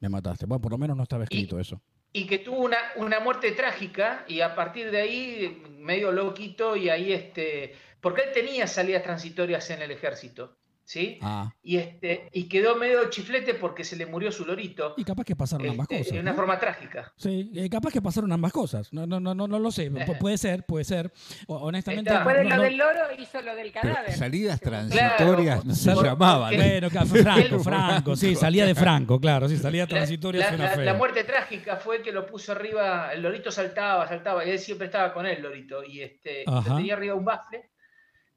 Me 0.00 0.08
mataste. 0.08 0.46
Bueno, 0.46 0.60
por 0.60 0.72
lo 0.72 0.78
menos 0.78 0.96
no 0.96 1.02
estaba 1.04 1.24
escrito 1.24 1.58
eso. 1.60 1.80
y 2.14 2.26
que 2.26 2.38
tuvo 2.40 2.58
una, 2.58 2.76
una 2.96 3.20
muerte 3.20 3.52
trágica 3.52 4.24
y 4.28 4.40
a 4.42 4.54
partir 4.54 4.90
de 4.90 5.00
ahí 5.00 5.62
medio 5.78 6.12
loquito 6.12 6.76
y 6.76 6.90
ahí 6.90 7.12
este 7.12 7.74
porque 8.02 8.22
él 8.24 8.32
tenía 8.34 8.66
salidas 8.66 9.02
transitorias 9.02 9.70
en 9.70 9.80
el 9.80 9.90
ejército 9.92 10.58
¿sí? 10.84 11.18
Ah. 11.22 11.54
y 11.62 11.76
este 11.76 12.28
y 12.32 12.48
quedó 12.48 12.76
medio 12.76 13.08
chiflete 13.10 13.54
porque 13.54 13.84
se 13.84 13.96
le 13.96 14.06
murió 14.06 14.32
su 14.32 14.44
lorito 14.44 14.94
Y 14.96 15.04
capaz 15.04 15.24
que 15.24 15.36
pasaron 15.36 15.68
ambas 15.70 15.86
este, 15.90 15.98
cosas. 15.98 16.12
de 16.14 16.20
una 16.20 16.30
¿no? 16.32 16.36
forma 16.36 16.58
trágica 16.58 17.12
Sí, 17.16 17.50
eh, 17.54 17.70
capaz 17.70 17.92
que 17.92 18.02
pasaron 18.02 18.32
ambas 18.32 18.52
cosas. 18.52 18.92
No, 18.92 19.06
no, 19.06 19.20
no, 19.20 19.34
no, 19.34 19.46
no 19.46 19.58
lo 19.58 19.70
sé. 19.70 19.90
Pu- 19.92 20.18
puede 20.18 20.36
ser, 20.38 20.64
puede 20.66 20.84
ser. 20.84 21.12
O- 21.46 21.56
honestamente. 21.56 22.10
Está. 22.10 22.24
Después 22.24 22.36
de 22.36 22.44
no- 22.44 22.50
lo 22.50 22.56
no- 22.56 22.62
del 22.62 22.76
loro 22.76 23.00
hizo 23.18 23.42
lo 23.42 23.54
del 23.54 23.72
Pero 23.72 23.94
cadáver. 23.94 24.12
salidas 24.12 24.60
transitorias 24.60 25.64
no 25.64 25.74
se 25.74 25.82
Claro, 25.84 26.02
llamaban. 26.02 26.50
porque- 26.50 26.68
Bueno, 26.70 26.90
claro, 26.90 27.06
Franco, 27.06 27.58
Franco, 27.64 28.16
sí, 28.16 28.34
salía 28.34 28.66
de 28.66 28.74
Franco, 28.74 29.20
claro, 29.20 29.48
sí, 29.48 29.56
salía 29.56 29.86
transitoria 29.86 30.50
la- 30.56 30.94
muerte 30.94 31.24
trágica 31.24 31.76
fue 31.76 32.02
que 32.02 32.12
lo 32.12 32.26
puso 32.26 32.52
arriba 32.52 33.12
el 33.12 33.22
lorito 33.22 33.50
saltaba 33.50 34.06
saltaba 34.08 34.44
y 34.44 34.50
él 34.50 34.58
siempre 34.58 34.86
estaba 34.86 35.12
con 35.12 35.26
él 35.26 35.42
lorito 35.42 35.82
y 35.84 36.00
este 36.02 36.44
tenía 36.64 36.94
arriba 36.94 37.14
un 37.14 37.24
bafle 37.24 37.70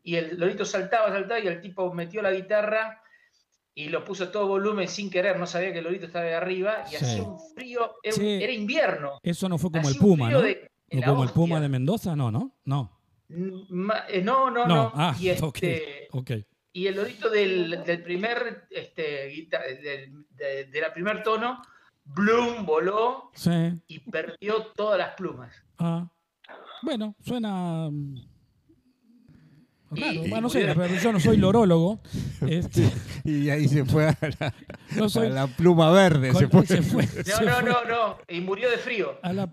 y 0.06 0.16
el 0.16 0.38
lorito 0.40 0.64
saltaba 0.66 1.10
saltaba 1.10 1.40
y 1.40 1.48
el 1.48 1.60
tipo 1.60 1.92
metió 1.94 2.22
la 2.22 2.32
guitarra 2.32 3.02
y 3.74 3.90
lo 3.90 4.06
puso 4.06 4.26
a 4.26 4.32
todo 4.32 4.48
volumen 4.48 4.88
sin 4.88 5.10
querer, 5.10 5.38
no 5.40 5.48
sabía 5.48 5.74
que 5.74 5.80
el 5.80 5.84
lorito 5.84 6.06
estaba 6.06 6.24
de 6.26 6.36
arriba 6.36 6.86
y 6.88 6.92
Sí. 6.92 6.96
hacía 6.98 7.24
un 7.24 7.40
frío, 7.56 7.96
era, 8.04 8.16
un- 8.16 8.22
Sí. 8.22 8.44
era 8.44 8.54
invierno. 8.54 9.20
Eso 9.24 9.50
no 9.50 9.58
fue 9.58 9.72
como 9.72 9.82
el 9.90 9.96
hacía 9.96 10.02
Puma, 10.02 10.30
¿no? 10.30 10.42
de- 10.42 10.72
¿O 10.94 10.98
la 10.98 11.08
como 11.08 11.24
el 11.24 11.30
Puma 11.32 11.60
de 11.60 11.68
Mendoza? 11.70 12.16
No, 12.16 12.32
¿no? 12.32 12.56
No. 12.66 12.92
Ma- 13.28 14.06
eh, 14.08 14.22
No, 14.22 14.52
no, 14.52 14.68
No, 14.68 14.76
no. 14.76 14.92
ah, 14.96 15.16
y, 15.20 15.30
este, 15.30 16.08
ok. 16.12 16.32
y 16.72 16.86
el 16.88 16.96
lorito 16.96 17.30
del, 17.32 17.84
del 17.84 18.04
primer, 18.04 18.68
este, 18.70 19.02
del- 19.82 20.26
de, 20.30 20.66
de 20.66 20.82
la 20.82 20.94
primer 20.94 21.24
tono, 21.24 21.62
Bloom 22.06 22.66
voló 22.68 23.32
Sí. 23.34 23.50
y 23.88 24.00
perdió 24.12 24.68
todas 24.76 25.00
las 25.00 25.16
plumas. 25.16 25.56
Ah. 25.80 26.08
Bueno, 26.84 27.16
suena. 27.20 27.90
Mm, 29.92 29.96
Raro, 30.00 30.14
Y- 30.14 30.18
Bueno, 30.30 30.42
no 30.42 30.50
sé, 30.50 30.62
pero 30.76 30.96
yo 30.96 31.12
no 31.14 31.20
soy 31.20 31.38
lorólogo. 31.38 32.00
Este, 32.48 32.90
Y 33.24 33.50
ahí 33.50 33.68
se 33.68 33.86
fue 33.86 34.08
a 34.08 34.18
la, 34.40 34.54
no 34.98 35.10
soy. 35.10 35.28
a 35.28 35.30
la 35.32 35.48
pluma 35.48 35.90
verde. 35.92 36.30
con- 36.30 36.42
se 36.42 36.48
fue. 36.48 36.66
se 36.66 36.82
fue, 36.82 37.04
No, 37.06 37.24
se 37.24 37.46
no, 37.46 37.52
fue 37.54 37.64
no, 37.64 37.76
no. 37.86 38.18
Y 38.28 38.40
murió 38.42 38.70
de 38.70 38.78
frío. 38.78 39.18
A 39.24 39.34
la 39.34 39.48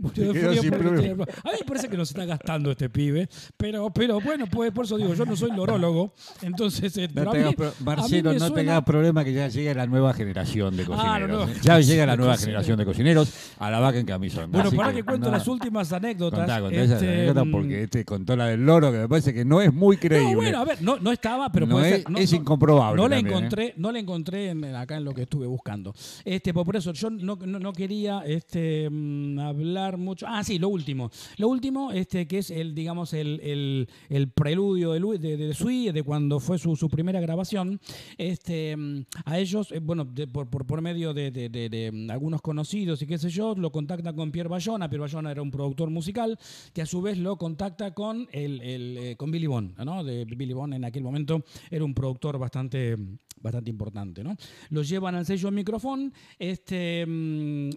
murió 0.00 0.32
de 0.32 0.38
frío 0.40 0.60
tiene 0.60 0.76
A 0.76 1.16
mí 1.50 1.58
me 1.60 1.64
parece 1.66 1.88
que 1.88 1.96
nos 1.96 2.10
está 2.10 2.24
gastando 2.24 2.70
este 2.70 2.88
pibe, 2.88 3.28
pero, 3.56 3.90
pero 3.90 4.20
bueno, 4.20 4.46
pues 4.46 4.70
por 4.72 4.84
eso 4.84 4.96
digo, 4.96 5.14
yo 5.14 5.24
no 5.26 5.34
soy 5.36 5.50
lorólogo, 5.52 6.12
entonces 6.42 6.96
eh, 6.98 7.08
pero 7.12 7.24
No 7.26 7.30
a 7.30 7.32
te 7.34 7.38
mí- 7.38 7.44
hagas 7.44 7.54
pro- 7.56 7.66
a 7.68 7.70
mí 7.70 7.84
Marcelo, 7.84 8.32
no 8.32 8.38
suena- 8.38 8.54
tengas 8.54 8.84
problema 8.84 9.24
que 9.24 9.32
ya 9.32 9.48
llegue 9.48 9.74
la 9.74 9.86
nueva 9.86 10.12
generación 10.14 10.76
de 10.76 10.82
Ah, 10.84 10.86
cocineros. 10.86 11.28
nueva 11.30 11.52
ya 11.62 11.80
llega 11.80 12.06
la 12.06 12.16
nueva 12.16 12.36
generación 12.36 12.78
de 12.78 12.84
cocineros 12.84 13.32
a 13.58 13.70
la 13.70 13.80
vaca 13.80 13.98
en 13.98 14.06
camisón. 14.06 14.50
Bueno, 14.52 14.68
Así 14.68 14.76
para 14.76 14.92
que 14.92 15.02
cuento 15.02 15.26
no, 15.30 15.36
las 15.36 15.48
últimas 15.48 15.92
anécdotas. 15.92 16.40
Contá, 16.40 16.60
contá 16.60 16.76
este, 16.82 17.32
mm, 17.32 17.50
porque 17.50 17.82
este 17.84 18.04
contó 18.04 18.36
la 18.36 18.46
del 18.46 18.64
loro 18.64 18.92
que 18.92 18.98
me 18.98 19.08
parece 19.08 19.34
que 19.34 19.44
no 19.44 19.59
es 19.60 19.72
muy 19.72 19.96
creíble. 19.96 20.30
No, 20.32 20.36
bueno, 20.36 20.58
a 20.58 20.64
ver, 20.64 20.82
no, 20.82 20.98
no 20.98 21.12
estaba, 21.12 21.50
pero 21.52 21.66
No 21.66 21.76
puede 21.76 21.88
es- 21.90 22.02
ser. 22.02 22.10
No, 22.10 22.18
es 22.18 22.32
incomprobable 22.32 22.96
No 23.00 23.08
la 23.08 23.16
también, 23.16 23.34
¿eh? 23.34 23.38
encontré, 23.38 23.74
no 23.76 23.92
la 23.92 23.98
encontré 23.98 24.48
en- 24.50 24.64
acá 24.74 24.96
en 24.96 25.04
lo 25.04 25.12
que 25.14 25.22
estuve 25.22 25.46
buscando. 25.46 25.94
Este, 26.24 26.52
pues 26.54 26.64
por 26.66 26.76
eso 26.76 26.92
yo 26.92 27.10
no, 27.10 27.72
quería 27.72 28.22
este, 28.26 28.88
mm, 28.90 29.38
hablar 29.38 29.96
mucho. 29.96 30.26
Ah, 30.28 30.42
sí, 30.44 30.58
lo 30.58 30.68
último. 30.68 31.10
Lo 31.36 31.48
último, 31.48 31.92
este, 31.92 32.26
que 32.26 32.38
es 32.38 32.50
el, 32.50 32.74
digamos, 32.74 33.12
el, 33.14 33.40
el- 33.42 33.88
el 34.08 34.28
preludio 34.30 34.92
de, 34.92 35.18
de, 35.18 35.36
de 35.36 35.54
Sui, 35.54 35.90
de 35.92 36.02
cuando 36.02 36.40
fue 36.40 36.58
su, 36.58 36.76
su 36.76 36.88
primera 36.88 37.20
grabación. 37.20 37.80
Este, 38.18 38.76
mm, 38.76 39.02
a 39.24 39.38
ellos, 39.38 39.72
eh, 39.72 39.80
bueno, 39.80 40.04
de- 40.04 40.26
por, 40.26 40.48
por, 40.48 40.66
por 40.66 40.80
medio 40.82 41.14
de, 41.14 41.30
de- 41.30 41.90
mm, 41.92 42.10
algunos 42.10 42.40
conocidos 42.42 43.02
y 43.02 43.06
qué 43.06 43.18
sé 43.18 43.30
yo, 43.30 43.54
lo 43.54 43.70
contacta 43.72 44.12
con 44.12 44.30
Pierre 44.32 44.48
Bayona. 44.48 44.88
Pierre 44.88 45.02
Bayona 45.02 45.30
era 45.30 45.42
un 45.42 45.50
productor 45.50 45.90
musical 45.90 46.38
que 46.72 46.82
a 46.82 46.86
su 46.86 47.00
vez 47.02 47.18
lo 47.18 47.36
contacta 47.36 47.92
con, 47.94 48.28
el, 48.32 48.60
el, 48.60 48.96
eh, 48.98 49.16
con 49.16 49.30
Billy 49.30 49.46
Bond, 49.50 49.76
¿no? 49.84 50.02
De 50.04 50.24
Billy 50.24 50.52
Bond 50.54 50.74
en 50.74 50.84
aquel 50.84 51.02
momento 51.02 51.44
era 51.70 51.84
un 51.84 51.92
productor 51.94 52.38
bastante, 52.38 52.96
bastante 53.42 53.70
importante, 53.70 54.22
¿no? 54.22 54.36
Lo 54.70 54.82
llevan 54.82 55.14
al 55.14 55.24
sello 55.26 55.50
micrófono, 55.50 56.10
este, 56.38 57.04
mm, 57.06 57.70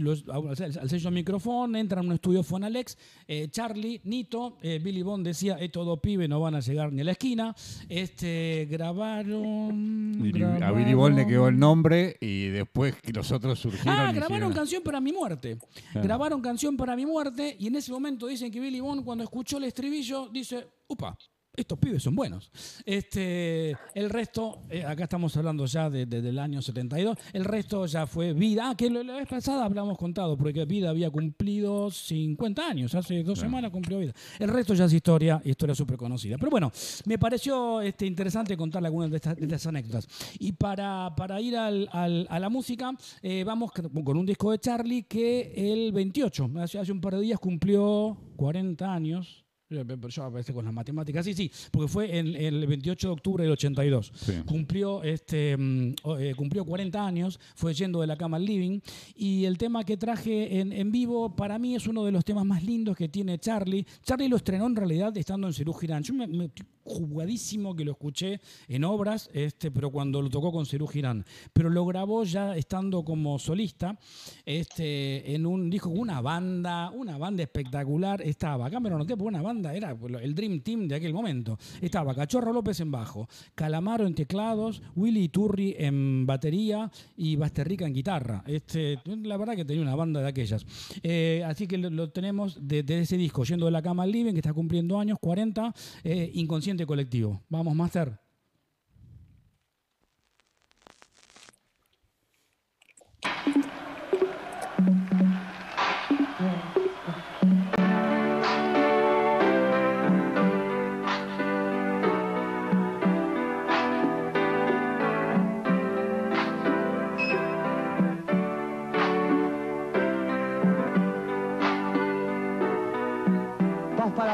los- 0.00 0.24
al 0.28 0.88
sello 0.90 1.10
micrófono, 1.10 1.76
entran 1.78 2.04
a 2.04 2.08
un 2.08 2.14
estudio 2.14 2.42
Fonalex, 2.42 2.96
eh, 3.26 3.48
Charlie, 3.50 4.00
Nito, 4.04 4.58
eh, 4.62 4.78
Billy 4.82 5.02
Bond 5.02 5.26
decía, 5.26 5.54
es 5.58 5.72
todo 5.72 6.00
pibe, 6.00 6.28
no 6.28 6.40
van 6.40 6.54
a 6.54 6.60
llegar 6.60 6.92
ni 6.92 7.00
a 7.00 7.04
la 7.04 7.12
esquina, 7.12 7.54
este, 7.88 8.66
grabaron... 8.70 10.20
A 10.62 10.70
Billy 10.72 10.94
Bond 10.94 11.16
le 11.16 11.26
quedó 11.26 11.48
el 11.48 11.58
nombre 11.58 12.16
y 12.20 12.46
después 12.48 12.94
que 13.02 13.12
los 13.12 13.30
otros 13.32 13.58
surgieron. 13.58 13.88
Ah, 13.94 14.12
grabaron 14.12 14.36
hicieron- 14.36 14.52
canción 14.54 14.82
para 14.82 15.00
mi 15.00 15.12
muerte. 15.12 15.58
Claro. 15.92 16.06
Grabaron 16.06 16.40
canción 16.42 16.76
para 16.76 16.94
mi 16.96 17.06
muerte 17.06 17.56
y 17.58 17.66
en 17.68 17.76
ese 17.76 17.90
momento 17.92 18.26
dicen 18.26 18.50
que 18.50 18.60
Billy 18.60 18.80
Bond 18.80 19.04
cuando 19.04 19.24
escuchó 19.24 19.58
el 19.58 19.64
estribillo 19.64 20.28
dice, 20.28 20.66
upa, 20.88 21.16
estos 21.58 21.78
pibes 21.78 22.02
son 22.02 22.14
buenos. 22.14 22.50
Este, 22.84 23.70
el 23.94 24.10
resto, 24.10 24.60
eh, 24.68 24.84
acá 24.84 25.04
estamos 25.04 25.34
hablando 25.38 25.64
ya 25.64 25.88
de- 25.88 26.04
de- 26.04 26.20
del 26.20 26.38
año 26.38 26.60
72, 26.60 27.16
el 27.32 27.46
resto 27.46 27.86
ya 27.86 28.06
fue 28.06 28.34
Vida, 28.34 28.68
ah, 28.70 28.76
que 28.76 28.90
la 28.90 29.16
vez 29.16 29.26
pasada 29.26 29.64
hablamos 29.64 29.96
contado, 29.96 30.36
porque 30.36 30.66
Vida 30.66 30.90
había 30.90 31.10
cumplido 31.10 31.90
50 31.90 32.68
años, 32.68 32.94
hace 32.94 33.22
dos 33.22 33.38
semanas 33.38 33.70
cumplió 33.70 33.98
Vida. 33.98 34.12
El 34.38 34.48
resto 34.50 34.74
ya 34.74 34.84
es 34.84 34.92
historia, 34.92 35.40
historia 35.46 35.74
súper 35.74 35.96
conocida. 35.96 36.36
Pero 36.36 36.50
bueno, 36.50 36.70
me 37.06 37.18
pareció 37.18 37.80
este, 37.80 38.04
interesante 38.04 38.54
contarle 38.54 38.88
algunas 38.88 39.10
de 39.10 39.16
estas, 39.16 39.36
de 39.36 39.44
estas 39.44 39.66
anécdotas. 39.66 40.06
Y 40.38 40.52
para, 40.52 41.14
para 41.16 41.40
ir 41.40 41.56
al- 41.56 41.88
al- 41.90 42.26
a 42.28 42.38
la 42.38 42.50
música, 42.50 42.92
eh, 43.22 43.44
vamos 43.44 43.72
con 43.72 44.04
con 44.04 44.16
un 44.18 44.26
disco 44.26 44.50
de 44.52 44.58
Charlie 44.58 45.04
que 45.04 45.54
el 45.72 45.90
28, 45.92 46.50
hace, 46.58 46.78
hace 46.78 46.92
un 46.92 47.00
par 47.00 47.14
de 47.14 47.22
días 47.22 47.38
cumplió 47.40 48.16
40 48.36 48.92
años. 48.92 49.45
Yo 49.68 49.82
yo 50.08 50.22
a 50.22 50.28
veces 50.28 50.54
con 50.54 50.64
las 50.64 50.72
matemáticas, 50.72 51.24
sí, 51.24 51.34
sí, 51.34 51.50
porque 51.72 51.88
fue 51.88 52.16
en, 52.18 52.36
el 52.36 52.64
28 52.68 53.08
de 53.08 53.12
octubre 53.12 53.42
del 53.42 53.52
82. 53.52 54.12
Sí. 54.14 54.32
Cumplió, 54.46 55.02
este, 55.02 55.56
mm, 55.56 55.94
eh, 56.20 56.34
cumplió 56.36 56.64
40 56.64 57.04
años, 57.04 57.40
fue 57.56 57.74
yendo 57.74 58.00
de 58.00 58.06
la 58.06 58.16
cama 58.16 58.36
al 58.36 58.44
living. 58.44 58.78
Y 59.16 59.44
el 59.44 59.58
tema 59.58 59.82
que 59.82 59.96
traje 59.96 60.60
en, 60.60 60.72
en 60.72 60.92
vivo, 60.92 61.34
para 61.34 61.58
mí 61.58 61.74
es 61.74 61.88
uno 61.88 62.04
de 62.04 62.12
los 62.12 62.24
temas 62.24 62.44
más 62.44 62.62
lindos 62.62 62.96
que 62.96 63.08
tiene 63.08 63.40
Charlie. 63.40 63.84
Charlie 64.04 64.28
lo 64.28 64.36
estrenó 64.36 64.66
en 64.66 64.76
realidad 64.76 65.16
estando 65.16 65.48
en 65.48 65.52
Cerú 65.52 65.72
Girán. 65.72 66.04
Yo 66.04 66.14
me, 66.14 66.28
me- 66.28 66.50
jugadísimo 66.86 67.74
que 67.74 67.84
lo 67.84 67.90
escuché 67.90 68.40
en 68.68 68.84
obras, 68.84 69.28
este, 69.32 69.72
pero 69.72 69.90
cuando 69.90 70.22
lo 70.22 70.30
tocó 70.30 70.52
con 70.52 70.64
Cerú 70.66 70.86
Girán. 70.86 71.24
Pero 71.52 71.68
lo 71.68 71.84
grabó 71.84 72.22
ya 72.22 72.56
estando 72.56 73.04
como 73.04 73.40
solista, 73.40 73.98
este, 74.44 75.34
en 75.34 75.44
un 75.46 75.76
con 75.78 75.98
una 75.98 76.20
banda, 76.20 76.90
una 76.90 77.18
banda 77.18 77.42
espectacular. 77.42 78.22
Estaba, 78.22 78.66
acá 78.66 78.78
me 78.78 78.88
lo 78.88 78.98
noté, 78.98 79.16
porque 79.16 79.28
una 79.28 79.42
banda 79.42 79.55
era 79.64 79.96
el 80.22 80.34
Dream 80.34 80.60
Team 80.60 80.88
de 80.88 80.94
aquel 80.96 81.12
momento. 81.12 81.58
Estaba 81.80 82.14
Cachorro 82.14 82.52
López 82.52 82.80
en 82.80 82.90
bajo, 82.90 83.28
Calamaro 83.54 84.06
en 84.06 84.14
teclados, 84.14 84.82
Willy 84.94 85.28
Turri 85.28 85.74
en 85.78 86.26
batería 86.26 86.90
y 87.16 87.36
Basterrica 87.36 87.86
en 87.86 87.94
guitarra. 87.94 88.44
Este, 88.46 88.98
la 89.04 89.36
verdad 89.36 89.56
que 89.56 89.64
tenía 89.64 89.82
una 89.82 89.94
banda 89.94 90.20
de 90.20 90.28
aquellas. 90.28 90.66
Eh, 91.02 91.42
así 91.46 91.66
que 91.66 91.78
lo, 91.78 92.10
tenemos 92.10 92.58
de, 92.66 92.82
de 92.82 93.00
ese 93.00 93.16
disco, 93.16 93.44
yendo 93.44 93.66
de 93.66 93.72
la 93.72 93.82
cama 93.82 94.02
al 94.02 94.12
living, 94.12 94.32
que 94.32 94.40
está 94.40 94.52
cumpliendo 94.52 94.98
años, 94.98 95.18
40, 95.20 95.74
eh, 96.04 96.30
inconsciente 96.34 96.86
colectivo. 96.86 97.42
Vamos, 97.48 97.74
Master. 97.74 98.25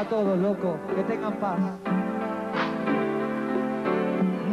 Todos, 0.09 0.37
loco. 0.37 0.77
Que 0.95 1.03
tengan 1.03 1.33
paz. 1.33 1.59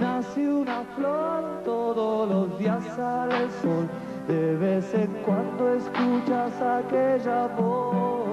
Nace 0.01 0.49
una 0.49 0.85
flor, 0.97 1.63
todos 1.65 2.29
los 2.29 2.59
días 2.59 2.85
sale 2.95 3.45
el 3.45 3.51
sol. 3.51 3.89
De 4.29 4.57
vez 4.57 4.95
en 4.95 5.09
cuando 5.25 5.75
escuchas 5.75 6.53
aquella 6.63 7.49
voz. 7.59 8.29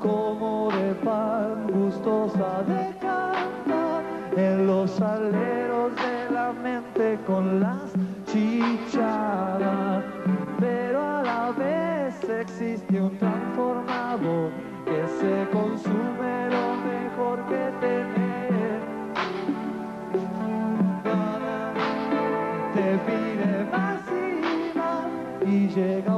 Como 0.00 0.70
de 0.72 0.94
pan 1.04 1.66
gustosa 1.72 2.62
de 2.66 2.92
cantar 2.98 4.02
en 4.36 4.66
los 4.66 5.00
aleros 5.00 5.92
de 5.94 6.34
la 6.34 6.52
mente 6.52 7.18
con 7.24 7.60
las 7.60 7.92
chichadas. 8.26 10.04
Pero 10.58 11.00
a 11.00 11.22
la 11.22 11.52
vez 11.52 12.28
existe 12.28 13.00
un 13.00 13.16
transformador 13.18 14.67
se 15.20 15.48
consume 15.52 16.48
lo 16.48 16.76
mejor 16.86 17.44
que 17.48 17.62
tener. 17.80 18.80
Te 22.74 22.88
pide 23.06 23.64
más 23.72 24.02
y 24.08 24.78
más 24.78 25.10
y 25.44 25.68
llega 25.68 26.17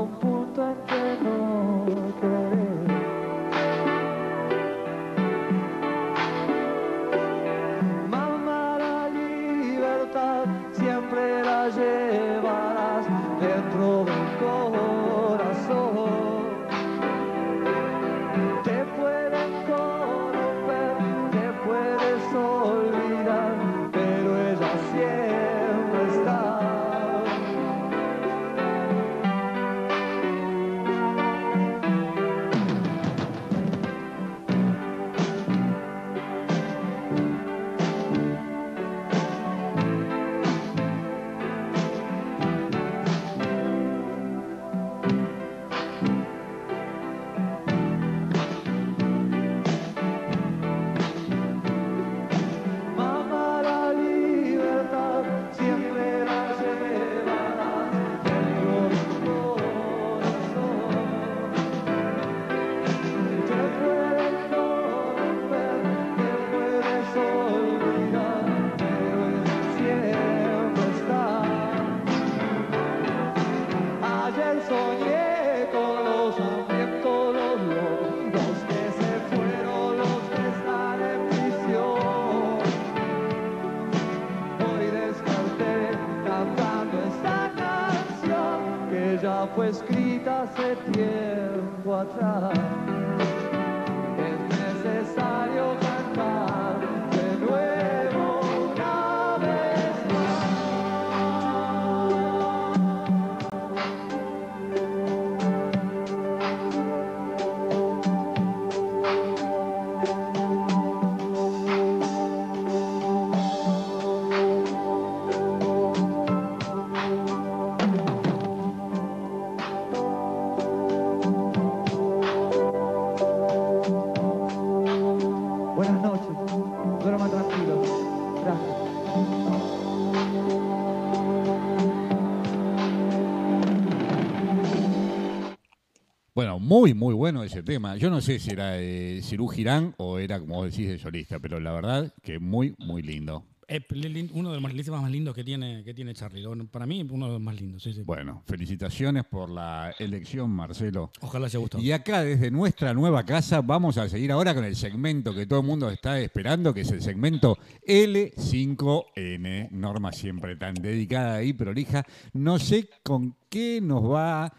muy, 136.71 136.95
muy 136.95 137.15
bueno 137.15 137.43
ese 137.43 137.65
tema. 137.65 137.97
Yo 137.97 138.11
no 138.11 138.21
sé 138.21 138.39
si 138.39 138.53
era 138.53 138.75
de 138.75 139.23
Cirú 139.25 139.49
Girán 139.49 139.93
o 139.97 140.21
era, 140.21 140.39
como 140.39 140.65
decís, 140.65 140.87
de 140.89 140.99
solista, 140.99 141.41
pero 141.41 141.59
la 141.59 141.73
verdad 141.73 142.15
que 142.23 142.39
muy, 142.39 142.77
muy 142.79 143.03
lindo. 143.03 143.45
Lin- 143.91 144.31
uno 144.35 144.53
de 144.53 144.61
los 144.61 144.85
temas 144.85 145.03
más 145.03 145.11
lindos 145.11 145.35
que 145.35 145.43
tiene, 145.43 145.83
que 145.83 145.93
tiene 145.95 146.15
Charlie. 146.15 146.45
Para 146.71 146.87
mí, 146.87 147.05
uno 147.11 147.27
de 147.27 147.33
los 147.33 147.41
más 147.41 147.61
lindos. 147.61 147.83
sí, 147.83 147.93
sí. 147.93 148.03
Bueno, 148.05 148.45
felicitaciones 148.47 149.25
por 149.25 149.51
la 149.51 149.93
elección, 149.99 150.49
Marcelo. 150.51 151.11
Ojalá 151.21 151.47
haya 151.47 151.59
gustado. 151.59 151.83
Y 151.83 151.91
acá, 151.91 152.23
desde 152.23 152.53
nuestra 152.53 152.95
nueva 152.95 153.25
casa, 153.25 153.61
vamos 153.63 153.99
a 153.99 154.09
seguir 154.09 154.31
ahora 154.31 154.55
con 154.55 154.65
el 154.65 154.77
segmento 154.77 155.35
que 155.35 155.47
todo 155.47 155.59
el 155.63 155.67
mundo 155.67 155.91
está 155.91 156.21
esperando, 156.21 156.73
que 156.73 156.83
es 156.83 156.91
el 156.93 157.03
segmento 157.03 157.59
L5N. 157.85 159.71
Norma 159.73 160.13
siempre 160.13 160.55
tan 160.55 160.75
dedicada 160.75 161.43
y 161.43 161.53
prolija. 161.53 162.05
No 162.33 162.61
sé 162.61 162.89
con 163.03 163.35
qué 163.49 163.81
nos 163.83 164.05
va 164.05 164.53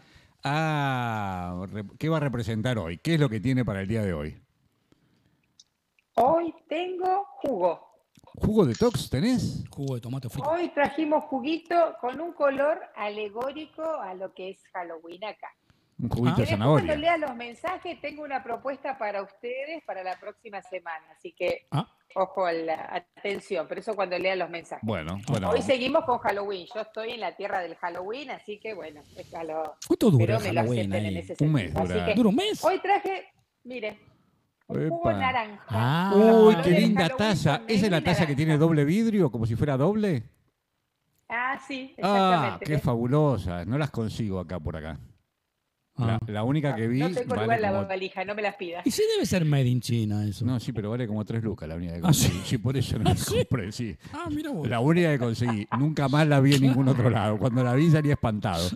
a... 0.44 1.66
¿Qué 1.98 2.08
va 2.08 2.16
a 2.18 2.20
representar 2.20 2.78
hoy? 2.78 2.98
¿Qué 2.98 3.14
es 3.14 3.20
lo 3.20 3.28
que 3.28 3.40
tiene 3.40 3.64
para 3.64 3.80
el 3.82 3.88
día 3.88 4.02
de 4.02 4.12
hoy? 4.12 4.42
Hoy 6.14 6.54
tengo 6.68 7.24
jugo. 7.36 7.88
¿Jugo 8.34 8.64
detox 8.64 9.10
tenés? 9.10 9.64
Jugo 9.70 9.94
de 9.94 10.00
tomate 10.00 10.28
frito. 10.28 10.48
Hoy 10.48 10.68
trajimos 10.70 11.24
juguito 11.24 11.74
con 12.00 12.20
un 12.20 12.32
color 12.32 12.80
alegórico 12.96 13.82
a 13.84 14.14
lo 14.14 14.32
que 14.34 14.50
es 14.50 14.58
Halloween 14.72 15.24
acá. 15.24 15.48
Un 15.98 16.08
juguito 16.08 16.36
Ah. 16.36 16.40
de 16.40 16.42
Después 16.46 16.58
cuando 16.58 16.78
zanahoria. 16.80 16.96
lea 16.96 17.16
los 17.18 17.36
mensajes 17.36 18.00
tengo 18.00 18.22
una 18.22 18.42
propuesta 18.42 18.96
para 18.98 19.22
ustedes 19.22 19.82
para 19.84 20.02
la 20.02 20.18
próxima 20.18 20.62
semana, 20.62 21.04
así 21.16 21.32
que 21.32 21.66
Ah. 21.70 21.86
Ojo, 22.14 22.46
a 22.46 22.52
la 22.52 23.06
atención, 23.16 23.66
pero 23.68 23.80
eso 23.80 23.94
cuando 23.94 24.18
lea 24.18 24.36
los 24.36 24.50
mensajes. 24.50 24.86
Bueno, 24.86 25.18
bueno. 25.28 25.50
Hoy 25.50 25.62
seguimos 25.62 26.04
con 26.04 26.18
Halloween, 26.18 26.66
yo 26.74 26.80
estoy 26.80 27.10
en 27.12 27.20
la 27.20 27.34
tierra 27.36 27.60
del 27.60 27.74
Halloween, 27.76 28.30
así 28.30 28.58
que 28.58 28.74
bueno, 28.74 29.02
es 29.16 29.34
a 29.34 29.44
lo- 29.44 29.74
¿Cuánto 29.86 30.10
dura 30.10 30.24
pero 30.26 30.38
el 30.38 30.42
me 30.44 30.52
lo 30.52 30.60
Halloween 30.60 30.80
acepten 30.92 31.00
en 31.06 31.06
ahí? 31.06 31.18
ese 31.18 31.32
Un 31.32 31.36
sentido. 31.38 31.52
mes 31.52 31.76
Así 31.76 31.92
dura. 31.92 32.06
que 32.06 32.14
¿Dura 32.14 32.28
un 32.28 32.36
mes? 32.36 32.64
Hoy 32.64 32.78
traje, 32.80 33.24
mire, 33.64 33.98
un 34.68 34.88
jugo 34.88 35.10
Epa. 35.10 35.18
naranja. 35.18 35.64
Ah. 35.68 36.12
Uy, 36.14 36.56
qué 36.62 36.70
linda 36.70 37.02
Halloween 37.02 37.16
taza. 37.18 37.62
¿Esa 37.68 37.86
es 37.86 37.90
la 37.92 38.00
taza 38.02 38.26
que 38.26 38.34
tiene 38.34 38.56
doble 38.58 38.84
vidrio, 38.84 39.30
como 39.30 39.46
si 39.46 39.54
fuera 39.56 39.76
doble? 39.76 40.22
Ah, 41.28 41.58
sí, 41.66 41.94
Ah, 42.02 42.28
exactamente. 42.58 42.64
qué 42.66 42.78
fabulosa. 42.78 43.64
No 43.64 43.78
las 43.78 43.90
consigo 43.90 44.38
acá 44.38 44.60
por 44.60 44.76
acá. 44.76 44.98
La, 46.06 46.14
Ah. 46.16 46.18
la 46.26 46.44
única 46.44 46.74
que 46.74 46.86
vi 46.88 46.98
No 47.00 47.08
tengo 47.10 47.34
lugar 47.34 47.46
vale 47.48 47.54
en 47.56 47.62
la 47.62 47.68
como... 47.78 47.88
valija, 47.88 48.24
no 48.24 48.34
me 48.34 48.42
las 48.42 48.56
pidas. 48.56 48.86
Y 48.86 48.90
sí 48.90 49.02
debe 49.14 49.26
ser 49.26 49.44
made 49.44 49.66
in 49.66 49.80
China 49.80 50.24
eso. 50.26 50.44
No, 50.44 50.58
sí, 50.60 50.72
pero 50.72 50.90
vale 50.90 51.06
como 51.06 51.24
tres 51.24 51.42
lucas 51.42 51.68
la 51.68 51.74
única 51.76 51.94
que 51.94 52.00
Ah, 52.04 52.12
¿sí? 52.12 52.26
conseguí. 52.28 52.40
sí? 52.46 52.58
por 52.58 52.76
eso 52.76 52.98
no 52.98 53.04
la 53.04 53.14
compré, 53.14 53.72
sí. 53.72 53.96
Ah, 54.12 54.26
mira 54.30 54.50
vos. 54.50 54.68
La 54.68 54.80
única 54.80 55.10
que 55.10 55.18
conseguí. 55.18 55.66
Nunca 55.78 56.08
más 56.08 56.26
la 56.26 56.40
vi 56.40 56.54
en 56.54 56.62
ningún 56.62 56.88
otro 56.88 57.08
lado. 57.10 57.38
Cuando 57.38 57.62
la 57.64 57.74
vi 57.74 57.90
salí 57.90 58.10
espantado. 58.10 58.68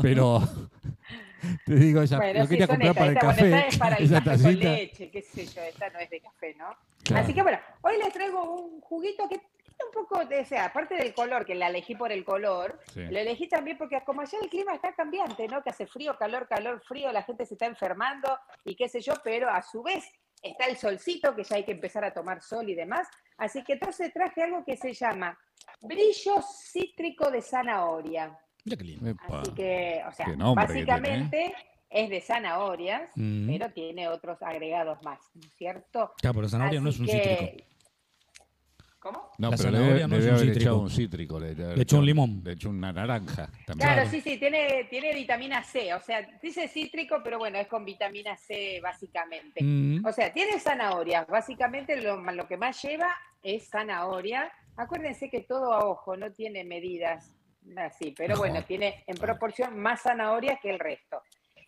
Pero 0.00 0.40
te 1.66 1.74
digo, 1.74 2.02
esa, 2.02 2.16
Bueno, 2.18 2.40
lo 2.40 2.44
sí, 2.46 2.50
quería 2.50 2.66
comprar 2.66 2.94
para 2.94 3.06
el 3.10 3.12
esta, 3.16 3.26
bueno, 3.26 3.36
café. 3.40 3.56
esta 3.56 3.68
es 3.68 3.78
para 3.78 3.96
el 3.98 4.04
esa 4.04 4.22
café 4.24 4.42
con 4.42 4.54
leche, 4.60 5.10
qué 5.10 5.22
sé 5.22 5.46
yo, 5.46 5.62
esta 5.62 5.90
no 5.90 5.98
es 5.98 6.10
de 6.10 6.20
café, 6.20 6.54
¿no? 6.58 6.66
Claro. 7.02 7.24
Así 7.24 7.34
que 7.34 7.42
bueno, 7.42 7.58
hoy 7.82 7.94
les 8.02 8.12
traigo 8.12 8.42
un 8.64 8.80
juguito 8.80 9.28
que 9.28 9.40
un 9.86 9.92
poco 9.92 10.24
de, 10.24 10.40
o 10.40 10.44
sea, 10.44 10.66
aparte 10.66 10.94
del 10.96 11.14
color, 11.14 11.44
que 11.44 11.54
la 11.54 11.68
elegí 11.68 11.94
por 11.94 12.12
el 12.12 12.24
color, 12.24 12.78
Sí. 12.92 13.02
lo 13.04 13.18
elegí 13.18 13.48
también 13.48 13.76
porque 13.78 14.00
como 14.04 14.20
allá 14.22 14.38
el 14.42 14.48
clima 14.48 14.74
está 14.74 14.92
cambiante, 14.94 15.46
¿no? 15.48 15.62
Que 15.62 15.70
hace 15.70 15.86
frío, 15.86 16.16
calor, 16.18 16.46
calor, 16.48 16.80
frío, 16.82 17.10
la 17.12 17.22
gente 17.22 17.44
se 17.46 17.54
está 17.54 17.66
enfermando 17.66 18.38
y 18.64 18.74
qué 18.76 18.88
sé 18.88 19.00
yo, 19.00 19.14
pero 19.22 19.48
a 19.48 19.62
su 19.62 19.82
vez 19.82 20.04
está 20.42 20.66
el 20.66 20.76
solcito, 20.76 21.34
que 21.36 21.44
ya 21.44 21.56
hay 21.56 21.64
que 21.64 21.72
empezar 21.72 22.04
a 22.04 22.12
tomar 22.12 22.42
sol 22.42 22.68
y 22.68 22.74
demás. 22.74 23.08
Así 23.38 23.62
que 23.64 23.74
entonces 23.74 24.12
traje 24.12 24.42
algo 24.42 24.64
que 24.64 24.76
se 24.76 24.92
llama 24.92 25.38
brillo 25.80 26.42
cítrico 26.42 27.30
de 27.30 27.40
zanahoria. 27.42 28.36
Mira 28.64 28.76
qué 28.76 28.84
lindo. 28.84 29.10
Epa. 29.10 29.40
Así 29.40 29.54
que, 29.54 30.02
o 30.08 30.12
sea, 30.12 30.26
¿eh? 30.26 30.36
básicamente 30.54 31.54
es 31.90 32.08
de 32.08 32.20
zanahorias, 32.20 33.10
Mm. 33.16 33.46
pero 33.48 33.70
tiene 33.72 34.08
otros 34.08 34.40
agregados 34.42 35.02
más, 35.02 35.20
¿no 35.34 35.42
es 35.46 35.54
cierto? 35.56 36.12
Claro, 36.20 36.34
pero 36.36 36.48
zanahoria 36.48 36.80
no 36.80 36.88
es 36.90 36.98
un 36.98 37.06
que- 37.06 37.12
cítrico. 37.12 37.71
¿Cómo? 39.02 39.30
No, 39.36 39.50
La 39.50 39.56
pero 39.56 39.70
le 39.72 39.78
zanahoria 39.78 40.06
no 40.06 40.14
le 40.14 40.20
es 40.20 40.24
un 40.26 40.30
haber 40.30 40.40
cítrico. 40.46 40.60
echado 40.60 40.78
un 40.78 40.90
cítrico. 40.90 41.40
Le, 41.40 41.54
Le 41.54 41.82
echó 41.82 41.98
un 41.98 42.06
limón. 42.06 42.40
Le 42.44 42.52
echó 42.52 42.70
una 42.70 42.92
naranja 42.92 43.46
también. 43.66 43.78
Claro, 43.78 43.94
Claro. 44.02 44.10
sí, 44.10 44.20
sí, 44.20 44.38
tiene, 44.38 44.84
tiene 44.88 45.12
vitamina 45.12 45.64
C, 45.64 45.92
o 45.92 46.00
sea, 46.00 46.22
dice 46.40 46.68
cítrico, 46.68 47.16
pero 47.24 47.38
bueno, 47.38 47.58
es 47.58 47.66
con 47.66 47.84
vitamina 47.84 48.36
C 48.36 48.78
básicamente. 48.80 49.60
Mm. 49.62 50.06
O 50.06 50.12
sea, 50.12 50.32
tiene 50.32 50.60
zanahoria, 50.60 51.24
básicamente 51.24 52.00
lo, 52.00 52.16
lo 52.20 52.46
que 52.46 52.56
más 52.56 52.80
lleva 52.80 53.08
es 53.42 53.68
zanahoria. 53.68 54.52
Acuérdense 54.76 55.28
que 55.28 55.40
todo 55.40 55.72
a 55.72 55.84
ojo, 55.84 56.16
no 56.16 56.30
tiene 56.32 56.62
medidas 56.62 57.34
así, 57.76 58.14
pero 58.16 58.36
bueno, 58.36 58.62
tiene 58.64 59.02
en 59.08 59.16
proporción 59.16 59.78
más 59.80 60.02
zanahoria 60.02 60.58
que 60.62 60.70
el 60.70 60.78
resto. 60.78 61.22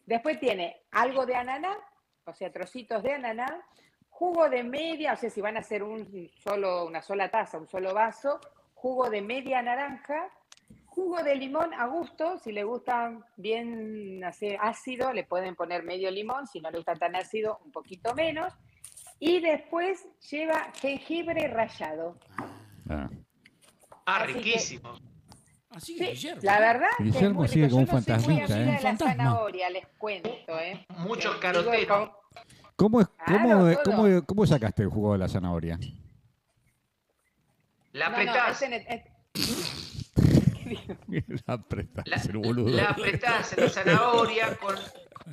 Después 0.07 0.39
tiene 0.39 0.77
algo 0.93 1.27
de 1.27 1.35
ananá, 1.35 1.77
o 2.27 2.33
sea, 2.33 2.53
trocitos 2.53 3.03
de 3.03 3.13
ananá, 3.13 3.61
jugo 4.17 4.49
de 4.49 4.63
media, 4.63 5.13
o 5.15 5.17
sea, 5.17 5.29
si 5.29 5.41
van 5.41 5.57
a 5.57 5.61
hacer 5.61 5.83
un 5.83 6.31
solo, 6.43 6.87
una 6.87 7.03
sola 7.03 7.29
taza, 7.31 7.59
un 7.59 7.67
solo 7.67 7.93
vaso, 7.93 8.41
jugo 8.75 9.11
de 9.11 9.21
media 9.21 9.61
naranja, 9.61 10.29
jugo 10.87 11.21
de 11.23 11.35
limón 11.35 11.75
a 11.75 11.87
gusto, 11.87 12.39
si 12.39 12.53
le 12.53 12.63
gusta 12.63 13.13
bien 13.37 14.23
así, 14.25 14.57
ácido, 14.61 15.13
le 15.13 15.25
pueden 15.25 15.57
poner 15.57 15.83
medio 15.83 16.11
limón, 16.13 16.47
si 16.47 16.61
no 16.61 16.71
le 16.71 16.79
gusta 16.79 16.95
tan 16.95 17.17
ácido, 17.17 17.59
un 17.65 17.73
poquito 17.73 18.15
menos. 18.15 18.53
Y 19.19 19.41
después 19.41 20.07
lleva 20.31 20.71
jengibre 20.81 21.49
rallado. 21.49 22.17
Ah. 22.89 23.09
Ah, 24.07 24.17
Así 24.23 24.33
que- 24.33 24.39
riquísimo. 24.39 24.95
Así 25.71 25.95
Sí, 25.95 25.99
que 25.99 26.11
Guillermo. 26.13 26.41
la 26.45 26.61
verdad 26.61 26.87
que 26.99 27.03
es 27.09 27.13
Guillermo 27.15 27.49
sigue 27.49 27.69
como 27.69 27.71
Yo 27.71 27.77
un 27.79 27.85
no 27.85 27.87
soy 27.91 27.95
muy 27.97 28.05
fantasmita, 28.05 28.45
amiga 28.45 28.57
¿eh? 28.57 28.65
de 28.67 28.73
la 28.75 28.79
Fantasma. 28.81 29.11
zanahoria, 29.17 29.71
les 29.71 29.87
cuento, 29.99 30.31
¿eh? 30.61 30.87
Mucho 30.99 31.41
caroteno. 31.41 31.77
digo, 31.77 31.89
con- 31.99 32.24
¿Cómo, 32.77 33.01
es, 33.01 33.09
Claro, 33.25 33.33
cómo, 33.39 33.75
todo. 33.75 33.85
cómo, 33.85 34.23
cómo 34.25 34.47
sacaste 34.47 34.83
el 34.83 34.89
jugo 34.89 35.13
de 35.13 35.19
la 35.19 35.29
zanahoria? 35.29 35.79
La 37.93 38.07
no, 38.09 38.17
no, 38.17 38.17
apretás, 38.23 38.57
ese 38.63 38.69
ne- 38.69 38.87
es- 38.89 39.84
la 41.47 41.55
apretás, 41.55 42.05
la, 42.07 42.17
el 42.17 42.39
boludo. 42.39 42.77
la 42.77 42.91
apretás 42.91 43.53
en 43.57 43.65
la 43.65 43.71
zanahoria, 43.71 44.57
con, 44.57 44.75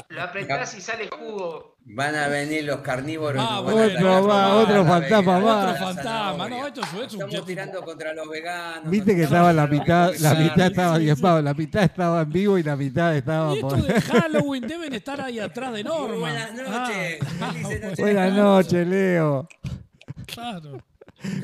la 0.10 0.24
apretás 0.26 0.76
y 0.78 0.82
sale 0.82 1.10
jugo. 1.10 1.76
Van 1.84 2.16
a 2.16 2.28
venir 2.28 2.64
los 2.66 2.82
carnívoros. 2.82 3.44
Ah, 3.46 3.60
bueno, 3.62 4.28
va, 4.28 4.46
a 4.46 4.56
otro 4.56 4.86
fantasma 4.86 5.40
más. 5.40 5.74
Otro 5.74 5.86
fantasma, 5.88 6.48
no, 6.50 6.68
esto 6.68 6.82
es- 6.82 6.88
esto 6.88 7.04
es 7.06 7.14
un 7.16 7.22
Estamos 7.24 7.46
tirando 7.48 7.82
contra 7.84 8.14
los 8.14 8.30
veganos. 8.30 8.90
Viste 8.90 9.16
que 9.16 9.24
estaba 9.24 9.52
la 9.52 9.66
mitad, 9.68 10.14
la 10.20 10.36
mitad 10.36 10.68
estaba 10.68 11.00
diezmado, 11.00 11.42
la 11.42 11.54
mitad 11.56 11.84
estaba 11.84 12.22
en 12.22 12.30
vivo 12.32 12.58
y 12.60 12.64
la 12.64 12.76
mitad 12.76 13.16
estaba 13.18 13.56
Y 13.56 13.62
por... 13.62 13.78
esto 13.80 13.94
de 13.94 14.02
Halloween 14.02 14.68
deben 14.68 14.94
estar 14.94 15.20
ahí 15.22 15.40
atrás 15.40 15.74
de 15.74 15.84
Norma. 15.84 16.16
Buenas 16.18 16.54
noches. 16.54 17.20
Ah. 17.42 17.54
Buenas 17.98 18.34
noches, 18.34 18.88
Leo. 18.88 19.48
claro. 20.28 20.78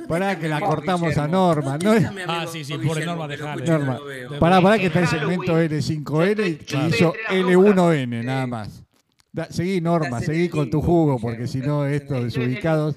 Pará 0.07 0.37
que 0.39 0.47
la 0.49 0.59
cortamos 0.59 1.17
a. 1.17 1.27
Norma. 1.27 1.71
¿Dónde 1.77 1.85
¿no? 1.85 1.93
está 1.93 2.11
mi 2.11 2.21
amigo 2.21 2.39
Ah, 2.39 2.47
sí, 2.47 2.63
sí, 2.63 2.73
Guillermo? 2.77 2.89
pobre 2.91 3.05
Norma, 3.05 3.27
Que 3.27 3.37
no 3.63 3.77
Norma. 3.77 3.93
lo 3.99 4.05
veo. 4.05 4.29
De- 4.31 4.39
Pará, 4.39 4.61
pará 4.61 4.77
que 4.79 4.87
está 4.87 4.99
el 5.01 5.07
segmento 5.07 5.59
N5N 5.59 6.47
y 6.47 6.57
Yo 6.65 6.79
estoy 6.79 6.87
hizo 6.89 7.13
entre 7.29 7.41
las 7.43 7.51
L1N 7.51 8.19
Sí. 8.21 8.25
nada 8.25 8.47
más. 8.47 8.83
Da- 9.31 9.45
seguí 9.51 9.81
Norma, 9.81 10.05
Estás 10.07 10.21
en 10.21 10.25
seguí 10.27 10.43
el 10.45 10.49
con 10.51 10.69
tu 10.69 10.77
limbo, 10.77 10.91
jugo, 10.91 11.03
Guillermo, 11.17 11.21
porque 11.21 11.47
si 11.47 11.57
estás 11.59 11.67
no 11.69 11.85
en 11.87 11.93
estos 11.93 12.23
desubicados... 12.23 12.95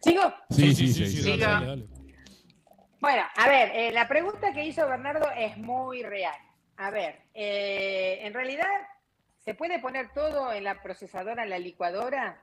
¿Sigo? 0.00 0.22
Sí, 0.50 0.74
sí, 0.74 0.88
sí. 0.92 1.06
sí. 1.06 1.20
dale, 1.22 1.32
Siga. 1.34 1.48
dale, 1.50 1.66
dale. 1.66 1.86
Bueno, 3.00 3.22
a 3.36 3.48
ver, 3.48 3.70
eh, 3.74 3.92
la 3.92 4.08
pregunta 4.08 4.52
que 4.52 4.64
hizo 4.64 4.86
Bernardo 4.88 5.26
es 5.36 5.56
muy 5.58 6.02
real. 6.02 6.34
A 6.76 6.90
ver, 6.90 7.20
eh, 7.34 8.20
en 8.22 8.32
realidad 8.34 8.64
se 9.44 9.54
puede 9.54 9.78
poner 9.78 10.12
todo 10.12 10.52
en 10.52 10.64
la 10.64 10.82
procesadora, 10.82 11.44
en 11.44 11.50
la 11.50 11.58
licuadora, 11.58 12.40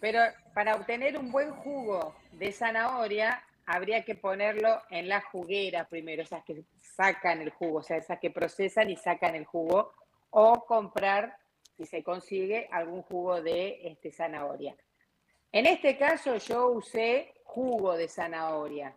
pero 0.00 0.20
para 0.54 0.74
obtener 0.74 1.18
un 1.18 1.30
buen 1.30 1.50
jugo 1.50 2.14
de 2.32 2.52
zanahoria 2.52 3.44
habría 3.66 4.04
que 4.04 4.14
ponerlo 4.14 4.82
en 4.90 5.08
la 5.08 5.20
juguera 5.20 5.86
primero, 5.88 6.22
esas 6.22 6.42
que 6.44 6.64
sacan 6.76 7.40
el 7.42 7.50
jugo, 7.50 7.78
o 7.78 7.82
sea, 7.82 7.98
esas 7.98 8.18
que 8.18 8.30
procesan 8.30 8.90
y 8.90 8.96
sacan 8.96 9.34
el 9.34 9.44
jugo, 9.44 9.92
o 10.30 10.64
comprar, 10.64 11.36
si 11.76 11.86
se 11.86 12.02
consigue, 12.02 12.68
algún 12.72 13.02
jugo 13.02 13.40
de 13.42 13.80
este, 13.84 14.10
zanahoria. 14.10 14.74
En 15.52 15.66
este 15.66 15.96
caso 15.96 16.36
yo 16.36 16.68
usé 16.68 17.34
jugo 17.44 17.96
de 17.96 18.08
zanahoria. 18.08 18.96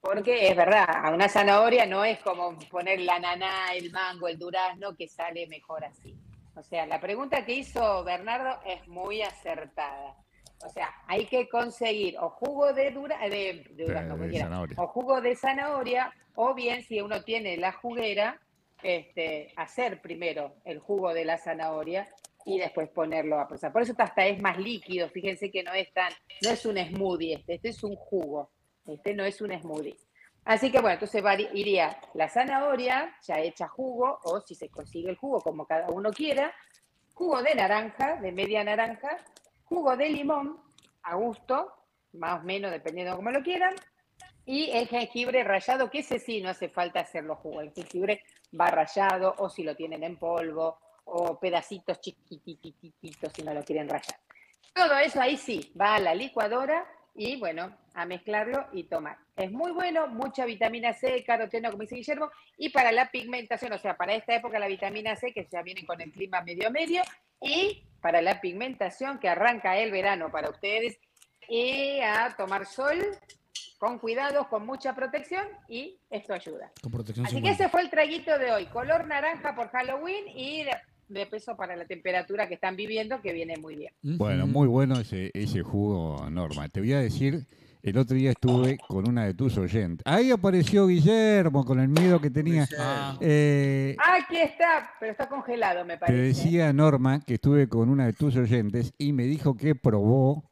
Porque 0.00 0.48
es 0.48 0.56
verdad, 0.56 0.86
a 0.88 1.10
una 1.10 1.28
zanahoria 1.28 1.86
no 1.86 2.04
es 2.04 2.18
como 2.20 2.58
poner 2.70 3.00
la 3.00 3.16
ananá, 3.16 3.72
el 3.74 3.90
mango, 3.92 4.26
el 4.26 4.38
durazno, 4.38 4.96
que 4.96 5.06
sale 5.06 5.46
mejor 5.46 5.84
así. 5.84 6.16
O 6.54 6.62
sea, 6.62 6.86
la 6.86 7.00
pregunta 7.00 7.44
que 7.44 7.54
hizo 7.54 8.04
Bernardo 8.04 8.60
es 8.66 8.86
muy 8.88 9.22
acertada. 9.22 10.16
O 10.64 10.68
sea, 10.68 10.90
hay 11.06 11.26
que 11.26 11.48
conseguir 11.48 12.16
o 12.18 12.30
jugo 12.30 12.72
de, 12.72 12.90
dura, 12.90 13.18
de, 13.28 13.64
de 13.70 13.84
durazno, 13.84 14.16
de 14.16 14.38
zanahoria. 14.38 14.76
o 14.78 14.86
jugo 14.86 15.20
de 15.20 15.34
zanahoria, 15.34 16.12
o 16.34 16.54
bien 16.54 16.82
si 16.82 17.00
uno 17.00 17.22
tiene 17.22 17.56
la 17.56 17.72
juguera, 17.72 18.40
este, 18.82 19.52
hacer 19.56 20.00
primero 20.00 20.56
el 20.64 20.78
jugo 20.78 21.14
de 21.14 21.24
la 21.24 21.38
zanahoria 21.38 22.08
y 22.44 22.58
después 22.58 22.88
ponerlo 22.90 23.38
a 23.38 23.48
procesar. 23.48 23.72
Por 23.72 23.82
eso 23.82 23.94
hasta 23.96 24.26
es 24.26 24.40
más 24.40 24.58
líquido, 24.58 25.08
fíjense 25.08 25.50
que 25.50 25.62
no 25.62 25.72
es 25.72 25.92
tan, 25.92 26.12
no 26.42 26.50
es 26.50 26.66
un 26.66 26.76
smoothie 26.76 27.34
este, 27.34 27.54
este 27.54 27.68
es 27.68 27.82
un 27.82 27.94
jugo, 27.94 28.50
este 28.86 29.14
no 29.14 29.24
es 29.24 29.40
un 29.40 29.52
smoothie. 29.58 29.96
Así 30.44 30.72
que 30.72 30.80
bueno, 30.80 30.94
entonces 30.94 31.22
iría 31.52 32.00
la 32.14 32.28
zanahoria 32.28 33.14
ya 33.26 33.38
hecha 33.38 33.68
jugo, 33.68 34.18
o 34.24 34.40
si 34.40 34.54
se 34.54 34.68
consigue 34.68 35.10
el 35.10 35.16
jugo 35.16 35.40
como 35.40 35.66
cada 35.66 35.88
uno 35.88 36.10
quiera, 36.10 36.52
jugo 37.14 37.42
de 37.42 37.54
naranja, 37.54 38.16
de 38.16 38.32
media 38.32 38.64
naranja, 38.64 39.18
jugo 39.64 39.96
de 39.96 40.08
limón, 40.08 40.60
a 41.04 41.14
gusto, 41.14 41.72
más 42.14 42.40
o 42.40 42.44
menos 42.44 42.70
dependiendo 42.70 43.12
de 43.12 43.16
cómo 43.16 43.30
lo 43.30 43.42
quieran, 43.42 43.74
y 44.44 44.70
el 44.70 44.88
jengibre 44.88 45.44
rallado, 45.44 45.88
que 45.88 46.00
ese 46.00 46.18
sí 46.18 46.40
no 46.40 46.50
hace 46.50 46.68
falta 46.68 47.00
hacerlo 47.00 47.36
jugo, 47.36 47.60
el 47.60 47.72
jengibre 47.72 48.24
va 48.58 48.66
rallado, 48.66 49.34
o 49.38 49.48
si 49.48 49.62
lo 49.62 49.76
tienen 49.76 50.02
en 50.02 50.16
polvo, 50.16 50.78
o 51.04 51.38
pedacitos 51.38 52.00
chiquitititos 52.00 53.32
si 53.32 53.42
no 53.42 53.54
lo 53.54 53.62
quieren 53.62 53.88
rallar. 53.88 54.18
Todo 54.74 54.98
eso 54.98 55.20
ahí 55.20 55.36
sí, 55.36 55.72
va 55.80 55.96
a 55.96 56.00
la 56.00 56.14
licuadora 56.14 56.84
y 57.14 57.36
bueno, 57.36 57.76
a 57.94 58.06
mezclarlo 58.06 58.66
y 58.72 58.84
tomar. 58.84 59.18
Es 59.36 59.50
muy 59.50 59.72
bueno, 59.72 60.06
mucha 60.08 60.44
vitamina 60.44 60.92
C, 60.92 61.22
caroteno, 61.24 61.70
como 61.70 61.82
dice 61.82 61.96
Guillermo, 61.96 62.30
y 62.56 62.70
para 62.70 62.92
la 62.92 63.10
pigmentación, 63.10 63.72
o 63.72 63.78
sea, 63.78 63.96
para 63.96 64.14
esta 64.14 64.34
época 64.34 64.58
la 64.58 64.68
vitamina 64.68 65.14
C, 65.16 65.32
que 65.32 65.46
ya 65.50 65.62
viene 65.62 65.84
con 65.84 66.00
el 66.00 66.10
clima 66.10 66.40
medio 66.42 66.70
medio, 66.70 67.02
y 67.40 67.84
para 68.00 68.22
la 68.22 68.40
pigmentación 68.40 69.18
que 69.18 69.28
arranca 69.28 69.76
el 69.76 69.90
verano 69.90 70.30
para 70.30 70.50
ustedes, 70.50 70.98
y 71.48 72.00
a 72.00 72.34
tomar 72.36 72.66
sol 72.66 72.98
con 73.78 73.98
cuidados, 73.98 74.46
con 74.46 74.64
mucha 74.64 74.94
protección, 74.94 75.46
y 75.68 75.98
esto 76.08 76.32
ayuda. 76.32 76.72
Con 76.82 76.92
protección 76.92 77.26
Así 77.26 77.36
que 77.36 77.48
50. 77.48 77.64
ese 77.64 77.68
fue 77.68 77.82
el 77.82 77.90
traguito 77.90 78.38
de 78.38 78.52
hoy, 78.52 78.66
color 78.66 79.06
naranja 79.06 79.54
por 79.54 79.68
Halloween 79.70 80.24
y 80.28 80.64
de, 81.12 81.26
peso 81.26 81.56
para 81.56 81.76
la 81.76 81.84
temperatura 81.84 82.48
que 82.48 82.54
están 82.54 82.76
viviendo, 82.76 83.20
que 83.20 83.32
viene 83.32 83.56
muy 83.58 83.76
bien. 83.76 83.92
Bueno, 84.02 84.46
muy 84.46 84.68
bueno 84.68 84.98
ese, 85.00 85.30
ese 85.34 85.62
jugo, 85.62 86.28
Norma. 86.30 86.68
Te 86.68 86.80
voy 86.80 86.92
a 86.92 87.00
decir, 87.00 87.46
el 87.82 87.98
otro 87.98 88.16
día 88.16 88.30
estuve 88.30 88.78
con 88.88 89.08
una 89.08 89.24
de 89.24 89.34
tus 89.34 89.56
oyentes. 89.58 90.02
Ahí 90.06 90.30
apareció 90.30 90.86
Guillermo 90.86 91.64
con 91.64 91.80
el 91.80 91.88
miedo 91.88 92.20
que 92.20 92.30
tenía. 92.30 92.66
Ah, 92.78 93.16
Eh, 93.20 93.96
Aquí 93.98 94.36
está, 94.36 94.90
pero 95.00 95.12
está 95.12 95.28
congelado, 95.28 95.84
me 95.84 95.94
te 95.94 95.98
parece. 96.00 96.22
decía 96.22 96.72
Norma 96.72 97.20
que 97.20 97.34
estuve 97.34 97.68
con 97.68 97.88
una 97.88 98.06
de 98.06 98.12
tus 98.12 98.36
oyentes 98.36 98.92
y 98.98 99.12
me 99.12 99.24
dijo 99.24 99.56
que 99.56 99.74
probó 99.74 100.44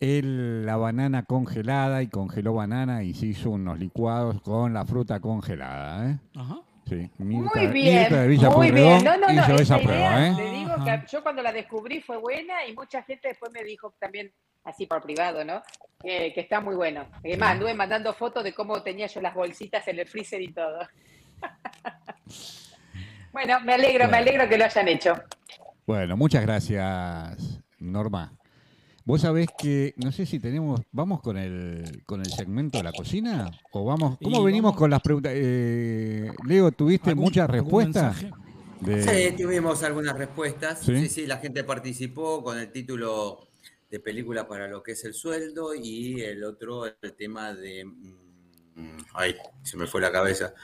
el- 0.00 0.66
la 0.66 0.76
banana 0.76 1.24
congelada 1.24 2.02
y 2.02 2.08
congeló 2.08 2.54
banana 2.54 3.04
y 3.04 3.14
se 3.14 3.26
hizo 3.26 3.50
unos 3.50 3.78
licuados 3.78 4.40
con 4.42 4.72
la 4.74 4.84
fruta 4.84 5.20
congelada. 5.20 6.10
¿eh? 6.10 6.18
ajá. 6.34 6.56
Sí, 6.88 7.08
Muy 7.18 7.66
bien, 7.68 8.00
Mirta 8.00 8.22
de 8.22 8.28
Villa 8.28 8.50
muy 8.50 8.70
bien. 8.70 9.04
No, 9.04 9.16
no, 9.16 9.28
no, 9.28 9.32
hizo 9.32 9.54
esa 9.54 9.76
idea, 9.76 9.86
prueba. 9.86 10.26
¿eh? 10.26 10.34
te 10.36 10.50
digo 10.50 10.72
Ajá. 10.72 11.00
que 11.00 11.06
yo 11.10 11.22
cuando 11.22 11.42
la 11.42 11.52
descubrí 11.52 12.00
fue 12.00 12.16
buena 12.18 12.66
y 12.66 12.74
mucha 12.74 13.02
gente 13.02 13.28
después 13.28 13.52
me 13.52 13.62
dijo 13.64 13.94
también, 13.98 14.32
así 14.64 14.86
por 14.86 15.00
privado, 15.02 15.44
¿no? 15.44 15.62
Eh, 16.02 16.32
que 16.34 16.40
está 16.40 16.60
muy 16.60 16.74
bueno. 16.74 17.06
Es 17.22 17.38
más, 17.38 17.52
anduve 17.52 17.74
mandando 17.74 18.12
fotos 18.12 18.42
de 18.42 18.52
cómo 18.52 18.82
tenía 18.82 19.06
yo 19.06 19.20
las 19.20 19.34
bolsitas 19.34 19.86
en 19.88 20.00
el 20.00 20.08
freezer 20.08 20.42
y 20.42 20.52
todo. 20.52 20.80
bueno, 23.32 23.60
me 23.60 23.74
alegro, 23.74 24.08
me 24.08 24.18
alegro 24.18 24.48
que 24.48 24.58
lo 24.58 24.64
hayan 24.64 24.88
hecho. 24.88 25.14
Bueno, 25.86 26.16
muchas 26.16 26.42
gracias, 26.42 27.60
Norma. 27.78 28.32
Vos 29.04 29.20
sabés 29.22 29.48
que, 29.58 29.94
no 29.96 30.12
sé 30.12 30.26
si 30.26 30.38
tenemos, 30.38 30.80
vamos 30.92 31.20
con 31.20 31.36
el, 31.36 32.02
con 32.06 32.20
el 32.20 32.26
segmento 32.30 32.78
de 32.78 32.84
la 32.84 32.92
cocina 32.92 33.50
o 33.72 33.84
vamos, 33.84 34.16
¿cómo 34.22 34.42
Y 34.42 34.44
venimos 34.46 34.70
vamos- 34.70 34.78
con 34.78 34.90
las 34.90 35.00
preguntas? 35.00 35.32
Eh, 35.34 36.30
Leo, 36.46 36.70
¿tuviste 36.72 37.10
¿Algún- 37.10 37.24
muchas 37.24 37.50
respuestas? 37.50 38.16
De- 38.80 39.02
Sí, 39.30 39.36
tuvimos 39.42 39.82
algunas 39.82 40.16
respuestas. 40.16 40.80
¿Sí? 40.80 40.96
¿Sí? 41.00 41.08
sí, 41.08 41.26
la 41.26 41.38
gente 41.38 41.64
participó 41.64 42.42
con 42.42 42.58
el 42.58 42.70
título 42.70 43.48
de 43.90 44.00
película 44.00 44.46
para 44.48 44.66
lo 44.68 44.82
que 44.82 44.92
es 44.92 45.04
el 45.04 45.14
sueldo 45.14 45.74
y 45.74 46.20
el 46.22 46.42
otro, 46.44 46.86
el 46.86 47.14
tema 47.16 47.52
de. 47.54 47.84
mm, 47.84 48.96
Ay, 49.14 49.36
se 49.62 49.76
me 49.76 49.86
fue 49.86 50.00
la 50.00 50.10
cabeza. 50.10 50.54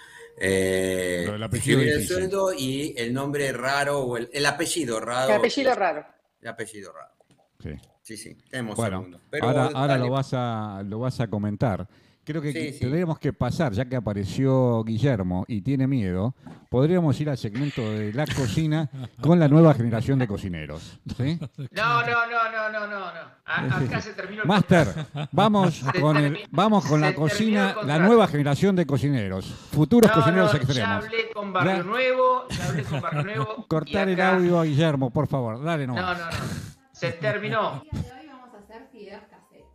eh, 0.40 1.24
Lo 1.26 1.32
del 1.32 1.42
apellido 1.42 1.80
el 1.80 2.06
sueldo 2.06 2.52
y 2.56 2.94
el 2.96 3.12
nombre 3.12 3.50
raro 3.52 4.00
o 4.00 4.16
el, 4.16 4.30
el 4.32 4.46
apellido 4.46 4.98
raro. 5.00 5.30
El 5.32 5.38
apellido 5.38 5.74
raro. 5.74 6.06
El 6.40 6.48
apellido 6.48 6.92
raro. 6.92 7.12
Sí. 7.60 7.70
Sí, 8.08 8.16
sí, 8.16 8.34
tenemos 8.48 8.74
Bueno, 8.74 8.96
segundo. 9.00 9.20
Pero 9.28 9.44
ahora, 9.46 9.68
ahora 9.74 9.98
lo, 9.98 10.08
vas 10.08 10.30
a, 10.32 10.82
lo 10.82 10.98
vas 11.00 11.20
a 11.20 11.28
comentar. 11.28 11.86
Creo 12.24 12.40
que 12.40 12.52
Sí, 12.72 12.78
tendríamos 12.80 13.18
que 13.18 13.34
pasar, 13.34 13.72
ya 13.74 13.84
que 13.86 13.96
apareció 13.96 14.82
Guillermo 14.82 15.44
y 15.46 15.60
tiene 15.60 15.86
miedo, 15.86 16.34
podríamos 16.70 17.20
ir 17.20 17.28
al 17.28 17.36
segmento 17.36 17.82
de 17.92 18.14
la 18.14 18.24
cocina 18.26 18.88
con 19.20 19.38
la 19.38 19.46
nueva 19.48 19.74
generación 19.74 20.18
de 20.18 20.26
cocineros. 20.26 20.98
¿sí? 21.18 21.38
No, 21.70 22.00
no, 22.00 22.26
no, 22.26 22.50
no, 22.50 22.70
no, 22.72 22.86
no, 22.86 22.98
no. 22.98 23.20
A- 23.44 23.76
acá 23.78 24.00
se 24.02 24.14
terminó 24.14 24.40
el 24.42 24.48
Master, 24.48 24.88
vamos 25.32 25.74
Se 25.74 26.00
con, 26.00 26.16
el, 26.16 26.38
vamos 26.50 26.86
con 26.86 27.02
la 27.02 27.14
cocina, 27.14 27.76
la 27.84 27.98
nueva 27.98 28.26
generación 28.26 28.74
de 28.74 28.86
cocineros, 28.86 29.44
futuros 29.70 30.10
No, 30.10 30.14
cocineros 30.16 30.52
no, 30.54 30.58
Ya 30.58 30.64
extremos. 30.64 31.04
hablé 31.04 31.30
con 31.34 31.52
Barrio 31.52 31.76
Ya. 31.76 31.82
Nuevo, 31.82 32.48
ya 32.48 32.64
hablé 32.68 32.82
con 32.84 33.00
Barrio 33.02 33.22
Nuevo. 33.22 33.66
Cortar 33.68 34.08
el 34.08 34.20
audio 34.22 34.60
a 34.60 34.64
Guillermo, 34.64 35.10
por 35.10 35.26
favor, 35.28 35.62
dale 35.62 35.86
No, 35.86 35.94
nomás. 35.94 36.18
no, 36.18 36.24
no. 36.26 36.77
Se 36.98 37.12
terminó. 37.12 37.84
El 37.92 38.00
día 38.00 38.12
de 38.12 38.20
hoy 38.20 38.26
vamos 38.26 38.52
a 38.52 38.58
hacer 38.58 38.88
fideos 38.90 39.22
caseros. 39.30 39.68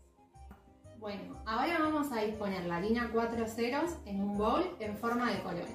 Bueno, 0.97 1.41
ahora 1.45 1.79
vamos 1.79 2.11
a 2.11 2.19
disponer 2.19 2.65
la 2.65 2.75
harina 2.75 3.11
4 3.13 3.47
ceros 3.47 3.91
en 4.05 4.21
un 4.21 4.37
bowl 4.37 4.75
en 4.81 4.97
forma 4.97 5.31
de 5.31 5.41
color. 5.41 5.65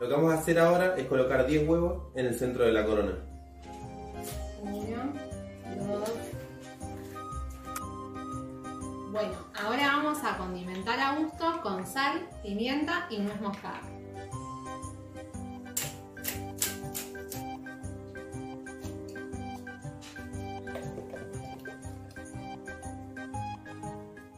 Lo 0.00 0.08
que 0.08 0.12
vamos 0.12 0.34
a 0.34 0.38
hacer 0.38 0.58
ahora 0.58 0.96
es 0.96 1.06
colocar 1.06 1.46
10 1.46 1.68
huevos 1.68 2.02
en 2.16 2.26
el 2.26 2.34
centro 2.34 2.64
de 2.64 2.72
la 2.72 2.84
corona. 2.84 3.12
Uno, 4.60 5.12
dos. 5.86 6.37
Bueno, 9.10 9.38
ahora 9.58 9.96
vamos 9.96 10.18
a 10.22 10.36
condimentar 10.36 11.00
a 11.00 11.14
gusto 11.14 11.62
con 11.62 11.86
sal, 11.86 12.28
pimienta 12.42 13.06
y 13.08 13.16
nuez 13.18 13.40
moscada. 13.40 13.80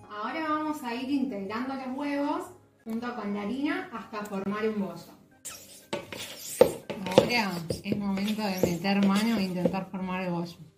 Ahora 0.08 0.48
vamos 0.48 0.80
a 0.84 0.94
ir 0.94 1.10
integrando 1.10 1.74
los 1.74 1.96
huevos 1.96 2.44
junto 2.84 3.16
con 3.16 3.34
la 3.34 3.42
harina 3.42 3.90
hasta 3.92 4.24
formar 4.24 4.68
un 4.68 4.78
bollo. 4.78 5.12
Ahora 7.16 7.50
es 7.82 7.96
momento 7.96 8.42
de 8.42 8.60
meter 8.60 9.04
mano 9.04 9.36
e 9.36 9.42
intentar 9.42 9.90
formar 9.90 10.22
el 10.22 10.30
bollo. 10.30 10.69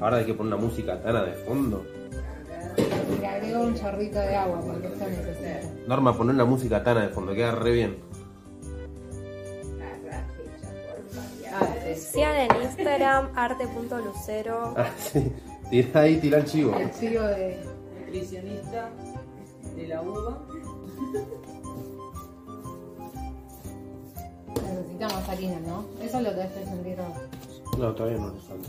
Ahora 0.00 0.18
hay 0.18 0.24
que 0.24 0.34
poner 0.34 0.54
una 0.54 0.62
música 0.62 1.00
tana 1.00 1.22
de 1.24 1.32
fondo. 1.32 1.84
Le 3.20 3.26
agrego 3.26 3.62
un 3.62 3.74
chorrito 3.74 4.18
de 4.18 4.36
agua 4.36 4.60
porque 4.60 4.86
esto 4.86 5.04
necesita. 5.06 5.60
Norma, 5.86 6.16
poner 6.16 6.34
una 6.34 6.44
música 6.44 6.82
tana 6.82 7.02
de 7.02 7.08
fondo, 7.08 7.34
queda 7.34 7.52
re 7.52 7.72
bien. 7.72 7.96
Sigan 11.96 12.36
en 12.36 12.62
Instagram 12.62 13.30
arte.lucero. 13.34 14.74
Ah, 14.76 14.90
sí. 14.98 15.32
Tira 15.70 16.00
ahí, 16.00 16.16
tira 16.18 16.38
el 16.38 16.44
chivo. 16.44 16.76
El 16.76 16.90
chivo 16.92 17.22
de 17.22 17.58
Nutricionista 18.00 18.90
de 19.76 19.86
la 19.86 20.02
uva. 20.02 20.38
necesitamos 25.00 25.28
harina, 25.28 25.60
¿no? 25.60 25.84
Eso 26.02 26.20
lo 26.20 26.30
debes 26.30 26.52
sentir 26.52 27.00
ahora. 27.00 27.20
No, 27.78 27.94
todavía 27.94 28.18
no 28.18 28.32
le 28.32 28.40
falta. 28.40 28.68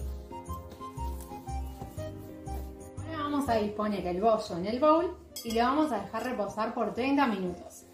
Vamos 3.42 3.56
a 3.56 3.60
disponer 3.60 4.06
el 4.06 4.22
bollo 4.22 4.58
en 4.58 4.66
el 4.68 4.80
bowl 4.80 5.18
y 5.44 5.52
lo 5.54 5.62
vamos 5.62 5.92
a 5.92 6.02
dejar 6.02 6.24
reposar 6.24 6.76
por 6.76 6.94
30 6.94 7.26
minutos. 7.26 7.86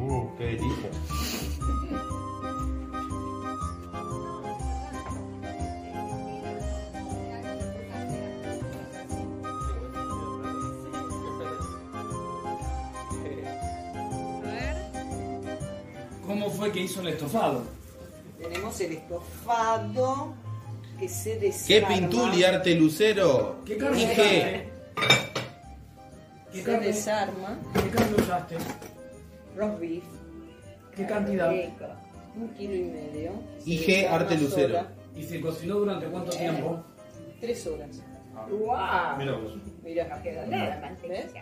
Uh, 0.00 0.36
qué 0.38 0.44
delicia. 0.44 0.90
¿Cómo 16.26 16.48
fue 16.48 16.72
que 16.72 16.80
hizo 16.80 17.02
el 17.02 17.08
estofado? 17.08 17.81
Tenemos 18.42 18.80
el 18.80 18.92
estofado 18.92 20.34
que 20.98 21.08
se 21.08 21.38
desarma. 21.38 21.88
¿Qué 21.88 21.94
pintul 21.94 22.34
y 22.34 22.44
arte 22.44 22.74
lucero? 22.74 23.56
¿Qué 23.64 23.76
carne 23.76 24.02
¿Y 24.02 24.06
qué? 24.06 24.68
¿Qué 26.52 26.58
Se 26.58 26.64
carne, 26.64 26.86
desarma. 26.86 27.58
¿Qué 27.74 27.88
carne 27.90 28.14
usaste? 28.18 28.56
Roast 29.56 29.80
beef. 29.80 30.04
¿Qué 30.96 31.06
cantidad? 31.06 31.50
Seca, 31.50 31.96
Un 32.36 32.48
kilo 32.50 32.74
y 32.74 32.82
medio. 32.82 33.32
¿Y 33.64 33.78
Se 33.78 33.84
qué 33.86 33.96
desarma 34.02 34.16
arte 34.16 34.34
lucero? 34.38 34.68
sola. 34.68 34.86
¿Y 35.16 35.22
se 35.24 35.40
cocinó 35.40 35.74
durante 35.76 36.06
cuánto 36.06 36.30
tiempo? 36.32 36.82
Tres 37.40 37.66
horas. 37.66 38.02
¡Wow! 38.50 39.18
Mira 39.18 39.32
vos. 39.36 39.54
Mira, 39.82 40.08
No 40.08 40.22
quedó 40.22 40.46
nada, 40.46 40.78
mantequilla. 40.80 41.14
¿ves? 41.14 41.32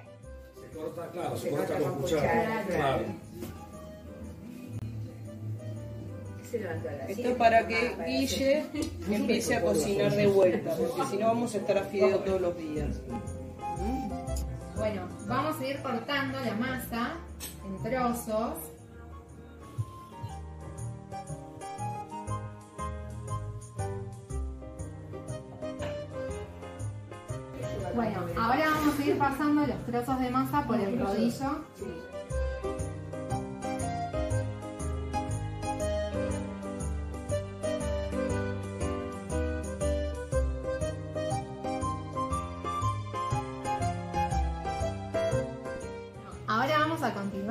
Se 0.71 0.77
corta, 0.77 1.09
claro, 1.11 1.37
se, 1.37 1.43
Se 1.45 1.51
corta 1.51 1.67
corta 1.75 1.83
con 1.85 1.93
con 1.93 2.03
cuchara. 2.03 2.23
cuchara, 2.33 2.65
Claro. 2.67 3.05
Esto 7.09 7.37
para 7.37 7.67
que 7.67 7.95
Guille 8.07 8.67
empiece 9.11 9.55
a 9.55 9.63
cocinar 9.63 10.13
de 10.13 10.27
vuelta, 10.27 10.75
porque 10.77 11.11
si 11.11 11.17
no 11.17 11.27
vamos 11.29 11.55
a 11.55 11.59
estar 11.59 11.79
a 11.79 11.85
fideo 11.85 12.19
todos 12.21 12.41
los 12.41 12.57
días. 12.57 13.01
Bueno, 14.77 15.09
vamos 15.27 15.61
a 15.61 15.67
ir 15.67 15.81
cortando 15.81 16.41
la 16.41 16.55
masa 16.55 17.17
en 17.65 17.83
trozos. 17.83 18.55
Bueno, 27.95 28.27
ahora 28.39 28.71
vamos 28.71 28.99
a 28.99 29.05
ir 29.05 29.19
pasando 29.19 29.67
los 29.67 29.87
trozos 29.87 30.21
de 30.21 30.31
masa 30.31 30.67
por 30.67 30.81
el 30.81 30.99
rodillo. 30.99 31.65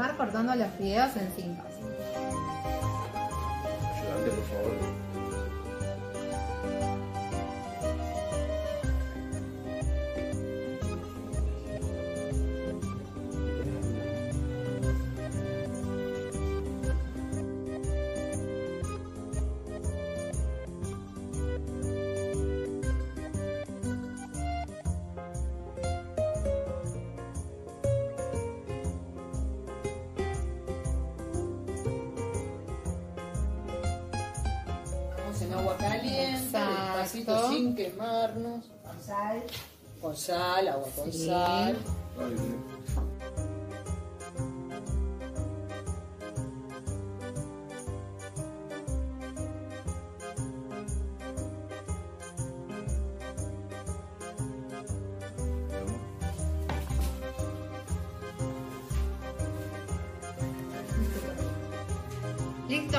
Cortando 0.07 0.55
los 0.55 0.71
fideos 0.77 1.15
en 1.17 1.31
cintas. 1.31 1.78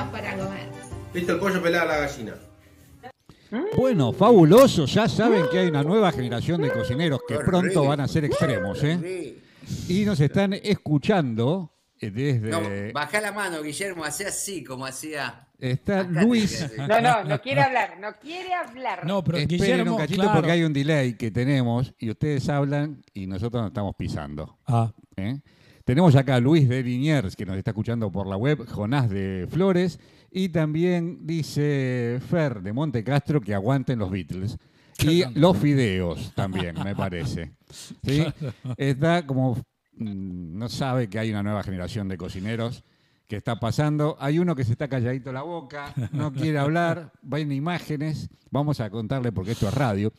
Listos 0.01 0.11
para 0.11 0.37
comer. 0.37 0.67
Listo 1.13 1.33
el 1.33 1.39
pollo 1.39 1.61
pelado 1.61 1.83
a 1.83 1.93
la 1.93 1.97
gallina. 1.99 2.33
Bueno, 3.75 4.13
fabuloso. 4.13 4.85
Ya 4.85 5.07
saben 5.07 5.45
que 5.51 5.59
hay 5.59 5.67
una 5.67 5.83
nueva 5.83 6.11
generación 6.11 6.61
de 6.61 6.71
cocineros 6.71 7.21
que 7.27 7.35
pronto 7.39 7.83
van 7.83 7.99
a 7.99 8.07
ser 8.07 8.25
extremos, 8.25 8.81
¿eh? 8.83 9.37
Y 9.87 10.05
nos 10.05 10.19
están 10.19 10.53
escuchando 10.53 11.71
eh, 11.99 12.09
desde... 12.09 12.49
No, 12.49 12.61
bajá 12.93 13.21
la 13.21 13.31
mano, 13.31 13.61
Guillermo, 13.61 14.03
hacía 14.03 14.29
así 14.29 14.63
como 14.63 14.85
hacía. 14.85 15.47
Está 15.59 15.99
Acá 16.01 16.23
Luis. 16.23 16.65
No, 16.77 17.01
no, 17.01 17.23
no 17.25 17.41
quiere 17.41 17.61
hablar, 17.61 17.99
no 17.99 18.13
quiere 18.19 18.53
hablar. 18.53 19.05
No, 19.05 19.23
pero 19.23 19.37
Esperen 19.37 19.59
Guillermo, 19.59 19.91
un 19.91 19.97
cachito 19.97 20.21
claro. 20.21 20.35
porque 20.37 20.51
hay 20.51 20.63
un 20.63 20.73
delay 20.73 21.13
que 21.15 21.29
tenemos 21.29 21.93
y 21.99 22.09
ustedes 22.09 22.49
hablan 22.49 23.03
y 23.13 23.27
nosotros 23.27 23.61
nos 23.61 23.69
estamos 23.69 23.95
pisando. 23.95 24.57
Ah, 24.65 24.91
¿eh? 25.17 25.39
Tenemos 25.85 26.15
acá 26.15 26.35
a 26.35 26.39
Luis 26.39 26.69
de 26.69 26.83
Liniers, 26.83 27.35
que 27.35 27.45
nos 27.45 27.57
está 27.57 27.71
escuchando 27.71 28.11
por 28.11 28.27
la 28.27 28.37
web, 28.37 28.65
Jonás 28.67 29.09
de 29.09 29.47
Flores, 29.49 29.99
y 30.31 30.49
también 30.49 31.25
dice 31.25 32.19
Fer 32.29 32.61
de 32.61 32.73
Monte 32.73 33.03
Castro 33.03 33.41
que 33.41 33.53
aguanten 33.53 33.99
los 33.99 34.11
Beatles. 34.11 34.57
Y 34.99 35.23
los 35.39 35.57
fideos 35.57 36.33
también, 36.35 36.75
me 36.83 36.95
parece. 36.95 37.53
¿Sí? 38.03 38.25
Está 38.77 39.25
como, 39.25 39.55
mm, 39.97 40.57
no 40.57 40.69
sabe 40.69 41.09
que 41.09 41.19
hay 41.19 41.31
una 41.31 41.43
nueva 41.43 41.63
generación 41.63 42.07
de 42.07 42.17
cocineros 42.17 42.83
que 43.27 43.37
está 43.37 43.59
pasando. 43.59 44.17
Hay 44.19 44.39
uno 44.39 44.55
que 44.55 44.63
se 44.63 44.73
está 44.73 44.87
calladito 44.87 45.31
la 45.31 45.41
boca, 45.41 45.93
no 46.11 46.33
quiere 46.33 46.59
hablar, 46.59 47.11
va 47.21 47.39
en 47.39 47.51
imágenes. 47.51 48.29
Vamos 48.49 48.79
a 48.79 48.89
contarle 48.89 49.31
porque 49.31 49.51
esto 49.51 49.67
es 49.67 49.73
radio. 49.73 50.13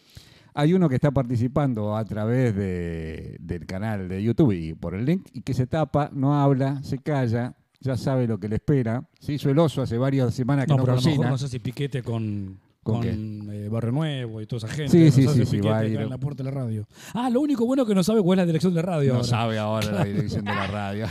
Hay 0.55 0.75
uno 0.75 0.89
que 0.89 0.97
está 0.97 1.11
participando 1.11 1.97
a 1.97 2.05
través 2.05 2.55
de- 2.55 3.37
del 3.41 3.65
canal 3.67 4.09
de 4.09 4.23
YouTube 4.23 4.53
y 4.53 4.75
por 4.75 4.95
el 4.95 5.05
link 5.07 5.29
y 5.33 5.41
que 5.43 5.55
se 5.55 5.67
tapa, 5.67 6.11
no 6.13 6.41
habla, 6.41 6.83
se 6.83 6.99
calla, 6.99 7.55
ya 7.81 7.97
sabe 7.97 8.27
lo 8.27 8.39
que 8.39 8.49
le 8.49 8.57
espera. 8.57 9.03
Se 9.19 9.33
hizo 9.33 9.49
el 9.51 9.59
oso 9.59 9.83
hace 9.83 9.97
varias 9.99 10.35
semanas 10.35 10.67
que 10.67 10.73
no, 10.73 10.77
no, 10.79 10.83
pero 10.85 10.93
a 10.93 10.97
lo 10.97 11.01
mejor 11.03 11.17
cocina. 11.17 11.31
no 11.31 11.39
sé 11.39 11.49
si 11.49 11.59
piquete 11.59 12.03
con, 12.03 12.59
¿Con 12.83 12.97
con, 12.97 13.51
eh, 13.53 13.69
Barrio 13.71 13.93
Nuevo 13.93 14.41
y 14.41 14.47
toda 14.47 14.67
esa 14.67 14.69
gente. 14.77 14.91
Sí, 15.11 15.25
no 15.25 15.33
sí, 15.33 15.39
sí, 15.41 15.47
sí, 15.47 15.61
va 15.61 15.79
a 15.79 15.87
ir. 15.87 16.01
en 16.01 16.11
la 16.11 16.19
puerta 16.19 16.43
de 16.43 16.51
la 16.51 16.57
radio. 16.57 16.87
Ah, 17.15 17.31
lo 17.31 17.41
único 17.41 17.65
bueno 17.65 17.87
que 17.87 17.95
no 17.95 18.03
sabe 18.03 18.21
cuál 18.23 18.39
es 18.39 18.43
la 18.43 18.47
dirección 18.47 18.75
de 18.75 18.83
radio 18.83 19.11
No 19.13 19.17
ahora. 19.19 19.29
sabe 19.29 19.59
ahora 19.59 19.91
la 19.93 20.05
dirección 20.05 20.45
de 20.45 20.51
la 20.55 20.67
radio. 20.67 21.07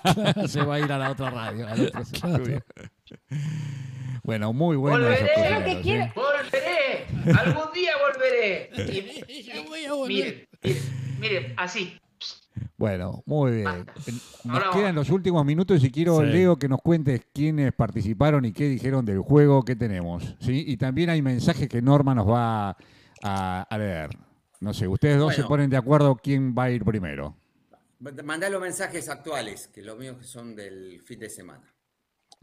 Se 0.48 0.62
va 0.62 0.76
a 0.76 0.80
ir 0.80 0.90
a 0.92 0.98
la 0.98 1.10
otra 1.10 1.30
radio, 1.30 1.66
al 1.68 1.80
otro 1.80 2.00
estudio. 2.00 2.62
Bueno, 4.22 4.52
muy 4.52 4.76
bueno. 4.76 5.08
esos 5.08 5.28
Volveré, 5.36 5.82
que 5.82 5.94
¿eh? 5.98 6.12
volveré, 6.14 7.38
algún 7.38 7.72
día 7.72 7.92
volveré. 8.04 8.70
Y- 8.72 9.50
miren, 10.08 10.46
miren, 10.62 10.78
miren, 11.20 11.54
así. 11.56 11.98
Bueno, 12.78 13.22
muy 13.26 13.52
bien. 13.56 13.86
Nos 14.44 14.62
Ahora 14.62 14.70
quedan 14.72 14.94
los 14.94 15.10
últimos 15.10 15.44
minutos 15.46 15.82
y 15.84 15.90
quiero, 15.90 16.20
Sí. 16.20 16.26
Leo, 16.26 16.56
que 16.58 16.68
nos 16.68 16.80
cuentes 16.82 17.22
quiénes 17.32 17.72
participaron 17.72 18.44
y 18.44 18.52
qué 18.52 18.68
dijeron 18.68 19.04
del 19.04 19.20
juego 19.20 19.62
que 19.64 19.76
tenemos. 19.76 20.36
¿sí? 20.40 20.64
Y 20.66 20.76
también 20.76 21.10
hay 21.10 21.22
mensajes 21.22 21.68
que 21.68 21.80
Norma 21.80 22.14
nos 22.14 22.28
va 22.28 22.76
a, 23.22 23.62
a 23.62 23.78
leer. 23.78 24.10
No 24.60 24.74
sé, 24.74 24.88
ustedes 24.88 25.18
dos 25.18 25.34
se 25.34 25.44
ponen 25.44 25.70
de 25.70 25.76
acuerdo 25.76 26.16
quién 26.16 26.54
va 26.58 26.64
a 26.64 26.70
ir 26.70 26.84
primero. 26.84 27.36
Mandá 28.24 28.50
los 28.50 28.60
mensajes 28.60 29.08
actuales, 29.08 29.68
que 29.68 29.82
los 29.82 29.98
míos 29.98 30.26
son 30.26 30.54
del 30.54 31.00
fin 31.02 31.18
de 31.20 31.30
semana. 31.30 31.72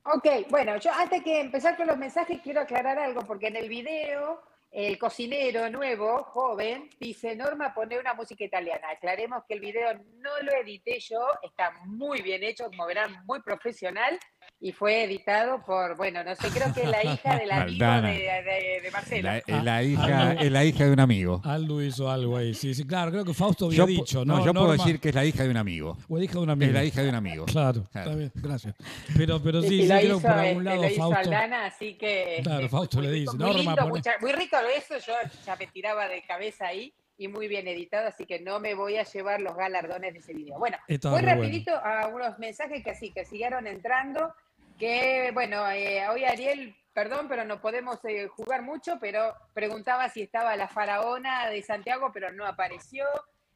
Ok, 0.06 0.28
bueno, 0.49 0.76
yo 0.78 0.91
antes 0.91 1.24
que 1.24 1.39
empezar 1.39 1.78
con 1.78 1.88
los 1.88 1.97
mensajes 1.97 2.41
quiero 2.41 2.60
aclarar 2.60 2.99
algo, 2.99 3.22
porque 3.22 3.47
en 3.47 3.56
el 3.56 3.70
video 3.70 4.41
el 4.70 4.97
cocinero 4.97 5.70
nuevo, 5.70 6.24
joven, 6.24 6.89
dice, 6.99 7.36
Norma, 7.36 7.74
pone 7.74 7.97
una 7.97 8.14
música 8.14 8.43
italiana. 8.43 8.89
Aclaremos 8.89 9.43
que 9.47 9.54
el 9.54 9.62
video 9.62 9.93
no 9.93 10.41
lo 10.41 10.51
edité 10.54 10.99
yo, 10.99 11.26
está 11.41 11.72
muy 11.86 12.22
bien 12.22 12.43
hecho, 12.43 12.66
como 12.66 12.86
verán, 12.88 13.24
muy 13.26 13.41
profesional, 13.43 14.20
y 14.60 14.72
fue 14.72 15.04
editado 15.04 15.62
por, 15.66 15.98
bueno, 15.98 16.24
no 16.24 16.36
sé, 16.36 16.48
creo 16.50 16.74
que 16.74 16.86
la 16.88 17.04
hija 17.04 17.38
del 17.38 17.52
amigo 17.52 17.86
de, 18.02 18.10
de- 18.10 18.80
de 18.82 18.91
Marcelo. 18.91 19.22
La, 19.30 19.38
es 19.39 19.64
la 19.64 19.84
hija, 19.84 20.34
es 20.34 20.52
la 20.52 20.64
hija 20.66 20.86
de 20.86 20.91
un 20.94 21.00
amigo. 21.02 21.41
Aldo 21.44 21.82
hizo 21.84 22.10
algo 22.10 22.38
ahí. 22.38 22.54
Sí, 22.54 22.74
sí, 22.74 22.86
claro, 22.86 23.12
creo 23.12 23.26
que 23.26 23.34
Fausto 23.34 23.66
había 23.66 23.78
Yo, 23.80 23.86
dicho. 23.86 24.24
no, 24.26 24.38
No, 24.38 24.46
yo 24.46 24.54
puedo 24.54 24.68
Norma- 24.68 24.84
decir 24.84 25.00
que 25.02 25.10
es 25.10 25.16
la 25.16 25.26
hija 25.26 25.44
de 25.44 25.50
un 25.50 25.58
amigo. 25.58 25.98
O 26.08 26.18
hija 26.20 26.34
de 26.34 26.39
un 26.39 26.50
amigo. 26.50 26.68
Es 26.70 26.74
la 26.74 26.84
hija 26.86 27.02
de 27.04 27.10
un 27.10 27.16
amigo. 27.16 27.46
Claro, 27.46 27.84
Claro. 27.91 28.12
está 28.12 28.16
bien, 28.16 28.32
gracias. 28.36 28.76
Pero, 29.18 29.41
pero 29.44 29.62
Sí, 29.62 29.68
sí, 29.70 29.82
sí, 29.82 29.88
lo 29.88 29.96
creo 29.96 30.06
hizo, 30.08 30.20
que 30.20 30.28
por 30.28 30.32
algún 30.39 30.50
este, 30.62 30.64
lado 30.70 30.82
lo 30.82 30.88
hizo 30.89 30.98
Fausto. 31.00 31.20
Aldana, 31.20 31.66
así 31.66 31.94
que... 31.98 32.39
Claro, 32.44 32.70
Fausto 32.70 32.98
muy- 32.98 33.08
le 33.08 33.14
dice, 33.14 33.32
Muy, 33.38 33.39
Norma, 33.46 33.58
lindo, 33.60 33.76
pone- 33.76 33.89
mucha- 33.89 34.12
muy 34.22 34.32
rico 34.32 34.58
eso, 34.78 34.98
yo 35.06 35.14
ya 35.46 35.56
me 35.58 35.68
tiraba 35.68 36.08
de 36.08 36.22
cabeza 36.24 36.68
ahí 36.68 36.94
y 37.24 37.28
muy 37.28 37.47
bien 37.47 37.67
editado, 37.67 38.07
así 38.07 38.26
que 38.26 38.39
no 38.39 38.59
me 38.59 38.74
voy 38.76 38.97
a 38.97 39.03
llevar 39.03 39.41
los 39.41 39.55
galardones 39.55 40.13
de 40.13 40.19
ese 40.19 40.34
video. 40.34 40.59
Bueno, 40.59 40.78
voy 40.88 40.97
bueno. 41.11 41.28
rapidito 41.28 41.71
a 41.76 42.07
unos 42.07 42.38
mensajes 42.39 42.84
que 42.84 42.95
sí, 42.95 43.11
que 43.11 43.24
siguieron 43.26 43.65
entrando, 43.67 44.34
que 44.78 45.32
bueno, 45.34 45.69
eh, 45.71 46.07
hoy 46.09 46.26
Ariel, 46.26 46.76
perdón, 46.93 47.28
pero 47.30 47.45
no 47.45 47.61
podemos 47.61 48.03
eh, 48.05 48.28
jugar 48.28 48.61
mucho, 48.61 48.97
pero 48.99 49.34
preguntaba 49.53 50.09
si 50.09 50.21
estaba 50.24 50.55
la 50.57 50.67
faraona 50.67 51.49
de 51.49 51.61
Santiago, 51.61 52.11
pero 52.13 52.32
no 52.32 52.45
apareció. 52.45 53.05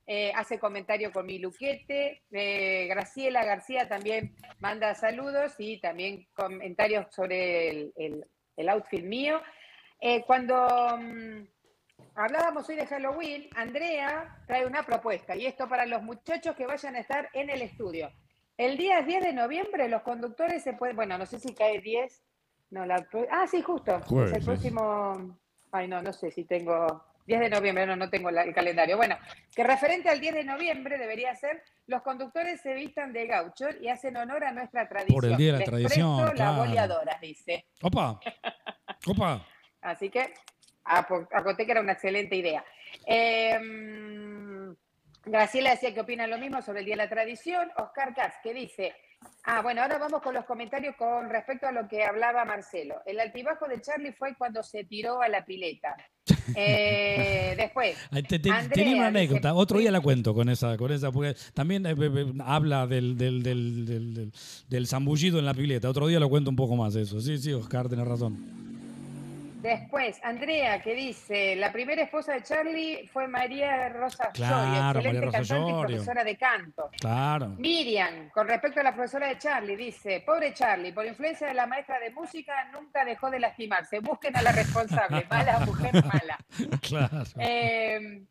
Eh, 0.10 0.32
hace 0.36 0.58
comentario 0.58 1.12
con 1.12 1.26
mi 1.26 1.38
luquete. 1.38 2.24
Eh, 2.32 2.88
Graciela 2.88 3.44
García 3.44 3.90
también 3.90 4.34
manda 4.60 4.96
saludos 4.96 5.56
y 5.60 5.82
también 5.82 6.26
comentarios 6.34 7.08
sobre 7.14 7.70
el, 7.70 7.94
el- 7.98 8.26
el 8.56 8.70
outfit 8.70 9.04
mío. 9.04 9.42
Eh, 10.00 10.24
cuando 10.26 10.98
mm, 10.98 11.44
hablábamos 12.18 12.68
hoy 12.70 12.76
de 12.76 12.86
Halloween, 12.88 13.48
Andrea 13.56 14.38
trae 14.48 14.66
una 14.66 14.84
propuesta 14.84 15.36
y 15.36 15.46
esto 15.46 15.68
para 15.70 15.86
los 15.86 16.02
muchachos 16.02 16.56
que 16.56 16.66
vayan 16.66 16.96
a 16.96 17.00
estar 17.00 17.30
en 17.34 17.50
el 17.50 17.62
estudio. 17.62 18.12
El 18.58 18.76
día 18.78 19.02
10 19.02 19.24
de 19.24 19.34
noviembre 19.34 19.88
los 19.88 20.02
conductores 20.02 20.64
se 20.64 20.74
pueden, 20.74 20.96
bueno, 20.96 21.18
no 21.18 21.26
sé 21.26 21.40
si 21.40 21.54
cae 21.54 21.80
10, 21.80 22.24
no, 22.72 22.86
la, 22.86 23.08
ah, 23.32 23.46
sí, 23.48 23.62
justo, 23.62 24.02
Jueves, 24.08 24.32
es 24.32 24.38
el 24.40 24.44
próximo, 24.46 25.38
ay, 25.72 25.88
no, 25.88 26.02
no 26.02 26.12
sé 26.12 26.32
si 26.32 26.44
tengo, 26.44 27.04
10 27.28 27.40
de 27.40 27.50
noviembre, 27.50 27.86
no, 27.86 27.96
no 27.96 28.10
tengo 28.10 28.32
la- 28.32 28.44
el 28.44 28.54
calendario. 28.54 28.98
Bueno, 28.98 29.16
que 29.56 29.64
referente 29.64 30.10
al 30.10 30.20
10 30.20 30.34
de 30.34 30.44
noviembre 30.44 30.98
debería 30.98 31.36
ser, 31.36 31.62
los 31.86 32.02
conductores 32.02 32.62
se 32.62 32.74
vistan 32.74 33.14
de 33.14 33.28
gaucho 33.28 33.68
y 33.80 33.90
hacen 33.90 34.18
honor 34.18 34.44
a 34.46 34.52
nuestra 34.52 34.88
tradición. 34.90 35.24
el 35.26 35.38
Día 35.38 35.48
de 35.48 35.52
la 35.54 35.58
Les 35.60 35.68
Tradición, 35.70 36.32
claro. 36.32 36.36
La 36.36 36.52
boleadora, 36.66 37.18
dice. 37.22 37.68
Opa, 37.84 38.20
opa. 39.06 39.46
Así 39.82 40.10
que 40.10 40.34
apo- 40.88 41.28
acoté 41.32 41.66
que 41.66 41.72
era 41.72 41.82
una 41.82 41.94
excelente 41.94 42.36
idea. 42.36 42.64
Eh, 43.06 43.60
Graciela 45.26 45.72
decía 45.72 45.94
que 45.94 46.00
opina 46.00 46.26
lo 46.28 46.38
mismo 46.38 46.62
sobre 46.62 46.80
el 46.80 46.86
Día 46.86 46.96
de 46.96 47.04
la 47.04 47.10
Tradición. 47.10 47.70
Oscar 47.78 48.14
Katz, 48.16 48.36
que 48.42 48.54
dice, 48.54 48.94
ah, 49.44 49.62
bueno, 49.62 49.82
ahora 49.82 49.98
vamos 49.98 50.22
con 50.22 50.34
los 50.34 50.46
comentarios 50.46 50.96
con 50.96 51.30
respecto 51.30 51.68
a 51.68 51.72
lo 51.74 51.86
que 51.88 52.04
hablaba 52.06 52.46
Marcelo. 52.46 53.02
El 53.06 53.20
altibajo 53.20 53.68
de 53.68 53.82
Charlie 53.82 54.14
fue 54.14 54.36
cuando 54.38 54.64
se 54.64 54.86
tiró 54.86 55.22
a 55.22 55.28
la 55.28 55.44
pileta. 55.46 55.96
Eh, 56.56 57.56
después, 57.58 57.98
te- 58.30 58.40
te- 58.40 58.50
Andrea 58.50 58.70
tenía 58.70 58.96
una 58.96 59.08
dice, 59.12 59.18
anécdota, 59.20 59.54
otro 59.54 59.80
día 59.80 59.92
la 59.92 60.00
cuento 60.00 60.34
con 60.34 60.48
esa, 60.48 60.78
con 60.78 60.94
esa 60.94 61.12
porque 61.12 61.36
también 61.54 61.86
eh, 61.86 61.90
eh, 61.92 61.96
eh, 62.16 62.34
habla 62.46 62.88
del, 62.88 63.18
del, 63.18 63.44
del, 63.44 63.86
del, 63.86 64.14
del- 64.14 64.32
del 64.70 64.88
zambullido 64.88 65.40
en 65.40 65.46
la 65.46 65.54
pileta. 65.54 65.90
Otro 65.90 66.08
día 66.08 66.22
lo 66.22 66.30
cuento 66.30 66.50
un 66.50 66.56
poco 66.56 66.78
más 66.78 66.96
eso. 66.96 67.20
Sí, 67.20 67.38
sí, 67.38 67.52
Oscar, 67.52 67.90
tenés 67.90 68.08
razón. 68.08 68.57
Después, 69.62 70.20
Andrea, 70.24 70.82
que 70.82 70.94
dice, 70.94 71.56
la 71.56 71.72
primera 71.72 72.04
esposa 72.04 72.34
de 72.34 72.44
Charlie 72.44 73.08
fue 73.12 73.28
María 73.28 73.90
Rosa 73.90 74.30
Claro, 74.32 74.56
Llorio, 74.58 74.80
excelente 74.80 75.08
María 75.08 75.22
Rosa 75.22 75.38
cantante 75.40 75.56
y 75.56 75.74
Llorio. 75.74 75.88
profesora 75.88 76.24
de 76.24 76.38
canto. 76.38 76.90
Claro. 77.00 77.48
Miriam, 77.58 78.30
con 78.30 78.48
respecto 78.48 78.80
a 78.80 78.84
la 78.84 78.94
profesora 78.94 79.28
de 79.30 79.38
Charlie, 79.40 79.76
dice, 79.76 80.22
pobre 80.26 80.54
Charlie, 80.54 80.92
por 80.94 81.06
influencia 81.06 81.48
de 81.48 81.56
la 81.56 81.66
maestra 81.66 82.00
de 82.00 82.12
música 82.12 82.54
nunca 82.72 83.04
dejó 83.04 83.32
de 83.32 83.40
lastimarse. 83.40 84.00
Busquen 84.00 84.38
a 84.38 84.42
la 84.44 84.52
responsable, 84.52 85.26
mala 85.30 85.60
mujer 85.62 85.94
mala. 86.06 86.38
Claro. 86.82 87.24
Eh, 87.40 88.22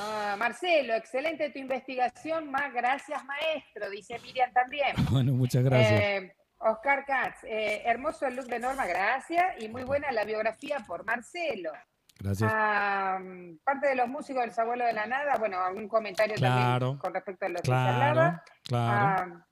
ah, 0.00 0.34
Marcelo, 0.36 0.94
excelente 0.94 1.50
tu 1.50 1.60
investigación, 1.60 2.50
más 2.50 2.72
gracias 2.74 3.24
maestro, 3.24 3.88
dice 3.88 4.18
Miriam 4.18 4.52
también. 4.52 4.96
Bueno, 5.10 5.32
muchas 5.32 5.62
gracias. 5.62 6.00
Eh, 6.00 6.32
Oscar 6.62 7.04
Katz, 7.04 7.44
eh, 7.44 7.82
hermoso 7.84 8.26
el 8.26 8.36
look 8.36 8.46
de 8.46 8.58
Norma, 8.58 8.86
gracias, 8.86 9.60
y 9.60 9.68
muy 9.68 9.84
buena 9.84 10.12
la 10.12 10.24
biografía 10.24 10.78
por 10.86 11.04
Marcelo. 11.04 11.72
Gracias. 12.18 12.50
Ah, 12.54 13.18
parte 13.64 13.88
de 13.88 13.96
los 13.96 14.08
músicos 14.08 14.44
del 14.44 14.54
Abuelo 14.56 14.84
de 14.84 14.92
la 14.92 15.06
Nada, 15.06 15.36
bueno, 15.38 15.60
algún 15.60 15.88
comentario 15.88 16.36
Claro, 16.36 16.78
también 16.86 16.98
con 16.98 17.14
respecto 17.14 17.46
a 17.46 17.48
lo 17.48 17.60
que 17.60 17.66
se 17.66 17.72
hablaba. 17.72 18.44
claro. 18.62 19.42
Ah, 19.42 19.46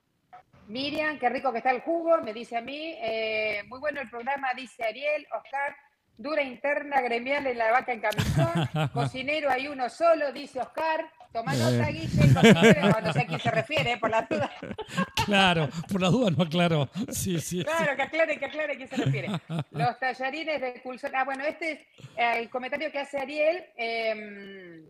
Miriam, 0.67 1.19
qué 1.19 1.27
rico 1.27 1.51
que 1.51 1.57
está 1.57 1.71
el 1.71 1.81
jugo, 1.81 2.17
me 2.21 2.33
dice 2.33 2.55
a 2.55 2.61
mí. 2.61 2.95
Eh, 3.01 3.63
muy 3.67 3.79
bueno 3.79 3.99
el 3.99 4.09
programa, 4.09 4.53
dice 4.55 4.85
Ariel. 4.85 5.27
Oscar, 5.35 5.75
dura 6.15 6.41
interna 6.41 7.01
gremial 7.01 7.45
en 7.47 7.57
la 7.57 7.71
vaca 7.71 7.91
en 7.91 7.99
camisón. 7.99 8.69
Cocinero 8.93 9.49
hay 9.49 9.67
uno 9.67 9.89
solo, 9.89 10.31
dice 10.31 10.61
Oscar. 10.61 11.11
Toma 11.31 11.53
nota, 11.53 11.89
Eh. 11.89 11.93
Guille, 11.93 12.33
cocinero, 12.33 13.01
no 13.01 13.13
sé 13.13 13.19
a 13.21 13.25
quién 13.25 13.39
se 13.39 13.51
refiere, 13.51 13.97
por 13.97 14.09
la 14.09 14.21
duda. 14.23 14.51
Claro, 15.25 15.69
por 15.91 16.01
la 16.01 16.09
duda 16.09 16.31
no 16.31 16.43
aclaro. 16.43 16.89
Sí, 17.09 17.39
sí. 17.39 17.63
Claro, 17.63 17.95
que 17.95 18.01
aclare, 18.01 18.37
que 18.39 18.45
aclare 18.45 18.73
a 18.73 18.75
quién 18.75 18.89
se 18.89 18.95
refiere. 18.97 19.27
Los 19.71 19.99
tallarines 19.99 20.59
de 20.59 20.81
Culsón. 20.81 21.11
Ah, 21.15 21.23
bueno, 21.23 21.43
este 21.45 21.71
es 21.73 21.79
eh, 22.17 22.39
el 22.39 22.49
comentario 22.49 22.91
que 22.91 22.99
hace 22.99 23.17
Ariel. 23.19 23.63
eh, 23.77 24.83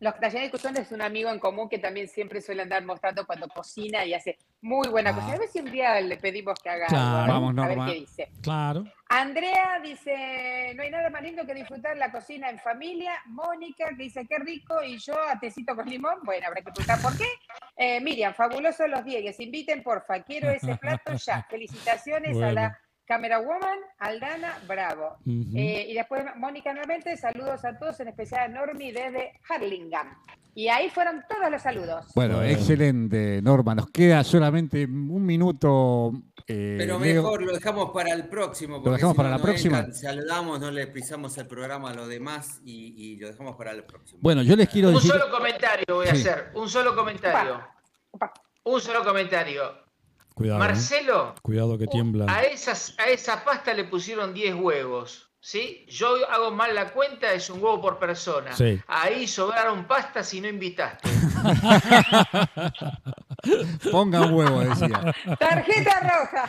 los 0.00 0.14
tallarines 0.20 0.48
de 0.48 0.50
Culsón 0.50 0.76
es 0.76 0.92
un 0.92 1.00
amigo 1.00 1.30
en 1.30 1.38
común 1.38 1.68
que 1.68 1.78
también 1.78 2.08
siempre 2.08 2.40
suele 2.42 2.62
andar 2.62 2.84
mostrando 2.84 3.24
cuando 3.26 3.48
cocina 3.48 4.04
y 4.04 4.12
hace 4.12 4.36
Muy 4.64 4.88
buena 4.88 5.10
Ah. 5.10 5.14
cocina. 5.14 5.34
A 5.34 5.38
ver 5.38 5.48
si 5.50 5.58
un 5.60 5.70
día 5.70 6.00
le 6.00 6.16
pedimos 6.16 6.58
que 6.58 6.70
haga 6.70 6.86
Claro. 6.86 7.32
algo. 7.34 7.46
Vamos, 7.52 7.64
A 7.64 7.68
ver 7.68 7.78
qué 7.86 8.00
dice. 8.00 8.28
Claro. 8.42 8.84
Andrea 9.10 9.78
dice, 9.82 10.72
no 10.74 10.82
hay 10.82 10.90
nada 10.90 11.10
más 11.10 11.20
lindo 11.22 11.44
que 11.44 11.52
disfrutar 11.52 11.98
la 11.98 12.10
cocina 12.10 12.48
en 12.48 12.58
familia. 12.58 13.12
Mónica 13.26 13.90
que 13.90 14.04
dice, 14.04 14.26
qué 14.26 14.38
rico, 14.38 14.82
y 14.82 14.96
yo 14.98 15.14
a 15.22 15.38
tecito 15.38 15.76
con 15.76 15.86
limón. 15.86 16.20
Bueno, 16.22 16.46
habrá 16.46 16.62
que 16.62 16.72
preguntar 16.72 16.98
por 17.02 17.14
qué. 17.18 17.26
Eh, 17.76 18.00
Miriam, 18.00 18.32
fabulosos 18.32 18.88
los 18.88 19.04
diegues. 19.04 19.38
Inviten, 19.38 19.82
porfa, 19.82 20.22
quiero 20.22 20.48
ese 20.48 20.74
plato 20.76 21.12
ya. 21.12 21.42
Felicitaciones 21.50 22.40
a 22.40 22.50
la 22.52 22.78
Camera 23.06 23.38
Woman, 23.38 23.78
Aldana, 23.98 24.58
bravo. 24.66 25.18
Eh, 25.26 25.86
y 25.88 25.94
después 25.94 26.24
Mónica 26.36 26.72
nuevamente, 26.72 27.16
saludos 27.16 27.64
a 27.64 27.78
todos, 27.78 28.00
en 28.00 28.08
especial 28.08 28.42
a 28.42 28.48
Normi 28.48 28.92
desde 28.92 29.32
Harlingham. 29.48 30.16
Y 30.56 30.68
ahí 30.68 30.88
fueron 30.88 31.22
todos 31.28 31.50
los 31.50 31.60
saludos. 31.60 32.06
Bueno, 32.14 32.36
Bueno. 32.36 32.48
excelente, 32.50 33.42
Norma. 33.42 33.74
Nos 33.74 33.90
queda 33.90 34.22
solamente 34.24 34.84
un 34.84 35.26
minuto. 35.26 36.12
eh, 36.46 36.76
Pero 36.78 36.98
Leo. 37.00 37.22
mejor 37.22 37.42
lo 37.42 37.52
dejamos 37.52 37.90
para 37.90 38.12
el 38.12 38.28
próximo. 38.28 38.76
porque 38.76 38.90
dejamos 38.96 39.14
si 39.14 39.16
para 39.16 39.28
no, 39.30 39.34
la 39.34 39.38
no 39.38 39.44
próxima? 39.44 39.78
entran, 39.78 39.94
saludamos, 39.94 40.60
no 40.60 40.70
le 40.70 40.86
pisamos 40.86 41.36
el 41.38 41.46
programa 41.48 41.90
a 41.90 41.94
los 41.94 42.08
demás 42.08 42.60
y, 42.64 42.94
y 42.96 43.16
lo 43.16 43.28
dejamos 43.28 43.56
para 43.56 43.72
el 43.72 43.82
próximo. 43.84 44.20
Bueno, 44.22 44.42
yo 44.42 44.54
les 44.54 44.68
quiero 44.68 44.88
Un 44.88 44.94
decir. 44.94 45.10
solo 45.10 45.30
comentario 45.30 45.84
voy 45.88 46.06
a 46.06 46.14
Sí. 46.14 46.20
hacer. 46.28 46.50
Un 46.54 46.68
solo 46.68 46.94
comentario. 46.94 47.60
Un 48.64 48.80
solo 48.80 49.02
comentario. 49.04 49.83
Cuidado. 50.34 50.58
¿eh? 50.58 50.66
Marcelo, 50.66 51.34
Cuidado 51.42 51.78
que 51.78 51.86
tiembla. 51.86 52.26
a, 52.28 52.42
esas, 52.42 52.94
a 52.98 53.06
esa 53.08 53.44
pasta 53.44 53.72
le 53.72 53.84
pusieron 53.84 54.34
10 54.34 54.56
huevos. 54.56 55.30
¿Sí? 55.40 55.84
Yo 55.90 56.08
hago 56.30 56.50
mal 56.52 56.74
la 56.74 56.90
cuenta, 56.94 57.30
es 57.34 57.50
un 57.50 57.62
huevo 57.62 57.78
por 57.78 57.98
persona. 57.98 58.56
Sí. 58.56 58.80
Ahí 58.88 59.26
sobraron 59.28 59.84
pastas 59.84 60.32
y 60.32 60.40
no 60.40 60.48
invitaste. 60.48 61.06
Ponga 63.92 64.22
un 64.22 64.32
huevo, 64.34 64.60
decía. 64.60 65.14
Tarjeta 65.38 66.00
roja. 66.00 66.48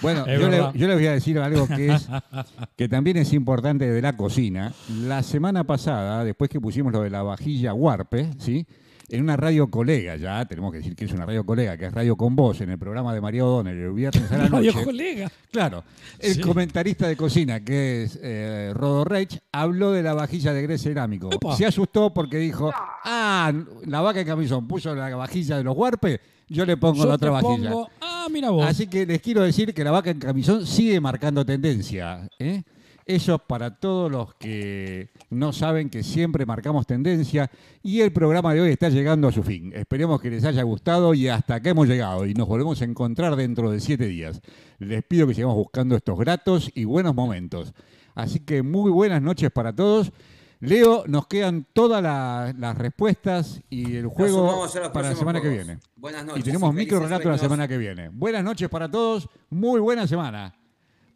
Bueno, 0.00 0.26
yo, 0.26 0.48
le- 0.48 0.78
yo 0.78 0.86
les 0.86 0.96
voy 0.96 1.06
a 1.06 1.12
decir 1.12 1.38
algo 1.40 1.66
que 1.66 1.92
es 1.92 2.08
que 2.76 2.88
también 2.88 3.16
es 3.16 3.32
importante 3.32 3.90
de 3.90 4.00
la 4.00 4.16
cocina. 4.16 4.72
La 4.90 5.22
semana 5.24 5.64
pasada, 5.64 6.22
después 6.24 6.48
que 6.48 6.60
pusimos 6.60 6.92
lo 6.92 7.02
de 7.02 7.10
la 7.10 7.22
vajilla 7.22 7.74
Warpe, 7.74 8.30
¿sí? 8.38 8.64
En 9.08 9.22
una 9.22 9.36
radio 9.36 9.70
colega, 9.70 10.16
ya 10.16 10.44
tenemos 10.46 10.72
que 10.72 10.78
decir 10.78 10.96
que 10.96 11.04
es 11.04 11.12
una 11.12 11.24
radio 11.24 11.46
colega, 11.46 11.76
que 11.76 11.86
es 11.86 11.92
Radio 11.92 12.16
con 12.16 12.34
Voz, 12.34 12.60
en 12.60 12.70
el 12.70 12.78
programa 12.78 13.14
de 13.14 13.20
María 13.20 13.44
O'Donnell, 13.44 13.76
el 13.78 13.92
viernes 13.92 14.32
a 14.32 14.36
la 14.38 14.48
Radio 14.48 14.72
noche. 14.72 14.84
colega. 14.84 15.30
Claro, 15.52 15.84
el 16.18 16.34
Sí. 16.34 16.40
comentarista 16.40 17.06
de 17.06 17.16
cocina, 17.16 17.60
que 17.60 18.02
es 18.02 18.18
eh, 18.20 18.72
Rodo 18.74 19.04
Reich, 19.04 19.38
habló 19.52 19.92
de 19.92 20.02
la 20.02 20.12
vajilla 20.14 20.52
de 20.52 20.62
grés 20.62 20.82
cerámico. 20.82 21.30
Epa. 21.32 21.54
Se 21.56 21.64
asustó 21.66 22.12
porque 22.12 22.38
dijo, 22.38 22.72
ah, 23.04 23.52
la 23.84 24.00
vaca 24.00 24.20
en 24.20 24.26
camisón 24.26 24.66
puso 24.66 24.92
la 24.94 25.14
vajilla 25.14 25.56
de 25.58 25.62
los 25.62 25.76
Warpe, 25.76 26.20
yo 26.48 26.64
le 26.66 26.76
pongo 26.76 27.02
Yo 27.04 27.06
la 27.08 27.14
otra 27.14 27.30
vajilla. 27.30 27.72
Ah, 28.00 28.26
mira 28.28 28.50
vos. 28.50 28.66
Así 28.66 28.88
que 28.88 29.06
les 29.06 29.20
quiero 29.20 29.42
decir 29.42 29.72
que 29.72 29.84
la 29.84 29.92
vaca 29.92 30.10
en 30.10 30.18
camisón 30.18 30.66
sigue 30.66 30.98
marcando 31.00 31.46
tendencia. 31.46 32.28
¿eh? 32.40 32.62
Eso 33.06 33.36
es 33.36 33.40
para 33.46 33.78
todos 33.78 34.10
los 34.10 34.34
que 34.34 35.10
no 35.30 35.52
saben 35.52 35.90
que 35.90 36.02
siempre 36.02 36.44
marcamos 36.44 36.86
tendencia. 36.88 37.48
Y 37.82 38.00
el 38.00 38.12
programa 38.12 38.52
de 38.52 38.60
hoy 38.62 38.70
está 38.70 38.88
llegando 38.88 39.28
a 39.28 39.32
su 39.32 39.44
fin. 39.44 39.72
Esperemos 39.74 40.20
que 40.20 40.28
les 40.28 40.44
haya 40.44 40.64
gustado 40.64 41.14
y 41.14 41.28
hasta 41.28 41.54
acá 41.54 41.70
hemos 41.70 41.86
llegado. 41.86 42.26
Y 42.26 42.34
nos 42.34 42.48
volvemos 42.48 42.82
a 42.82 42.84
encontrar 42.84 43.36
dentro 43.36 43.70
de 43.70 43.78
siete 43.78 44.06
días. 44.06 44.40
Les 44.80 45.04
pido 45.04 45.28
que 45.28 45.34
sigamos 45.34 45.54
buscando 45.54 45.94
estos 45.94 46.18
gratos 46.18 46.68
y 46.74 46.84
buenos 46.84 47.14
momentos. 47.14 47.72
Así 48.16 48.40
que 48.40 48.62
muy 48.64 48.90
buenas 48.90 49.22
noches 49.22 49.52
para 49.52 49.72
todos. 49.72 50.10
Leo, 50.58 51.04
nos 51.06 51.28
quedan 51.28 51.64
todas 51.74 52.02
la- 52.02 52.52
las 52.58 52.76
respuestas 52.76 53.60
y 53.70 53.94
el 53.96 54.06
juego 54.08 54.66
para 54.92 55.10
la 55.10 55.14
semana 55.14 55.40
que 55.40 55.48
viene. 55.50 55.78
Buenas 55.94 56.24
Y 56.24 56.26
noches 56.26 56.44
tenemos 56.44 56.72
y 56.74 56.76
micro 56.76 56.96
felices 56.98 57.10
relato 57.10 57.28
la 57.30 57.38
semana 57.38 57.68
que 57.68 57.78
viene. 57.78 58.08
Buenas 58.08 58.42
noches 58.42 58.68
para 58.68 58.90
todos, 58.90 59.28
muy 59.50 59.78
buena 59.80 60.08
semana. 60.08 60.54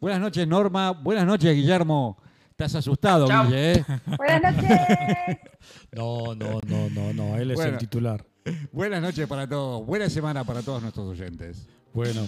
Buenas 0.01 0.19
noches, 0.19 0.47
Norma. 0.47 0.91
Buenas 0.91 1.27
noches, 1.27 1.55
Guillermo. 1.55 2.17
Estás 2.49 2.73
asustado, 2.73 3.27
Chao. 3.27 3.45
Guille, 3.45 3.73
¿eh? 3.73 3.85
Buenas 4.17 4.55
noches. 4.55 4.79
No, 5.91 6.33
no, 6.35 6.59
no, 6.67 6.89
no, 6.89 7.13
no. 7.13 7.37
Él 7.37 7.51
es 7.51 7.55
Bueno. 7.57 7.73
el 7.73 7.77
titular. 7.77 8.25
Buenas 8.71 8.99
noches 9.03 9.27
para 9.27 9.47
todos. 9.47 9.85
Buena 9.85 10.09
semana 10.09 10.43
para 10.43 10.63
todos 10.63 10.81
nuestros 10.81 11.07
oyentes. 11.07 11.67
Bueno. 11.93 12.21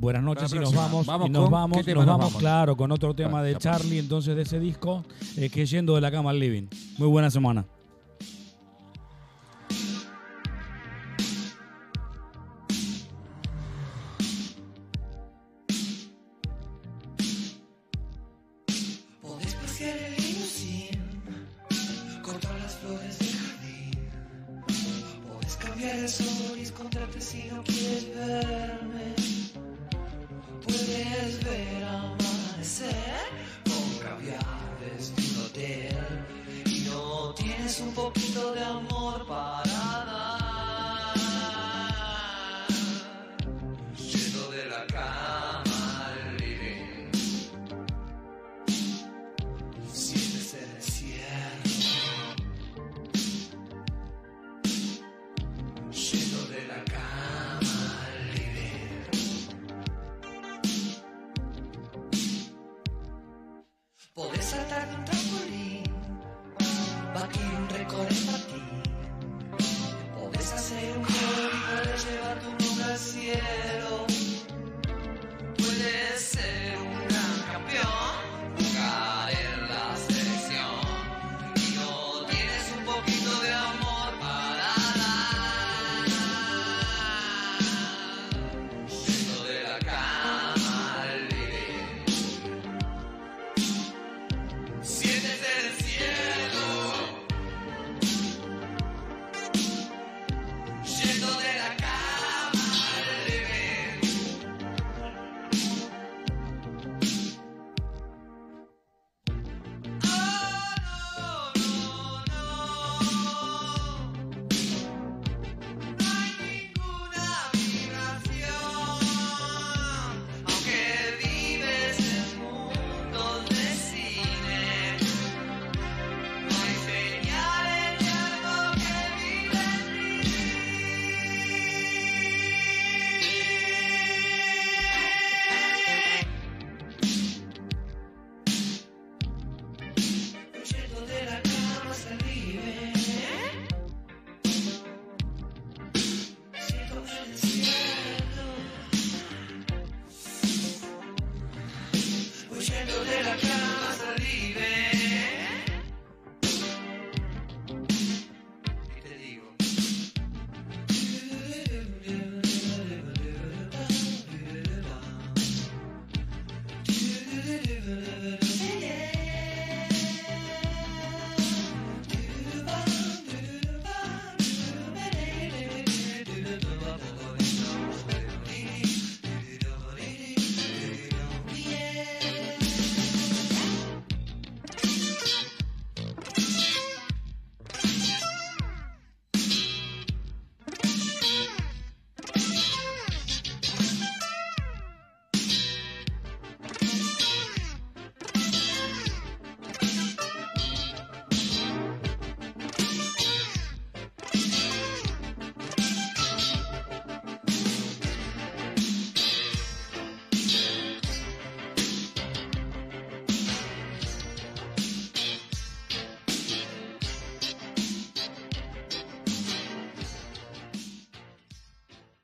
Buenas 0.00 0.22
noches 0.22 0.50
y 0.54 0.58
nos 0.58 0.72
vamos, 0.74 1.04
Vamos 1.04 1.28
y 1.28 1.30
nos 1.30 1.42
con- 1.42 1.52
vamos, 1.52 1.78
¿qué 1.78 1.84
tema 1.84 1.96
nos 2.02 2.06
vamos, 2.06 2.26
vamos? 2.26 2.38
claro, 2.40 2.76
con 2.76 2.90
otro 2.92 3.12
tema 3.12 3.42
de. 3.42 3.56
Charlie, 3.56 3.98
entonces 3.98 4.34
de 4.36 4.42
ese 4.42 4.58
disco, 4.60 5.04
eh, 5.36 5.50
que 5.50 5.62
es 5.62 5.70
yendo 5.70 5.96
de 5.96 6.00
la 6.00 6.10
cama 6.12 6.30
al 6.30 6.38
living. 6.38 6.68
Muy 6.96 7.08
buena 7.08 7.28
semana. 7.28 7.66